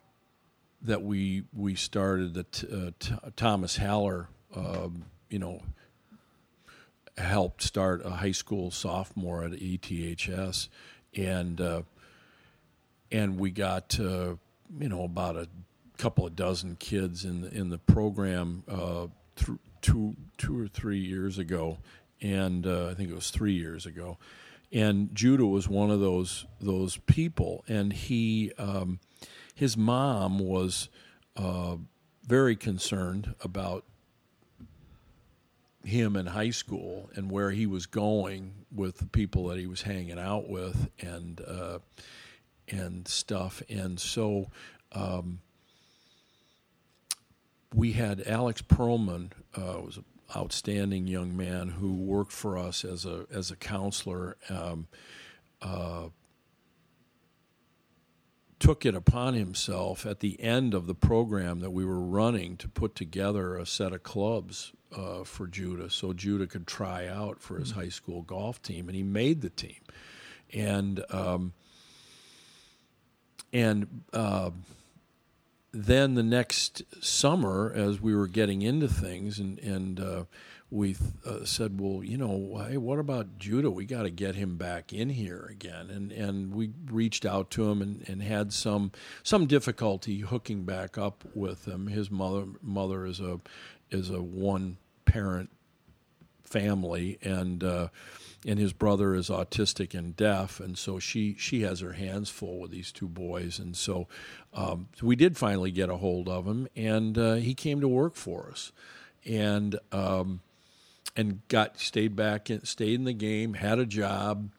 that 0.82 1.02
we 1.02 1.44
we 1.54 1.76
started 1.76 2.34
that 2.34 2.64
uh, 2.64 2.92
T- 3.00 3.32
Thomas 3.36 3.78
Haller, 3.78 4.30
um, 4.56 5.06
you 5.30 5.40
know, 5.40 5.62
helped 7.20 7.62
start 7.62 8.06
a 8.06 8.12
high 8.12 8.32
school 8.32 8.72
sophomore 8.72 9.44
at 9.44 9.52
ETHS, 9.52 10.70
and 11.16 11.60
uh, 11.60 11.82
and 13.12 13.40
we 13.40 13.52
got 13.52 14.00
uh, 14.00 14.36
you 14.80 14.90
know 14.90 15.04
about 15.04 15.36
a 15.36 15.48
couple 15.98 16.26
of 16.26 16.36
dozen 16.36 16.76
kids 16.78 17.26
in 17.26 17.42
the, 17.42 17.54
in 17.54 17.70
the 17.70 17.78
program 17.78 18.64
uh, 18.68 19.08
th- 19.36 19.60
two 19.82 20.16
two 20.38 20.58
or 20.60 20.68
three 20.68 21.00
years 21.00 21.38
ago, 21.38 21.78
and 22.22 22.66
uh, 22.66 22.88
I 22.88 22.94
think 22.94 23.10
it 23.10 23.16
was 23.16 23.30
three 23.30 23.54
years 23.54 23.86
ago, 23.86 24.18
and 24.72 25.14
Judah 25.14 25.46
was 25.46 25.68
one 25.68 25.92
of 25.92 26.00
those 26.00 26.46
those 26.60 26.98
people, 26.98 27.64
and 27.68 27.92
he 27.94 28.52
um, 28.58 29.00
his 29.54 29.76
mom 29.76 30.40
was 30.40 30.90
uh, 31.36 31.76
very 32.26 32.56
concerned 32.56 33.36
about 33.44 33.84
him 35.84 36.16
in 36.16 36.26
high 36.28 36.50
school 36.50 37.10
and 37.16 37.32
where 37.32 37.52
he 37.52 37.66
was 37.66 37.86
going 37.86 38.54
with 38.72 38.98
the 38.98 39.06
people 39.06 39.48
that 39.48 39.58
he 39.58 39.68
was 39.68 39.82
hanging 39.84 40.20
out 40.20 40.50
with 40.50 40.90
and 41.00 41.42
uh, 41.42 41.80
and 42.68 43.08
stuff. 43.08 43.62
And 43.70 44.00
so 44.00 44.48
um, 44.92 45.40
we 47.74 47.94
had 47.94 48.22
Alex 48.28 48.62
Perlman, 48.62 49.32
uh, 49.56 49.82
was 49.82 49.98
an 49.98 50.06
outstanding 50.36 51.08
young 51.08 51.36
man 51.36 51.70
who 51.70 51.94
worked 51.94 52.32
for 52.32 52.58
us 52.58 52.84
as 52.84 53.06
a 53.06 53.26
as 53.32 53.52
a 53.52 53.56
counselor. 53.56 54.38
Um, 54.50 54.88
uh, 55.62 56.10
took 58.60 58.86
it 58.86 58.94
upon 58.94 59.36
himself 59.36 60.06
at 60.06 60.20
the 60.20 60.42
end 60.42 60.74
of 60.74 60.86
the 60.86 60.94
program 60.94 61.62
that 61.62 61.72
we 61.72 61.86
were 61.86 62.02
running 62.02 62.58
to 62.58 62.68
put 62.68 62.94
together 62.94 63.56
a 63.56 63.66
set 63.66 63.94
of 63.94 64.04
clubs 64.04 64.74
uh, 64.96 65.24
for 65.24 65.48
Judah 65.48 65.90
so 65.90 66.14
Judah 66.14 66.48
could 66.48 66.68
try 66.68 67.08
out 67.08 67.40
for 67.40 67.60
his 67.60 67.72
high 67.72 67.90
school 67.90 68.22
golf 68.22 68.62
team, 68.62 68.88
and 68.88 68.96
he 68.96 69.04
made 69.04 69.42
the 69.42 69.50
team. 69.50 69.82
And 70.54 71.04
um, 71.12 71.54
and 73.54 74.04
uh, 74.14 74.52
then 75.72 76.16
the 76.16 76.24
next 76.24 76.84
summer, 77.04 77.72
as 77.76 78.02
we 78.02 78.16
were 78.16 78.28
getting 78.28 78.62
into 78.62 78.88
things, 78.88 79.40
and 79.40 79.60
and 79.60 80.00
uh, 80.00 80.24
we 80.72 80.96
uh, 81.26 81.46
said, 81.46 81.80
well, 81.80 82.04
you 82.04 82.18
know, 82.18 82.64
hey, 82.68 82.78
what 82.78 83.00
about 83.00 83.40
Judah? 83.40 83.72
We 83.72 83.86
got 83.86 84.04
to 84.04 84.12
get 84.12 84.36
him 84.36 84.58
back 84.58 84.94
in 84.94 85.10
here 85.10 85.48
again. 85.50 85.90
And 85.90 86.12
and 86.12 86.54
we 86.54 86.72
reached 86.92 87.26
out 87.26 87.50
to 87.52 87.70
him 87.70 87.82
and, 87.82 88.08
and 88.08 88.22
had 88.22 88.54
some 88.54 88.92
some 89.24 89.48
difficulty 89.48 90.20
hooking 90.20 90.64
back 90.64 90.98
up 90.98 91.24
with 91.34 91.68
him. 91.68 91.88
His 91.88 92.12
mother 92.12 92.46
mother 92.62 93.06
is 93.06 93.20
a 93.20 93.40
is 93.92 94.10
a 94.10 94.22
one 94.22 94.78
parent 95.06 95.50
family 96.44 97.18
and 97.22 97.64
uh, 97.64 97.88
and 98.46 98.58
his 98.58 98.74
brother 98.74 99.16
is 99.16 99.30
autistic 99.30 99.94
and 99.98 100.16
deaf 100.16 100.60
and 100.60 100.78
so 100.78 100.98
she 101.00 101.36
she 101.38 101.62
has 101.62 101.82
her 101.82 101.94
hands 101.94 102.30
full 102.30 102.60
with 102.60 102.72
these 102.72 102.92
two 102.92 103.08
boys 103.08 103.60
and 103.60 103.76
so, 103.76 104.08
um, 104.54 104.88
so 104.98 105.06
we 105.06 105.16
did 105.16 105.38
finally 105.38 105.72
get 105.72 105.90
a 105.90 105.98
hold 105.98 106.30
of 106.30 106.46
him 106.46 106.68
and 106.76 107.18
uh, 107.18 107.36
he 107.36 107.54
came 107.54 107.82
to 107.82 107.88
work 107.88 108.16
for 108.16 108.50
us. 108.50 108.72
And 109.26 109.78
um, 109.92 110.40
and 111.16 111.46
got 111.50 111.80
stayed 111.80 112.16
back 112.16 112.50
in, 112.50 112.64
stayed 112.64 112.96
in 112.96 113.04
the 113.04 113.14
game 113.14 113.54
had 113.54 113.78
a 113.78 113.86
job 113.86 114.50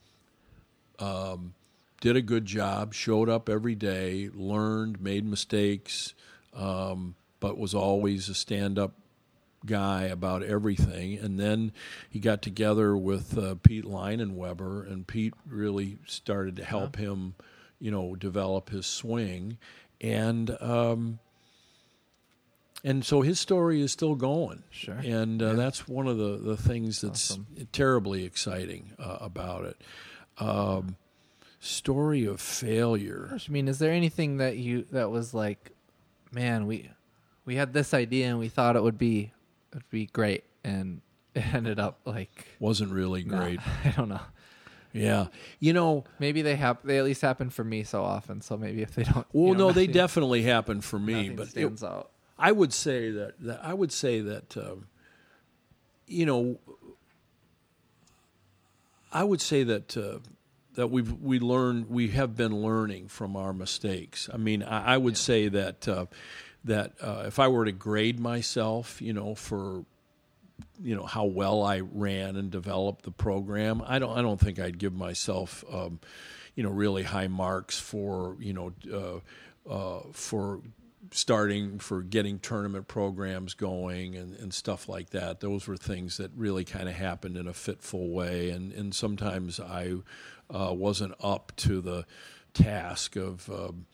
um, 0.98 1.54
did 2.02 2.16
a 2.16 2.22
good 2.22 2.44
job 2.44 2.92
showed 2.92 3.28
up 3.28 3.48
every 3.48 3.74
day 3.74 4.28
learned 4.34 5.00
made 5.00 5.24
mistakes 5.24 6.14
um, 6.54 7.14
but 7.40 7.56
was 7.56 7.74
always 7.74 8.28
a 8.28 8.34
stand 8.34 8.78
up 8.78 8.92
guy 9.66 10.04
about 10.04 10.42
everything. 10.42 11.18
And 11.18 11.38
then 11.38 11.72
he 12.08 12.18
got 12.18 12.42
together 12.42 12.96
with 12.96 13.36
uh, 13.36 13.56
Pete 13.62 13.84
Leinenweber, 13.84 14.20
and 14.22 14.36
Weber, 14.36 14.84
and 14.84 15.06
Pete 15.06 15.34
really 15.46 15.98
started 16.06 16.56
to 16.56 16.64
help 16.64 16.96
him, 16.96 17.34
you 17.78 17.90
know, 17.90 18.14
develop 18.14 18.70
his 18.70 18.86
swing. 18.86 19.58
And 20.00 20.50
um, 20.62 21.18
and 22.82 23.04
so 23.04 23.20
his 23.20 23.38
story 23.38 23.82
is 23.82 23.92
still 23.92 24.14
going. 24.14 24.62
Sure. 24.70 24.94
And 24.94 25.42
uh, 25.42 25.52
that's 25.52 25.86
one 25.86 26.06
of 26.06 26.16
the, 26.16 26.38
the 26.38 26.56
things 26.56 27.02
that's 27.02 27.32
Awesome. 27.32 27.46
terribly 27.72 28.24
exciting 28.24 28.92
uh, 28.98 29.18
about 29.20 29.64
it. 29.66 29.76
Um, 30.38 30.96
story 31.60 32.24
of 32.24 32.40
failure. 32.40 33.30
I 33.32 33.52
mean, 33.52 33.68
is 33.68 33.78
there 33.78 33.92
anything 33.92 34.38
that 34.38 34.56
you 34.56 34.86
that 34.92 35.10
was 35.10 35.34
like, 35.34 35.72
man, 36.32 36.66
we 36.66 36.90
we 37.44 37.56
had 37.56 37.74
this 37.74 37.92
idea 37.92 38.28
and 38.28 38.38
we 38.38 38.48
thought 38.48 38.76
it 38.76 38.82
would 38.82 38.98
be 38.98 39.32
would 39.74 39.88
be 39.90 40.06
great, 40.06 40.44
and 40.64 41.00
it 41.34 41.54
ended 41.54 41.78
up 41.78 42.00
like 42.04 42.46
Wasn't 42.58 42.92
really 42.92 43.24
nah, 43.24 43.38
great. 43.38 43.60
I 43.84 43.90
don't 43.90 44.08
know. 44.08 44.20
Yeah. 44.92 45.26
You 45.60 45.72
know, 45.72 46.04
Maybe 46.18 46.42
they 46.42 46.56
hap- 46.56 46.82
They 46.82 46.98
at 46.98 47.04
least 47.04 47.22
happen 47.22 47.50
for 47.50 47.62
me 47.62 47.84
so 47.84 48.02
often. 48.02 48.40
So 48.40 48.56
maybe 48.56 48.82
if 48.82 48.94
they 48.94 49.04
don't, 49.04 49.26
well, 49.32 49.48
you 49.48 49.54
know, 49.54 49.68
no, 49.68 49.72
they 49.72 49.86
definitely 49.86 50.42
happened 50.42 50.84
for 50.84 50.98
me, 50.98 51.30
but 51.30 51.46
it, 51.46 51.50
stands 51.50 51.84
out. 51.84 52.10
I 52.38 52.52
would 52.52 52.72
say 52.72 53.10
that, 53.12 53.34
that 53.40 53.60
I 53.62 53.74
would 53.74 53.92
say 53.92 54.20
that 54.20 54.56
um, 54.56 54.86
you 56.06 56.26
know, 56.26 56.58
I 59.12 59.24
would 59.24 59.40
say 59.40 59.62
that 59.62 59.96
uh, 59.96 60.18
that 60.74 60.88
we've 60.88 61.12
we 61.12 61.38
learned 61.38 61.88
we 61.88 62.08
have 62.08 62.36
been 62.36 62.62
learning 62.62 63.08
from 63.08 63.36
our 63.36 63.52
mistakes. 63.52 64.28
I 64.32 64.36
mean, 64.36 64.62
I, 64.62 64.94
I 64.94 64.96
would 64.96 65.16
say 65.16 65.48
that 65.48 65.86
uh, 65.88 66.06
that 66.64 66.92
uh, 67.00 67.24
if 67.26 67.38
I 67.38 67.48
were 67.48 67.64
to 67.64 67.72
grade 67.72 68.20
myself, 68.20 69.00
you 69.00 69.12
know, 69.12 69.34
for 69.34 69.84
you 70.82 70.94
know 70.94 71.04
how 71.04 71.24
well 71.24 71.62
I 71.62 71.80
ran 71.80 72.36
and 72.36 72.50
developed 72.50 73.04
the 73.04 73.10
program, 73.10 73.82
I 73.86 73.98
don't 73.98 74.16
I 74.16 74.22
don't 74.22 74.40
think 74.40 74.58
I'd 74.58 74.78
give 74.78 74.94
myself 74.94 75.64
um, 75.72 76.00
you 76.54 76.62
know 76.62 76.70
really 76.70 77.02
high 77.02 77.28
marks 77.28 77.78
for 77.78 78.36
you 78.40 78.52
know 78.52 78.72
uh, 78.92 79.70
uh, 79.70 80.02
for 80.12 80.60
starting 81.12 81.78
for 81.78 82.02
getting 82.02 82.38
tournament 82.38 82.86
programs 82.86 83.54
going 83.54 84.14
and, 84.16 84.34
and 84.36 84.54
stuff 84.54 84.88
like 84.88 85.10
that. 85.10 85.40
Those 85.40 85.66
were 85.66 85.76
things 85.76 86.18
that 86.18 86.30
really 86.36 86.64
kind 86.64 86.88
of 86.88 86.94
happened 86.94 87.36
in 87.36 87.46
a 87.48 87.54
fitful 87.54 88.10
way, 88.10 88.50
and 88.50 88.72
and 88.72 88.94
sometimes 88.94 89.60
I 89.60 89.94
uh, 90.50 90.72
wasn't 90.72 91.14
up 91.20 91.52
to 91.56 91.80
the 91.80 92.04
task 92.52 93.16
of 93.16 93.48
um, 93.50 93.86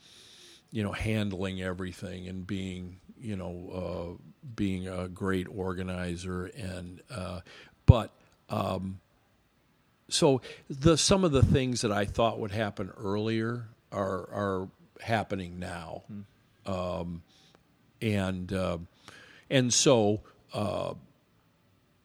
you 0.70 0.82
know 0.82 0.92
handling 0.92 1.62
everything 1.62 2.28
and 2.28 2.46
being 2.46 2.98
you 3.20 3.36
know 3.36 4.18
uh, 4.18 4.22
being 4.54 4.88
a 4.88 5.08
great 5.08 5.46
organizer 5.48 6.46
and 6.56 7.00
uh, 7.10 7.40
but 7.86 8.12
um, 8.50 9.00
so 10.08 10.40
the 10.68 10.96
some 10.96 11.24
of 11.24 11.32
the 11.32 11.42
things 11.42 11.80
that 11.80 11.92
I 11.92 12.04
thought 12.04 12.38
would 12.38 12.52
happen 12.52 12.92
earlier 12.96 13.68
are 13.92 14.28
are 14.32 14.68
happening 15.00 15.58
now, 15.58 16.02
um, 16.64 17.22
and 18.00 18.52
uh, 18.52 18.78
and 19.50 19.72
so 19.72 20.20
uh, 20.52 20.94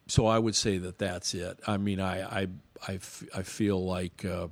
so 0.07 0.25
I 0.25 0.39
would 0.39 0.55
say 0.55 0.77
that 0.79 0.97
that's 0.97 1.33
it. 1.33 1.59
I 1.67 1.77
mean, 1.77 1.99
I 1.99 2.41
I 2.41 2.47
I, 2.87 2.93
f- 2.95 3.23
I 3.35 3.43
feel 3.43 3.83
like 3.83 4.25
uh, 4.25 4.47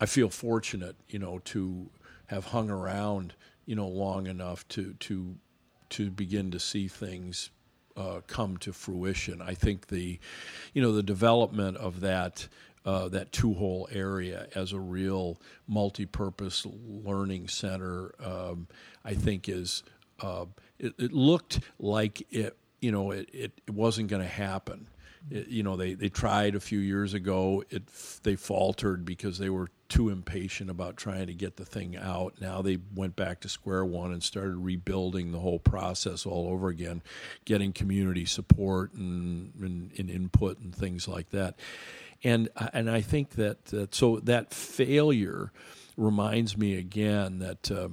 I 0.00 0.06
feel 0.06 0.28
fortunate, 0.28 0.96
you 1.08 1.18
know, 1.18 1.38
to 1.46 1.88
have 2.28 2.46
hung 2.46 2.70
around, 2.70 3.34
you 3.66 3.74
know, 3.74 3.88
long 3.88 4.26
enough 4.26 4.66
to 4.68 4.94
to 4.94 5.36
to 5.90 6.10
begin 6.10 6.50
to 6.50 6.60
see 6.60 6.88
things 6.88 7.50
uh, 7.96 8.20
come 8.26 8.56
to 8.58 8.72
fruition. 8.72 9.42
I 9.42 9.54
think 9.54 9.88
the, 9.88 10.18
you 10.72 10.80
know, 10.80 10.92
the 10.92 11.02
development 11.02 11.76
of 11.78 12.00
that 12.00 12.48
uh, 12.84 13.08
that 13.08 13.32
two 13.32 13.52
hole 13.54 13.88
area 13.92 14.46
as 14.54 14.72
a 14.72 14.78
real 14.78 15.38
multi-purpose 15.66 16.64
learning 16.86 17.48
center, 17.48 18.14
um, 18.24 18.66
I 19.04 19.14
think 19.14 19.48
is 19.48 19.82
uh, 20.20 20.46
it, 20.78 20.94
it, 20.96 21.12
looked 21.12 21.60
like 21.78 22.26
it, 22.32 22.56
you 22.80 22.90
know, 22.90 23.10
it, 23.10 23.28
it, 23.32 23.60
it 23.66 23.74
wasn't 23.74 24.08
going 24.08 24.22
to 24.22 24.28
happen. 24.28 24.86
You 25.30 25.62
know, 25.62 25.76
they, 25.76 25.94
they 25.94 26.08
tried 26.08 26.54
a 26.54 26.60
few 26.60 26.78
years 26.78 27.14
ago. 27.14 27.62
It 27.70 27.82
they 28.22 28.36
faltered 28.36 29.04
because 29.04 29.38
they 29.38 29.50
were 29.50 29.68
too 29.88 30.10
impatient 30.10 30.70
about 30.70 30.96
trying 30.96 31.26
to 31.26 31.34
get 31.34 31.56
the 31.56 31.64
thing 31.64 31.96
out. 31.96 32.34
Now 32.40 32.62
they 32.62 32.78
went 32.94 33.16
back 33.16 33.40
to 33.40 33.48
square 33.48 33.84
one 33.84 34.12
and 34.12 34.22
started 34.22 34.56
rebuilding 34.56 35.32
the 35.32 35.40
whole 35.40 35.58
process 35.58 36.26
all 36.26 36.48
over 36.48 36.68
again, 36.68 37.02
getting 37.44 37.72
community 37.72 38.24
support 38.24 38.92
and, 38.92 39.52
and, 39.60 39.92
and 39.98 40.10
input 40.10 40.58
and 40.58 40.74
things 40.74 41.08
like 41.08 41.30
that. 41.30 41.56
And 42.24 42.48
and 42.72 42.90
I 42.90 43.00
think 43.00 43.30
that, 43.32 43.66
that 43.66 43.94
so 43.94 44.20
that 44.24 44.52
failure 44.52 45.52
reminds 45.96 46.56
me 46.56 46.76
again 46.76 47.38
that. 47.38 47.70
Uh, 47.70 47.88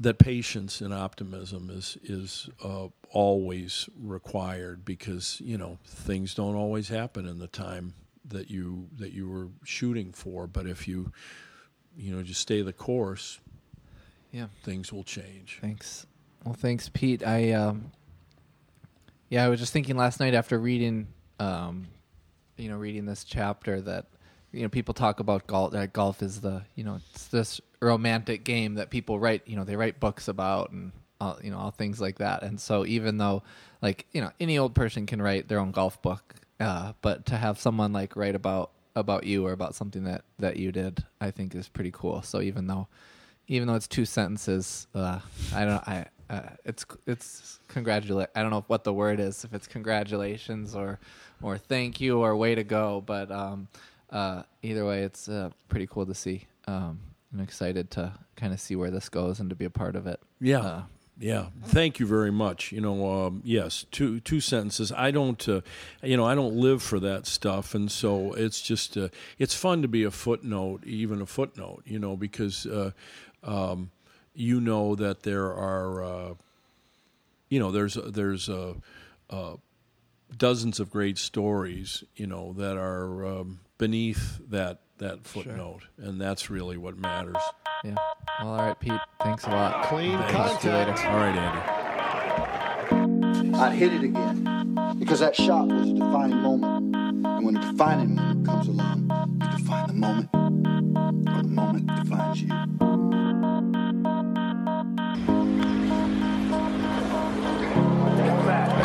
that 0.00 0.18
patience 0.18 0.80
and 0.80 0.94
optimism 0.94 1.70
is 1.70 1.96
is 2.02 2.48
uh, 2.64 2.88
always 3.10 3.88
required 4.00 4.84
because 4.84 5.40
you 5.44 5.58
know 5.58 5.78
things 5.86 6.34
don't 6.34 6.56
always 6.56 6.88
happen 6.88 7.28
in 7.28 7.38
the 7.38 7.46
time 7.46 7.92
that 8.24 8.50
you 8.50 8.88
that 8.96 9.12
you 9.12 9.28
were 9.28 9.48
shooting 9.64 10.12
for. 10.12 10.46
But 10.46 10.66
if 10.66 10.88
you 10.88 11.12
you 11.96 12.16
know 12.16 12.22
just 12.22 12.40
stay 12.40 12.62
the 12.62 12.72
course, 12.72 13.40
yeah, 14.32 14.46
things 14.62 14.92
will 14.92 15.04
change. 15.04 15.58
Thanks. 15.60 16.06
Well, 16.44 16.54
thanks, 16.54 16.88
Pete. 16.88 17.24
I 17.26 17.52
um, 17.52 17.92
yeah, 19.28 19.44
I 19.44 19.48
was 19.48 19.60
just 19.60 19.74
thinking 19.74 19.96
last 19.98 20.18
night 20.18 20.32
after 20.32 20.58
reading 20.58 21.08
um, 21.38 21.88
you 22.56 22.70
know 22.70 22.78
reading 22.78 23.04
this 23.04 23.22
chapter 23.22 23.82
that 23.82 24.06
you 24.52 24.62
know 24.62 24.68
people 24.68 24.94
talk 24.94 25.20
about 25.20 25.46
golf 25.46 25.72
that 25.72 25.92
golf 25.92 26.22
is 26.22 26.40
the 26.40 26.62
you 26.74 26.84
know 26.84 27.00
it's 27.12 27.26
this 27.28 27.60
romantic 27.80 28.44
game 28.44 28.74
that 28.74 28.90
people 28.90 29.18
write 29.18 29.42
you 29.46 29.56
know 29.56 29.64
they 29.64 29.76
write 29.76 30.00
books 30.00 30.28
about 30.28 30.70
and 30.70 30.92
all, 31.20 31.38
you 31.42 31.50
know 31.50 31.58
all 31.58 31.70
things 31.70 32.00
like 32.00 32.18
that. 32.18 32.42
And 32.42 32.60
so 32.60 32.86
even 32.86 33.18
though 33.18 33.42
like 33.82 34.06
you 34.12 34.20
know 34.20 34.30
any 34.40 34.58
old 34.58 34.74
person 34.74 35.06
can 35.06 35.20
write 35.20 35.48
their 35.48 35.58
own 35.58 35.70
golf 35.70 36.00
book 36.02 36.34
uh, 36.58 36.92
but 37.02 37.26
to 37.26 37.36
have 37.36 37.58
someone 37.60 37.92
like 37.92 38.16
write 38.16 38.34
about 38.34 38.70
about 38.96 39.24
you 39.24 39.46
or 39.46 39.52
about 39.52 39.74
something 39.74 40.04
that 40.04 40.24
that 40.38 40.56
you 40.56 40.72
did 40.72 41.04
i 41.20 41.30
think 41.30 41.54
is 41.54 41.68
pretty 41.68 41.90
cool. 41.92 42.22
So 42.22 42.40
even 42.40 42.66
though 42.66 42.88
even 43.48 43.68
though 43.68 43.74
it's 43.74 43.88
two 43.88 44.04
sentences 44.04 44.86
uh, 44.94 45.20
i 45.54 45.64
don't 45.64 45.88
i 45.88 46.06
uh, 46.28 46.50
it's 46.64 46.86
it's 47.06 47.58
congratulate 47.66 48.28
i 48.36 48.42
don't 48.42 48.50
know 48.50 48.64
what 48.68 48.84
the 48.84 48.92
word 48.92 49.18
is 49.18 49.44
if 49.44 49.52
it's 49.52 49.66
congratulations 49.66 50.76
or 50.76 51.00
or 51.42 51.58
thank 51.58 52.00
you 52.00 52.20
or 52.20 52.36
way 52.36 52.54
to 52.54 52.62
go 52.62 53.02
but 53.04 53.30
um 53.32 53.66
uh, 54.10 54.42
either 54.62 54.84
way, 54.84 55.02
it's 55.02 55.28
uh, 55.28 55.50
pretty 55.68 55.86
cool 55.86 56.06
to 56.06 56.14
see. 56.14 56.46
Um, 56.66 57.00
I'm 57.32 57.40
excited 57.40 57.90
to 57.92 58.12
kind 58.36 58.52
of 58.52 58.60
see 58.60 58.76
where 58.76 58.90
this 58.90 59.08
goes 59.08 59.40
and 59.40 59.50
to 59.50 59.56
be 59.56 59.64
a 59.64 59.70
part 59.70 59.96
of 59.96 60.06
it. 60.06 60.20
Yeah. 60.40 60.60
Uh, 60.60 60.82
yeah, 61.20 61.48
thank 61.66 62.00
you 62.00 62.06
very 62.06 62.32
much. 62.32 62.72
You 62.72 62.80
know, 62.80 63.26
um, 63.26 63.42
yes, 63.44 63.84
two 63.90 64.20
two 64.20 64.40
sentences. 64.40 64.90
I 64.90 65.10
don't, 65.10 65.46
uh, 65.46 65.60
you 66.02 66.16
know, 66.16 66.24
I 66.24 66.34
don't 66.34 66.56
live 66.56 66.82
for 66.82 66.98
that 66.98 67.26
stuff, 67.26 67.74
and 67.74 67.92
so 67.92 68.32
it's 68.32 68.62
just 68.62 68.96
uh, 68.96 69.08
it's 69.38 69.54
fun 69.54 69.82
to 69.82 69.88
be 69.88 70.02
a 70.04 70.10
footnote, 70.10 70.82
even 70.86 71.20
a 71.20 71.26
footnote. 71.26 71.82
You 71.84 71.98
know, 71.98 72.16
because 72.16 72.64
uh, 72.64 72.92
um, 73.42 73.90
you 74.32 74.62
know 74.62 74.94
that 74.94 75.22
there 75.22 75.52
are, 75.52 76.02
uh, 76.02 76.34
you 77.50 77.60
know, 77.60 77.70
there's 77.70 77.98
there's 78.06 78.48
uh, 78.48 78.74
uh, 79.28 79.56
dozens 80.34 80.80
of 80.80 80.90
great 80.90 81.18
stories, 81.18 82.02
you 82.16 82.26
know, 82.26 82.54
that 82.54 82.78
are 82.78 83.26
um, 83.26 83.60
beneath 83.80 84.38
that 84.50 84.78
that 84.98 85.26
footnote, 85.26 85.80
sure. 85.96 86.06
and 86.06 86.20
that's 86.20 86.50
really 86.50 86.76
what 86.76 86.98
matters. 86.98 87.34
Yeah. 87.82 87.94
Well, 88.40 88.50
all 88.50 88.58
right, 88.58 88.78
Pete. 88.78 89.00
Thanks 89.22 89.46
a 89.46 89.50
lot. 89.50 89.86
Clean 89.86 90.18
Thanks. 90.18 90.32
contact. 90.34 90.98
Later. 90.98 91.08
All 91.08 91.16
right, 91.16 91.34
Andy. 93.40 93.56
I'd 93.56 93.72
hit 93.72 93.94
it 93.94 94.02
again 94.02 94.44
because 94.98 95.20
that 95.20 95.34
shot 95.34 95.66
was 95.68 95.88
a 95.88 95.94
defining 95.94 96.42
moment, 96.42 96.94
and 97.26 97.46
when 97.46 97.56
a 97.56 97.72
defining 97.72 98.14
moment 98.14 98.46
comes 98.46 98.68
along, 98.68 99.10
you 99.42 99.48
define 99.58 99.86
the 99.86 99.94
moment, 99.94 100.28
or 100.34 101.42
the 101.42 101.48
moment 101.48 101.86
defines 102.04 102.42
you. 102.42 102.48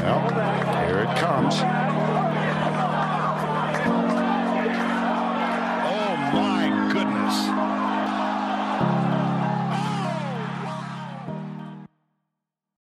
Well, 0.06 0.86
here 0.88 1.00
it 1.00 1.18
comes. 1.18 2.05